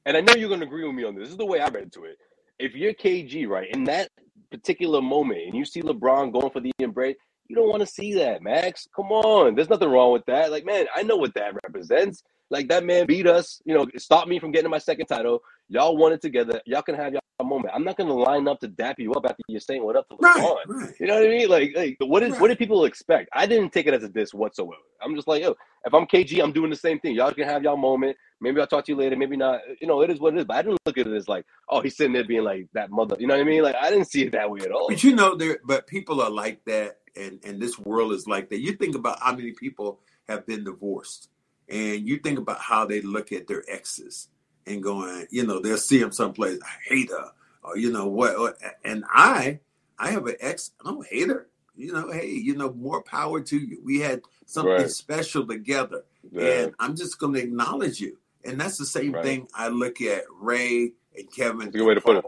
And 0.06 0.16
I 0.16 0.20
know 0.20 0.34
you're 0.34 0.48
going 0.48 0.60
to 0.60 0.66
agree 0.66 0.86
with 0.86 0.94
me 0.94 1.02
on 1.02 1.16
this. 1.16 1.24
This 1.24 1.32
is 1.32 1.38
the 1.38 1.44
way 1.44 1.58
I 1.58 1.68
read 1.68 1.82
into 1.82 2.04
it. 2.04 2.18
If 2.60 2.74
you're 2.74 2.94
KG, 2.94 3.48
right, 3.48 3.68
in 3.74 3.82
that 3.84 4.10
particular 4.50 5.02
moment, 5.02 5.40
and 5.46 5.56
you 5.56 5.64
see 5.64 5.82
LeBron 5.82 6.32
going 6.32 6.50
for 6.50 6.60
the 6.60 6.70
embrace, 6.78 7.16
you 7.48 7.56
don't 7.56 7.68
want 7.68 7.80
to 7.80 7.86
see 7.86 8.14
that, 8.14 8.42
Max. 8.42 8.86
Come 8.94 9.10
on, 9.10 9.56
there's 9.56 9.68
nothing 9.68 9.90
wrong 9.90 10.12
with 10.12 10.24
that. 10.26 10.52
Like, 10.52 10.64
man, 10.64 10.86
I 10.94 11.02
know 11.02 11.16
what 11.16 11.34
that 11.34 11.54
represents. 11.64 12.22
Like 12.50 12.68
that 12.68 12.84
man 12.84 13.06
beat 13.06 13.26
us, 13.26 13.60
you 13.64 13.74
know, 13.74 13.86
stopped 13.96 14.28
me 14.28 14.38
from 14.38 14.52
getting 14.52 14.70
my 14.70 14.78
second 14.78 15.06
title. 15.06 15.42
Y'all 15.68 15.96
won 15.96 16.12
it 16.12 16.22
together. 16.22 16.60
Y'all 16.64 16.82
can 16.82 16.94
have 16.94 17.12
y'all 17.12 17.20
moment. 17.44 17.72
I'm 17.74 17.84
not 17.84 17.96
gonna 17.96 18.14
line 18.14 18.48
up 18.48 18.60
to 18.60 18.68
dap 18.68 18.98
you 18.98 19.12
up 19.12 19.24
after 19.24 19.42
you're 19.48 19.60
saying 19.60 19.84
what 19.84 19.96
up 19.96 20.08
to 20.08 20.16
LeBron. 20.16 20.22
Right, 20.22 20.56
right. 20.66 20.94
You 20.98 21.06
know 21.06 21.14
what 21.14 21.26
I 21.26 21.28
mean? 21.28 21.48
Like, 21.48 21.72
like 21.76 21.96
what 22.00 22.22
is 22.22 22.32
right. 22.32 22.40
what 22.40 22.48
did 22.48 22.58
people 22.58 22.84
expect? 22.84 23.28
I 23.32 23.46
didn't 23.46 23.72
take 23.72 23.86
it 23.86 23.94
as 23.94 24.02
a 24.02 24.08
diss 24.08 24.32
whatsoever. 24.32 24.80
I'm 25.02 25.14
just 25.14 25.28
like, 25.28 25.42
yo, 25.42 25.54
if 25.84 25.94
I'm 25.94 26.06
KG, 26.06 26.42
I'm 26.42 26.52
doing 26.52 26.70
the 26.70 26.76
same 26.76 26.98
thing. 27.00 27.14
Y'all 27.14 27.32
can 27.32 27.44
have 27.44 27.62
y'all 27.62 27.76
moment. 27.76 28.16
Maybe 28.40 28.60
I'll 28.60 28.66
talk 28.66 28.84
to 28.86 28.92
you 28.92 28.98
later. 28.98 29.16
Maybe 29.16 29.36
not. 29.36 29.60
You 29.80 29.86
know, 29.86 30.00
it 30.02 30.10
is 30.10 30.20
what 30.20 30.34
it 30.34 30.40
is. 30.40 30.44
But 30.46 30.56
I 30.56 30.62
didn't 30.62 30.78
look 30.86 30.98
at 30.98 31.06
it 31.06 31.14
as 31.14 31.28
like, 31.28 31.44
oh, 31.68 31.80
he's 31.80 31.96
sitting 31.96 32.12
there 32.12 32.24
being 32.24 32.44
like 32.44 32.68
that 32.72 32.90
mother. 32.90 33.16
You 33.18 33.26
know 33.26 33.34
what 33.34 33.42
I 33.42 33.44
mean? 33.44 33.62
Like, 33.62 33.76
I 33.80 33.90
didn't 33.90 34.06
see 34.06 34.22
it 34.22 34.32
that 34.32 34.50
way 34.50 34.60
at 34.60 34.72
all. 34.72 34.88
But 34.88 35.04
you 35.04 35.14
know, 35.14 35.34
there. 35.36 35.58
But 35.64 35.86
people 35.86 36.20
are 36.20 36.30
like 36.30 36.64
that, 36.66 36.98
and 37.16 37.40
and 37.44 37.60
this 37.60 37.78
world 37.78 38.12
is 38.12 38.26
like 38.26 38.50
that. 38.50 38.60
You 38.60 38.72
think 38.72 38.96
about 38.96 39.20
how 39.20 39.34
many 39.34 39.52
people 39.52 40.00
have 40.28 40.46
been 40.46 40.64
divorced 40.64 41.28
and 41.68 42.08
you 42.08 42.18
think 42.18 42.38
about 42.38 42.60
how 42.60 42.84
they 42.84 43.00
look 43.00 43.32
at 43.32 43.46
their 43.46 43.64
exes 43.68 44.28
and 44.66 44.82
going, 44.82 45.26
you 45.30 45.46
know, 45.46 45.60
they'll 45.60 45.76
see 45.76 45.98
them 45.98 46.12
someplace, 46.12 46.58
I 46.62 46.94
hate 46.94 47.10
her, 47.10 47.30
or 47.62 47.76
you 47.76 47.92
know 47.92 48.06
what, 48.06 48.56
and 48.84 49.04
I, 49.08 49.60
I 49.98 50.10
have 50.10 50.26
an 50.26 50.36
ex, 50.40 50.72
I 50.84 50.90
don't 50.90 51.06
hate 51.06 51.28
her. 51.28 51.48
You 51.76 51.92
know, 51.92 52.10
hey, 52.10 52.26
you 52.26 52.56
know, 52.56 52.72
more 52.72 53.02
power 53.02 53.40
to 53.40 53.56
you. 53.56 53.80
We 53.84 54.00
had 54.00 54.22
something 54.46 54.72
right. 54.72 54.90
special 54.90 55.46
together, 55.46 56.04
yeah. 56.32 56.42
and 56.42 56.74
I'm 56.80 56.96
just 56.96 57.20
going 57.20 57.34
to 57.34 57.40
acknowledge 57.40 58.00
you. 58.00 58.18
And 58.44 58.60
that's 58.60 58.78
the 58.78 58.86
same 58.86 59.12
right. 59.12 59.24
thing 59.24 59.48
I 59.54 59.68
look 59.68 60.00
at 60.00 60.24
Ray 60.40 60.92
and 61.16 61.32
Kevin. 61.32 61.58
That's 61.60 61.74
a 61.76 61.78
good 61.78 61.86
way 61.86 61.94
to 61.94 62.00
put 62.00 62.16
it. 62.16 62.24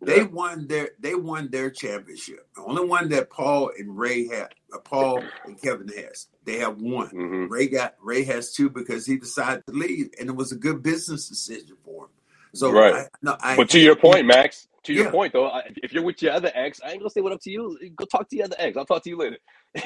They 0.00 0.18
yeah. 0.18 0.24
won 0.24 0.66
their 0.66 0.90
they 0.98 1.14
won 1.14 1.50
their 1.50 1.70
championship. 1.70 2.46
The 2.56 2.62
only 2.62 2.84
one 2.84 3.08
that 3.10 3.30
Paul 3.30 3.70
and 3.78 3.96
Ray 3.96 4.26
had, 4.28 4.48
uh, 4.72 4.78
Paul 4.78 5.22
and 5.44 5.60
Kevin 5.60 5.88
has. 5.88 6.26
They 6.44 6.58
have 6.58 6.80
one. 6.80 7.08
Mm-hmm. 7.08 7.52
Ray 7.52 7.68
got 7.68 7.94
Ray 8.02 8.24
has 8.24 8.52
two 8.52 8.68
because 8.68 9.06
he 9.06 9.16
decided 9.16 9.64
to 9.66 9.72
leave, 9.72 10.10
and 10.20 10.28
it 10.28 10.36
was 10.36 10.52
a 10.52 10.56
good 10.56 10.82
business 10.82 11.28
decision 11.28 11.76
for 11.84 12.04
him. 12.04 12.10
So 12.54 12.70
right. 12.70 12.94
I, 12.94 13.06
no, 13.22 13.36
I, 13.40 13.56
but 13.56 13.70
to 13.70 13.80
your 13.80 13.96
point, 13.96 14.26
Max. 14.26 14.68
To 14.84 14.92
your 14.92 15.06
yeah. 15.06 15.10
point, 15.12 15.32
though, 15.32 15.50
if 15.82 15.94
you're 15.94 16.02
with 16.02 16.20
your 16.20 16.32
other 16.32 16.52
ex, 16.54 16.78
I 16.84 16.90
ain't 16.90 16.98
gonna 16.98 17.08
say 17.08 17.22
what 17.22 17.32
up 17.32 17.40
to 17.42 17.50
you. 17.50 17.78
Go 17.96 18.04
talk 18.04 18.28
to 18.28 18.36
your 18.36 18.44
other 18.44 18.56
ex. 18.58 18.76
I'll 18.76 18.84
talk 18.84 19.02
to 19.04 19.08
you 19.08 19.16
later. 19.16 19.38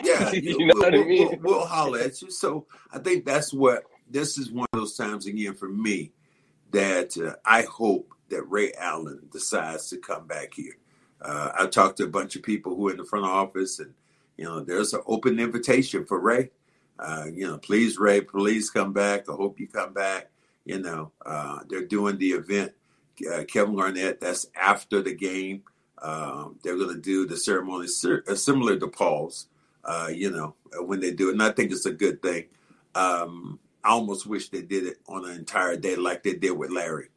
Yeah, 0.02 0.32
you 0.32 0.66
know 0.66 0.74
we'll, 0.74 0.90
what 0.90 0.94
I 0.94 1.04
mean. 1.04 1.28
We'll, 1.40 1.58
we'll 1.58 1.66
holler 1.66 2.00
at 2.00 2.20
you. 2.20 2.32
So 2.32 2.66
I 2.92 2.98
think 2.98 3.24
that's 3.24 3.54
what 3.54 3.84
this 4.10 4.38
is 4.38 4.50
one 4.50 4.66
of 4.72 4.80
those 4.80 4.96
times 4.96 5.26
again 5.26 5.54
for 5.54 5.68
me 5.68 6.12
that 6.72 7.16
uh, 7.16 7.36
I 7.44 7.62
hope 7.62 8.12
that 8.30 8.42
Ray 8.44 8.72
Allen 8.74 9.28
decides 9.32 9.88
to 9.90 9.98
come 9.98 10.26
back 10.26 10.54
here. 10.54 10.76
Uh, 11.20 11.50
I 11.58 11.66
talked 11.66 11.96
to 11.98 12.04
a 12.04 12.08
bunch 12.08 12.36
of 12.36 12.42
people 12.42 12.76
who 12.76 12.88
are 12.88 12.92
in 12.92 12.96
the 12.96 13.04
front 13.04 13.26
office, 13.26 13.78
and 13.80 13.92
you 14.36 14.44
know, 14.44 14.60
there's 14.60 14.94
an 14.94 15.02
open 15.06 15.40
invitation 15.40 16.04
for 16.04 16.20
Ray. 16.20 16.50
Uh, 16.98 17.26
you 17.32 17.46
know, 17.46 17.58
please, 17.58 17.98
Ray, 17.98 18.20
please 18.20 18.70
come 18.70 18.92
back. 18.92 19.28
I 19.28 19.32
hope 19.32 19.58
you 19.60 19.68
come 19.68 19.92
back. 19.92 20.30
You 20.64 20.80
know, 20.80 21.12
uh, 21.24 21.60
they're 21.68 21.86
doing 21.86 22.18
the 22.18 22.30
event. 22.30 22.72
Uh, 23.32 23.44
Kevin 23.44 23.74
Garnett, 23.74 24.20
that's 24.20 24.46
after 24.54 25.02
the 25.02 25.14
game. 25.14 25.62
Um, 26.00 26.58
they're 26.62 26.76
going 26.76 26.94
to 26.94 27.00
do 27.00 27.26
the 27.26 27.36
ceremony 27.36 27.88
uh, 28.28 28.34
similar 28.36 28.78
to 28.78 28.86
Paul's, 28.86 29.48
uh, 29.84 30.08
you 30.12 30.30
know, 30.30 30.54
when 30.80 31.00
they 31.00 31.10
do 31.10 31.30
it. 31.30 31.32
And 31.32 31.42
I 31.42 31.50
think 31.50 31.72
it's 31.72 31.86
a 31.86 31.92
good 31.92 32.22
thing. 32.22 32.44
Um, 32.94 33.58
I 33.82 33.90
almost 33.90 34.26
wish 34.26 34.50
they 34.50 34.62
did 34.62 34.86
it 34.86 34.98
on 35.08 35.24
an 35.24 35.36
entire 35.36 35.76
day 35.76 35.96
like 35.96 36.22
they 36.22 36.34
did 36.34 36.52
with 36.52 36.70
Larry 36.70 37.08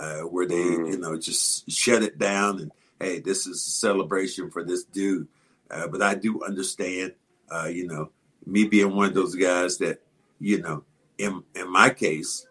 uh, 0.00 0.22
where 0.22 0.46
they, 0.46 0.54
mm. 0.54 0.90
you 0.90 0.98
know, 0.98 1.16
just 1.18 1.70
shut 1.70 2.02
it 2.02 2.18
down 2.18 2.58
and 2.58 2.72
hey, 2.98 3.20
this 3.20 3.46
is 3.46 3.56
a 3.56 3.70
celebration 3.70 4.50
for 4.50 4.64
this 4.64 4.84
dude. 4.84 5.28
Uh, 5.70 5.86
but 5.88 6.02
I 6.02 6.14
do 6.14 6.42
understand, 6.42 7.12
uh, 7.50 7.68
you 7.70 7.86
know, 7.86 8.10
me 8.46 8.64
being 8.64 8.96
one 8.96 9.08
of 9.08 9.14
those 9.14 9.34
guys 9.34 9.78
that, 9.78 10.02
you 10.38 10.60
know, 10.60 10.84
in 11.18 11.42
in 11.54 11.70
my 11.70 11.90
case, 11.90 12.46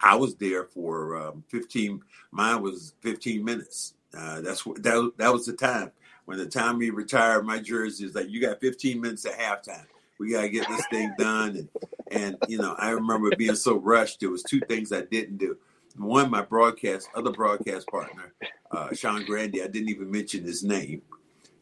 I 0.00 0.16
was 0.16 0.34
there 0.36 0.64
for 0.64 1.16
um, 1.16 1.44
15. 1.48 2.02
Mine 2.30 2.62
was 2.62 2.94
15 3.00 3.42
minutes. 3.42 3.94
Uh, 4.16 4.42
that's 4.42 4.66
what 4.66 4.82
that 4.82 5.12
that 5.16 5.32
was 5.32 5.46
the 5.46 5.54
time 5.54 5.90
when 6.26 6.38
the 6.38 6.46
time 6.46 6.78
we 6.78 6.90
retired. 6.90 7.46
My 7.46 7.58
jersey 7.58 8.04
is 8.04 8.14
like 8.14 8.28
you 8.28 8.40
got 8.40 8.60
15 8.60 9.00
minutes 9.00 9.24
at 9.24 9.38
halftime. 9.38 9.86
We 10.18 10.32
gotta 10.32 10.48
get 10.50 10.68
this 10.68 10.86
thing 10.90 11.12
done, 11.18 11.56
and 11.56 11.68
and 12.10 12.36
you 12.46 12.58
know 12.58 12.74
I 12.78 12.90
remember 12.90 13.34
being 13.36 13.56
so 13.56 13.76
rushed. 13.78 14.20
There 14.20 14.30
was 14.30 14.42
two 14.42 14.60
things 14.60 14.92
I 14.92 15.00
didn't 15.02 15.38
do. 15.38 15.56
One, 15.96 16.30
my 16.30 16.42
broadcast, 16.42 17.08
other 17.14 17.30
broadcast 17.30 17.86
partner, 17.86 18.34
uh, 18.70 18.92
Sean 18.94 19.24
Grande, 19.24 19.60
I 19.62 19.68
didn't 19.68 19.90
even 19.90 20.10
mention 20.10 20.44
his 20.44 20.64
name. 20.64 21.02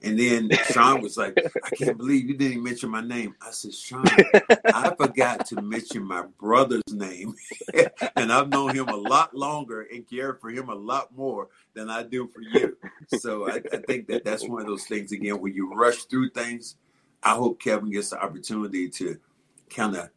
And 0.05 0.19
then 0.19 0.51
Sean 0.73 1.01
was 1.01 1.17
like, 1.17 1.39
I 1.65 1.71
can't 1.77 1.97
believe 1.97 2.29
you 2.29 2.37
didn't 2.37 2.63
mention 2.63 2.91
my 2.91 3.03
name. 3.03 3.37
I 3.41 3.53
said, 3.53 3.73
Sean, 3.73 4.05
I 4.67 4.93
forgot 4.97 5.47
to 5.47 5.63
mention 5.63 6.03
my 6.03 6.25
brother's 6.41 6.83
name. 6.91 7.35
and 8.17 8.33
I've 8.33 8.49
known 8.49 8.75
him 8.75 8.89
a 8.89 8.97
lot 8.97 9.35
longer 9.35 9.83
and 9.83 10.09
cared 10.09 10.41
for 10.41 10.51
him 10.51 10.69
a 10.69 10.75
lot 10.75 11.15
more 11.17 11.49
than 11.75 11.89
I 11.89 12.03
do 12.03 12.27
for 12.27 12.41
you. 12.41 12.77
So 13.19 13.49
I, 13.49 13.61
I 13.73 13.77
think 13.87 14.09
that 14.09 14.25
that's 14.25 14.49
one 14.49 14.63
of 14.63 14.67
those 14.67 14.87
things, 14.87 15.13
again, 15.13 15.41
when 15.41 15.55
you 15.55 15.73
rush 15.73 16.05
through 16.05 16.31
things. 16.31 16.77
I 17.23 17.35
hope 17.35 17.61
Kevin 17.61 17.91
gets 17.91 18.11
the 18.11 18.21
opportunity 18.21 18.89
to 18.89 19.19
kind 19.71 19.97
of 19.97 20.11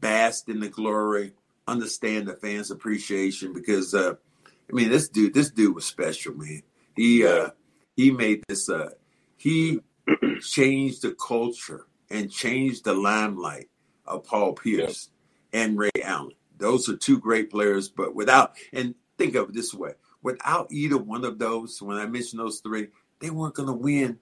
bask 0.00 0.48
in 0.48 0.58
the 0.58 0.68
glory, 0.68 1.32
understand 1.70 2.28
the 2.28 2.34
fans' 2.34 2.70
appreciation 2.70 3.52
because, 3.52 3.94
uh, 3.94 4.14
I 4.46 4.72
mean, 4.72 4.90
this 4.90 5.08
dude, 5.08 5.34
this 5.34 5.50
dude 5.50 5.74
was 5.74 5.84
special, 5.84 6.34
man. 6.34 6.62
He, 6.96 7.26
uh, 7.26 7.50
he 7.96 8.10
made 8.10 8.44
this, 8.48 8.68
uh, 8.68 8.90
he 9.36 9.80
changed 10.40 11.02
the 11.02 11.14
culture 11.14 11.86
and 12.10 12.30
changed 12.30 12.84
the 12.84 12.94
limelight 12.94 13.68
of 14.06 14.24
Paul 14.24 14.52
Pierce 14.54 15.10
and 15.52 15.78
Ray 15.78 15.90
Allen. 16.02 16.32
Those 16.58 16.88
are 16.88 16.96
two 16.96 17.18
great 17.18 17.50
players, 17.50 17.88
but 17.88 18.14
without, 18.14 18.56
and 18.72 18.94
think 19.16 19.34
of 19.34 19.50
it 19.50 19.54
this 19.54 19.72
way 19.72 19.94
without 20.22 20.70
either 20.70 20.98
one 20.98 21.24
of 21.24 21.38
those, 21.38 21.80
when 21.80 21.96
I 21.96 22.06
mentioned 22.06 22.40
those 22.40 22.60
three, 22.60 22.88
they 23.20 23.30
weren't 23.30 23.54
going 23.54 23.68
to 23.68 23.74
win 23.74 24.18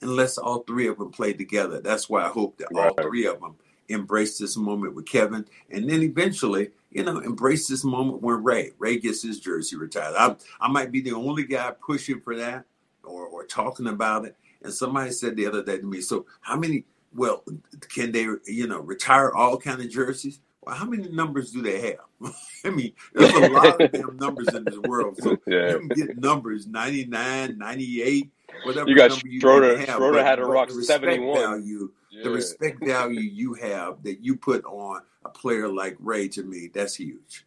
unless 0.00 0.38
all 0.38 0.60
three 0.60 0.88
of 0.88 0.98
them 0.98 1.10
played 1.10 1.38
together. 1.38 1.80
That's 1.80 2.08
why 2.08 2.24
I 2.24 2.28
hope 2.28 2.58
that 2.58 2.68
all 2.74 2.94
three 2.94 3.26
of 3.26 3.40
them 3.40 3.56
embrace 3.92 4.38
this 4.38 4.56
moment 4.56 4.94
with 4.94 5.06
Kevin, 5.06 5.46
and 5.70 5.88
then 5.88 6.02
eventually, 6.02 6.70
you 6.90 7.04
know, 7.04 7.18
embrace 7.18 7.68
this 7.68 7.84
moment 7.84 8.22
when 8.22 8.42
Ray 8.42 8.72
Ray 8.78 8.98
gets 8.98 9.22
his 9.22 9.40
jersey 9.40 9.76
retired. 9.76 10.14
I, 10.16 10.36
I 10.60 10.68
might 10.68 10.92
be 10.92 11.00
the 11.00 11.12
only 11.12 11.44
guy 11.44 11.72
pushing 11.84 12.20
for 12.20 12.36
that 12.36 12.64
or, 13.04 13.26
or 13.26 13.44
talking 13.44 13.86
about 13.86 14.24
it, 14.24 14.36
and 14.62 14.72
somebody 14.72 15.10
said 15.10 15.36
the 15.36 15.46
other 15.46 15.62
day 15.62 15.78
to 15.78 15.86
me, 15.86 16.00
so 16.00 16.26
how 16.40 16.56
many, 16.56 16.84
well, 17.14 17.44
can 17.88 18.12
they, 18.12 18.26
you 18.46 18.66
know, 18.66 18.80
retire 18.80 19.32
all 19.32 19.56
kind 19.56 19.80
of 19.80 19.88
jerseys? 19.90 20.40
Well, 20.62 20.76
how 20.76 20.84
many 20.84 21.08
numbers 21.08 21.50
do 21.50 21.60
they 21.60 21.80
have? 21.80 22.32
I 22.64 22.70
mean, 22.70 22.92
there's 23.12 23.34
a 23.34 23.48
lot 23.48 23.80
of 23.80 23.92
damn 23.92 24.16
numbers 24.16 24.48
in 24.54 24.64
this 24.64 24.78
world. 24.78 25.18
So 25.20 25.36
yeah. 25.46 25.70
you 25.70 25.78
can 25.78 25.88
get 25.88 26.18
numbers 26.18 26.66
99, 26.68 27.58
98, 27.58 28.30
whatever 28.64 28.88
you 28.88 28.96
got 28.96 29.10
number 29.10 29.28
you 29.28 29.40
Schroeder, 29.40 29.78
have. 29.78 29.96
Schroeder 29.96 30.24
had 30.24 30.38
a 30.38 30.44
rock 30.44 30.70
71. 30.70 31.38
Value, 31.38 31.90
yeah. 32.10 32.24
The 32.24 32.30
respect 32.30 32.84
value 32.84 33.20
you 33.20 33.54
have 33.54 34.02
that 34.02 34.22
you 34.22 34.36
put 34.36 34.64
on 34.64 35.02
a 35.24 35.28
player 35.28 35.68
like 35.68 35.96
Ray 35.98 36.28
to 36.28 36.42
me, 36.42 36.70
that's 36.72 36.94
huge. 36.94 37.46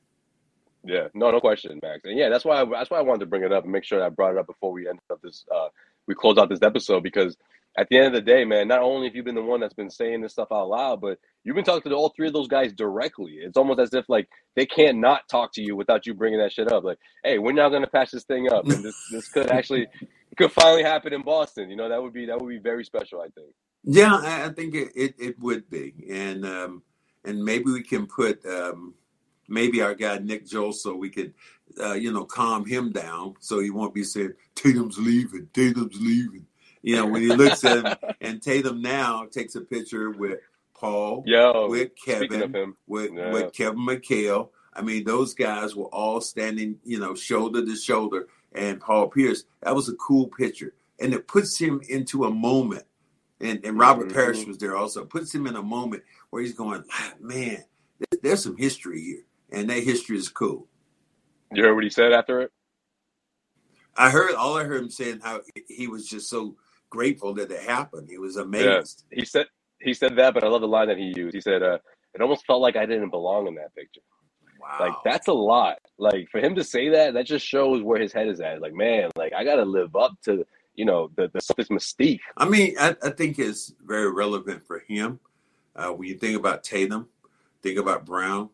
Yeah, 0.84 1.08
no, 1.14 1.32
no 1.32 1.40
question, 1.40 1.80
Max. 1.82 2.02
And 2.06 2.18
yeah, 2.18 2.30
that's 2.30 2.46
why 2.46 2.62
I, 2.62 2.66
that's 2.66 2.90
why 2.90 3.00
I 3.00 3.02
wanted 3.02 3.22
to 3.22 3.26
bring 3.26 3.44
it 3.44 3.52
up 3.52 3.64
and 3.64 3.72
make 3.72 3.84
sure 3.84 4.04
I 4.04 4.10
brought 4.10 4.34
it 4.34 4.38
up 4.38 4.48
before 4.48 4.72
we 4.72 4.88
end 4.88 5.00
up 5.12 5.22
this 5.22 5.46
uh, 5.54 5.68
we 6.08 6.14
close 6.14 6.38
out 6.38 6.50
this 6.50 6.62
episode 6.62 7.02
because 7.04 7.36
at 7.78 7.90
the 7.90 7.98
end 7.98 8.08
of 8.08 8.14
the 8.14 8.22
day, 8.22 8.46
man, 8.46 8.68
not 8.68 8.82
only 8.82 9.08
have 9.08 9.16
you 9.16 9.24
been 9.24 9.36
the 9.36 9.42
one 9.42 9.60
that's 9.60 9.74
been 9.74 9.90
saying 9.90 10.22
this 10.22 10.32
stuff 10.32 10.48
out 10.52 10.70
loud, 10.70 11.02
but 11.02 11.20
you've 11.44 11.56
been 11.56 11.66
talking 11.66 11.90
to 11.90 11.96
all 11.96 12.14
three 12.16 12.28
of 12.28 12.34
those 12.34 12.48
guys 12.48 12.72
directly. 12.72 13.34
It's 13.34 13.58
almost 13.58 13.80
as 13.80 13.94
if 13.94 14.06
like 14.08 14.30
they 14.56 14.66
can't 14.66 15.00
not 15.00 15.28
talk 15.30 15.54
to 15.54 15.62
you 15.62 15.76
without 15.76 16.06
you 16.06 16.14
bringing 16.14 16.40
that 16.40 16.54
shit 16.54 16.72
up. 16.72 16.84
Like, 16.84 17.00
hey, 17.24 17.38
we're 17.40 17.52
now 17.52 17.70
gonna 17.70 17.88
patch 17.88 18.12
this 18.12 18.24
thing 18.24 18.52
up, 18.52 18.66
and 18.66 18.84
this 18.84 18.96
this 19.12 19.28
could 19.28 19.50
actually 19.50 19.88
could 20.38 20.52
finally 20.52 20.84
happen 20.84 21.14
in 21.14 21.22
Boston. 21.22 21.70
You 21.70 21.76
know, 21.76 21.90
that 21.90 22.02
would 22.02 22.14
be 22.14 22.26
that 22.28 22.40
would 22.40 22.50
be 22.50 22.60
very 22.60 22.86
special. 22.86 23.22
I 23.22 23.30
think. 23.30 23.54
Yeah, 23.84 24.16
I 24.16 24.50
think 24.50 24.76
it 24.76 24.92
it, 24.96 25.16
it 25.20 25.40
would 25.40 25.70
be, 25.70 25.94
and 26.10 26.46
um, 26.46 26.84
and 27.24 27.44
maybe 27.44 27.66
we 27.66 27.84
can 27.84 28.08
put 28.08 28.46
um, 28.46 28.96
maybe 29.48 29.82
our 29.82 29.94
guy 29.94 30.18
Nick 30.18 30.48
Joel 30.48 30.74
so 30.74 30.96
we 30.96 31.10
could 31.10 31.34
uh, 31.80 31.94
you 31.94 32.12
know, 32.12 32.26
calm 32.26 32.66
him 32.66 32.92
down 32.92 33.36
so 33.40 33.60
he 33.60 33.70
won't 33.70 33.94
be 33.94 34.04
saying 34.04 34.34
Tatum's 34.56 34.98
leaving, 34.98 35.48
Tatum's 35.54 36.00
leaving. 36.00 36.46
You 36.82 36.98
know, 36.98 37.08
when 37.08 37.22
he 37.22 37.30
looks 37.30 37.64
at 37.66 37.86
him, 37.86 38.14
and 38.22 38.42
Tatum 38.42 38.82
now 38.82 39.26
takes 39.26 39.56
a 39.56 39.62
picture 39.62 40.12
with 40.12 40.40
Paul, 40.76 41.24
Yo, 41.26 41.68
with 41.68 41.92
Kevin, 42.04 42.76
with 42.86 43.12
yeah. 43.14 43.32
with 43.32 43.54
Kevin 43.54 43.80
McHale. 43.80 44.50
I 44.74 44.82
mean, 44.82 45.04
those 45.04 45.34
guys 45.34 45.76
were 45.76 45.86
all 45.86 46.22
standing, 46.22 46.78
you 46.84 47.00
know, 47.00 47.16
shoulder 47.16 47.66
to 47.66 47.76
shoulder, 47.76 48.28
and 48.56 48.80
Paul 48.80 49.08
Pierce. 49.08 49.44
That 49.62 49.76
was 49.76 49.90
a 49.90 49.96
cool 49.96 50.28
picture, 50.28 50.74
and 51.00 51.14
it 51.14 51.28
puts 51.28 51.58
him 51.58 51.82
into 51.90 52.26
a 52.26 52.32
moment. 52.32 52.84
And, 53.42 53.64
and 53.66 53.78
Robert 53.78 54.08
mm-hmm. 54.08 54.16
Parish 54.16 54.46
was 54.46 54.58
there 54.58 54.78
also. 54.78 55.06
Puts 55.06 55.34
him 55.34 55.46
in 55.46 55.56
a 55.56 55.62
moment 55.62 56.04
where 56.30 56.42
he's 56.42 56.54
going, 56.54 56.84
ah, 56.92 57.14
man, 57.20 57.64
there's, 58.00 58.22
there's 58.22 58.44
some 58.44 58.58
history 58.58 59.02
here, 59.02 59.24
and 59.52 59.70
that 59.70 59.84
history 59.84 60.18
is 60.18 60.30
cool. 60.30 60.68
You 61.52 61.64
heard 61.64 61.76
what 61.76 61.84
he 61.84 61.90
said 61.90 62.14
after 62.14 62.42
it? 62.42 62.52
I 63.98 64.10
heard 64.10 64.36
all 64.36 64.58
I 64.58 64.64
heard 64.64 64.82
him 64.82 64.90
saying 64.90 65.22
how 65.24 65.42
he 65.68 65.88
was 65.88 66.08
just 66.08 66.30
so 66.30 66.56
grateful 66.90 67.34
that 67.36 67.52
it 67.52 67.62
happened. 67.62 68.10
He 68.10 68.18
was 68.18 68.36
amazed. 68.36 69.06
Yeah. 69.12 69.20
He 69.20 69.26
said 69.26 69.46
he 69.80 69.94
said 69.94 70.16
that, 70.18 70.34
but 70.34 70.44
I 70.44 70.48
love 70.48 70.62
the 70.62 70.68
line 70.68 70.88
that 70.88 70.98
he 70.98 71.14
used. 71.16 71.34
He 71.34 71.42
said, 71.42 71.64
uh, 71.64 71.78
"It 72.14 72.22
almost 72.22 72.46
felt 72.46 72.62
like 72.62 72.76
I 72.76 72.86
didn't 72.86 73.10
belong 73.10 73.48
in 73.48 73.56
that 73.56 73.74
picture." 73.76 74.02
Wow. 74.66 74.88
Like 74.88 74.96
that's 75.04 75.28
a 75.28 75.34
lot. 75.34 75.78
Like 75.98 76.30
for 76.30 76.40
him 76.40 76.56
to 76.56 76.64
say 76.64 76.90
that, 76.90 77.14
that 77.14 77.26
just 77.26 77.46
shows 77.46 77.84
where 77.84 78.00
his 78.00 78.12
head 78.12 78.28
is 78.28 78.40
at. 78.40 78.62
Like 78.62 78.74
man, 78.74 79.12
like 79.16 79.34
I 79.34 79.44
got 79.44 79.56
to 79.56 79.66
live 79.66 79.96
up 79.96 80.20
to 80.24 80.46
you 80.76 80.86
know 80.86 81.12
the, 81.16 81.28
the 81.28 81.54
this 81.56 81.70
mystique. 81.70 82.22
I 82.36 82.50
mean, 82.50 82.76
I, 82.80 82.96
I 83.04 83.10
think 83.12 83.38
it's 83.38 83.74
very 83.86 84.12
relevant 84.12 84.66
for 84.66 84.80
him. 84.80 85.20
Uh, 85.76 85.90
when 85.90 86.08
you 86.08 86.18
think 86.18 86.38
about 86.38 86.64
Tatum, 86.64 87.08
think 87.62 87.78
about 87.78 88.06
Brown, 88.06 88.50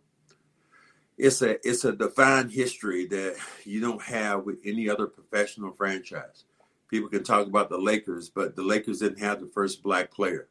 it's 1.17 1.41
a 1.41 1.65
it's 1.67 1.85
a 1.85 1.93
defined 1.93 2.51
history 2.51 3.05
that 3.07 3.37
you 3.63 3.79
don't 3.79 4.01
have 4.01 4.43
with 4.43 4.59
any 4.65 4.89
other 4.89 5.07
professional 5.07 5.71
franchise. 5.71 6.43
People 6.89 7.09
can 7.09 7.23
talk 7.23 7.47
about 7.47 7.69
the 7.69 7.77
Lakers, 7.77 8.29
but 8.29 8.55
the 8.55 8.63
Lakers 8.63 8.99
didn't 8.99 9.19
have 9.19 9.39
the 9.39 9.47
first 9.53 9.81
black 9.81 10.11
player. 10.11 10.49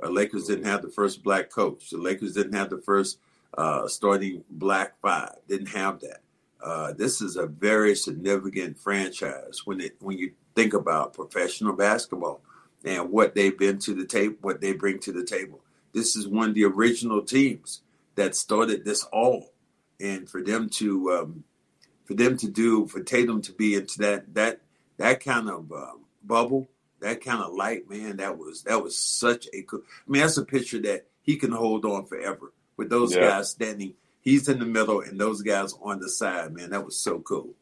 The 0.00 0.10
Lakers 0.10 0.46
didn't 0.46 0.64
have 0.64 0.82
the 0.82 0.90
first 0.90 1.22
black 1.22 1.48
coach. 1.48 1.90
The 1.90 1.98
Lakers 1.98 2.34
didn't 2.34 2.54
have 2.54 2.70
the 2.70 2.82
first 2.82 3.18
uh, 3.56 3.88
starting 3.88 4.44
black 4.50 4.98
five. 5.00 5.34
Didn't 5.48 5.68
have 5.68 6.00
that. 6.00 6.20
Uh, 6.62 6.92
this 6.92 7.20
is 7.20 7.36
a 7.36 7.46
very 7.46 7.94
significant 7.94 8.78
franchise 8.78 9.62
when 9.64 9.80
it 9.80 9.96
when 10.00 10.18
you 10.18 10.32
think 10.54 10.74
about 10.74 11.14
professional 11.14 11.74
basketball 11.74 12.40
and 12.84 13.10
what 13.10 13.34
they've 13.34 13.58
been 13.58 13.78
to 13.78 13.94
the 13.94 14.06
table, 14.06 14.36
what 14.40 14.60
they 14.60 14.72
bring 14.72 14.98
to 15.00 15.12
the 15.12 15.24
table. 15.24 15.60
This 15.92 16.16
is 16.16 16.28
one 16.28 16.50
of 16.50 16.54
the 16.54 16.64
original 16.64 17.22
teams 17.22 17.82
that 18.16 18.34
started 18.34 18.84
this 18.84 19.04
all 19.04 19.52
and 20.00 20.28
for 20.28 20.42
them 20.42 20.68
to 20.68 21.12
um, 21.12 21.44
for 22.04 22.14
them 22.14 22.36
to 22.38 22.48
do 22.48 22.86
for 22.86 23.00
Tatum 23.00 23.42
to 23.42 23.52
be 23.52 23.74
into 23.74 23.98
that 23.98 24.34
that 24.34 24.60
that 24.98 25.22
kind 25.22 25.48
of 25.48 25.70
uh, 25.72 25.92
bubble, 26.22 26.68
that 27.00 27.22
kind 27.22 27.42
of 27.42 27.52
light, 27.52 27.88
man, 27.88 28.16
that 28.16 28.38
was 28.38 28.62
that 28.62 28.82
was 28.82 28.98
such 28.98 29.46
a 29.52 29.62
cool. 29.62 29.82
I 30.06 30.10
mean, 30.10 30.22
that's 30.22 30.36
a 30.36 30.44
picture 30.44 30.80
that 30.82 31.06
he 31.22 31.36
can 31.36 31.52
hold 31.52 31.84
on 31.84 32.06
forever 32.06 32.52
with 32.76 32.90
those 32.90 33.14
yeah. 33.14 33.22
guys 33.22 33.50
standing. 33.50 33.94
He's 34.20 34.48
in 34.48 34.58
the 34.58 34.66
middle 34.66 35.00
and 35.00 35.20
those 35.20 35.42
guys 35.42 35.74
on 35.80 36.00
the 36.00 36.08
side, 36.08 36.52
man. 36.52 36.70
That 36.70 36.84
was 36.84 36.98
so 36.98 37.20
cool. 37.20 37.54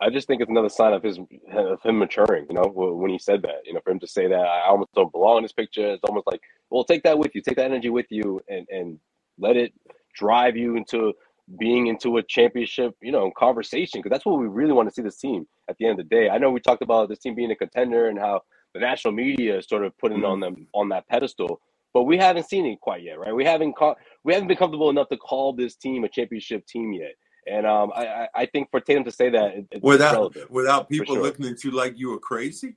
I 0.00 0.10
just 0.10 0.26
think 0.26 0.42
it's 0.42 0.50
another 0.50 0.68
sign 0.68 0.92
of 0.92 1.02
his 1.02 1.18
of 1.18 1.82
him 1.82 1.98
maturing. 1.98 2.46
You 2.48 2.56
know, 2.56 2.68
when 2.74 3.10
he 3.10 3.18
said 3.18 3.42
that, 3.42 3.62
you 3.64 3.72
know, 3.72 3.80
for 3.84 3.90
him 3.90 4.00
to 4.00 4.06
say 4.06 4.26
that 4.26 4.34
I 4.40 4.66
almost 4.66 4.92
don't 4.94 5.12
belong 5.12 5.38
in 5.38 5.42
this 5.44 5.52
picture, 5.52 5.92
it's 5.92 6.02
almost 6.02 6.26
like, 6.26 6.40
well, 6.70 6.84
take 6.84 7.04
that 7.04 7.18
with 7.18 7.34
you, 7.34 7.40
take 7.40 7.56
that 7.56 7.66
energy 7.66 7.90
with 7.90 8.06
you, 8.10 8.40
and 8.48 8.66
and 8.70 8.98
let 9.38 9.56
it 9.56 9.72
drive 10.14 10.56
you 10.56 10.76
into 10.76 11.12
being 11.58 11.86
into 11.86 12.16
a 12.16 12.22
championship, 12.22 12.96
you 13.00 13.12
know, 13.12 13.30
conversation 13.36 14.00
because 14.00 14.10
that's 14.10 14.24
what 14.24 14.38
we 14.38 14.46
really 14.46 14.72
want 14.72 14.88
to 14.88 14.94
see 14.94 15.02
this 15.02 15.18
team 15.18 15.46
at 15.68 15.76
the 15.78 15.86
end 15.86 15.98
of 15.98 16.08
the 16.08 16.14
day. 16.14 16.28
I 16.28 16.38
know 16.38 16.50
we 16.50 16.60
talked 16.60 16.82
about 16.82 17.08
this 17.08 17.18
team 17.18 17.34
being 17.34 17.50
a 17.50 17.56
contender 17.56 18.08
and 18.08 18.18
how 18.18 18.42
the 18.74 18.80
national 18.80 19.12
media 19.12 19.58
is 19.58 19.66
sort 19.66 19.84
of 19.84 19.96
putting 19.98 20.18
mm-hmm. 20.18 20.26
on 20.26 20.40
them 20.40 20.66
on 20.72 20.88
that 20.90 21.08
pedestal, 21.08 21.60
but 21.92 22.04
we 22.04 22.16
haven't 22.16 22.48
seen 22.48 22.66
it 22.66 22.80
quite 22.80 23.02
yet, 23.02 23.18
right? 23.18 23.34
We 23.34 23.44
haven't 23.44 23.74
caught, 23.76 23.98
we 24.24 24.32
haven't 24.32 24.48
been 24.48 24.56
comfortable 24.56 24.90
enough 24.90 25.08
to 25.10 25.16
call 25.16 25.52
this 25.52 25.74
team 25.74 26.04
a 26.04 26.08
championship 26.08 26.66
team 26.66 26.92
yet. 26.92 27.14
And 27.46 27.66
um, 27.66 27.92
I, 27.94 28.28
I 28.34 28.46
think 28.46 28.70
for 28.70 28.80
Tatum 28.80 29.04
to 29.04 29.10
say 29.10 29.30
that 29.30 29.66
it, 29.70 29.82
without 29.82 30.34
without 30.50 30.88
people 30.88 31.16
sure. 31.16 31.24
looking 31.24 31.46
at 31.46 31.64
you 31.64 31.72
like 31.72 31.98
you 31.98 32.10
were 32.10 32.20
crazy. 32.20 32.76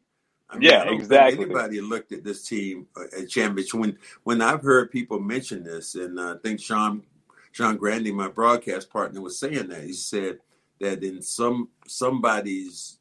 I 0.50 0.58
mean, 0.58 0.70
yeah, 0.70 0.84
exactly. 0.90 1.44
anybody 1.44 1.82
looked 1.82 2.12
at 2.12 2.24
this 2.24 2.48
team 2.48 2.88
uh, 2.96 3.22
at 3.22 3.30
championship 3.30 3.80
when 3.80 3.98
when 4.24 4.42
I've 4.42 4.64
heard 4.64 4.92
people 4.92 5.20
mention 5.20 5.64
this, 5.64 5.94
and 5.96 6.20
uh, 6.20 6.34
I 6.34 6.38
think 6.42 6.60
Sean 6.60 7.04
Sean 7.52 7.78
Grande, 7.78 8.14
my 8.14 8.28
broadcast 8.28 8.90
partner, 8.90 9.22
was 9.22 9.40
saying 9.40 9.68
that. 9.68 9.84
He 9.84 9.94
said 9.94 10.40
that 10.82 11.04
in 11.04 11.22
some 11.22 11.70
somebody's 11.88 12.98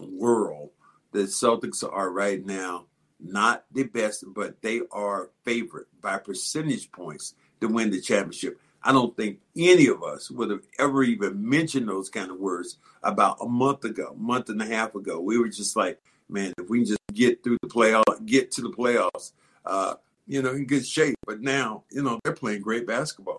world, 0.00 0.70
the 1.12 1.20
Celtics 1.20 1.84
are 1.88 2.10
right 2.10 2.44
now 2.44 2.86
not 3.20 3.64
the 3.72 3.84
best, 3.84 4.24
but 4.26 4.60
they 4.62 4.82
are 4.92 5.30
favored 5.44 5.86
by 6.00 6.18
percentage 6.18 6.90
points 6.92 7.34
to 7.60 7.68
win 7.68 7.90
the 7.90 8.00
championship. 8.00 8.60
I 8.82 8.92
don't 8.92 9.16
think 9.16 9.40
any 9.56 9.88
of 9.88 10.02
us 10.02 10.30
would 10.30 10.50
have 10.50 10.62
ever 10.78 11.02
even 11.02 11.48
mentioned 11.48 11.88
those 11.88 12.08
kind 12.08 12.30
of 12.30 12.38
words 12.38 12.78
about 13.02 13.38
a 13.40 13.48
month 13.48 13.84
ago, 13.84 14.14
month 14.16 14.48
and 14.48 14.62
a 14.62 14.66
half 14.66 14.94
ago. 14.94 15.20
We 15.20 15.38
were 15.38 15.48
just 15.48 15.74
like, 15.74 16.00
man, 16.28 16.52
if 16.58 16.68
we 16.68 16.78
can 16.78 16.86
just 16.86 17.00
get 17.12 17.42
through 17.42 17.58
the 17.62 17.68
playoff, 17.68 18.24
get 18.26 18.52
to 18.52 18.62
the 18.62 18.70
playoffs, 18.70 19.32
uh, 19.64 19.94
you 20.28 20.40
know, 20.40 20.50
in 20.50 20.66
good 20.66 20.86
shape. 20.86 21.16
But 21.26 21.40
now, 21.40 21.82
you 21.90 22.02
know, 22.02 22.20
they're 22.22 22.32
playing 22.32 22.62
great 22.62 22.86
basketball. 22.86 23.34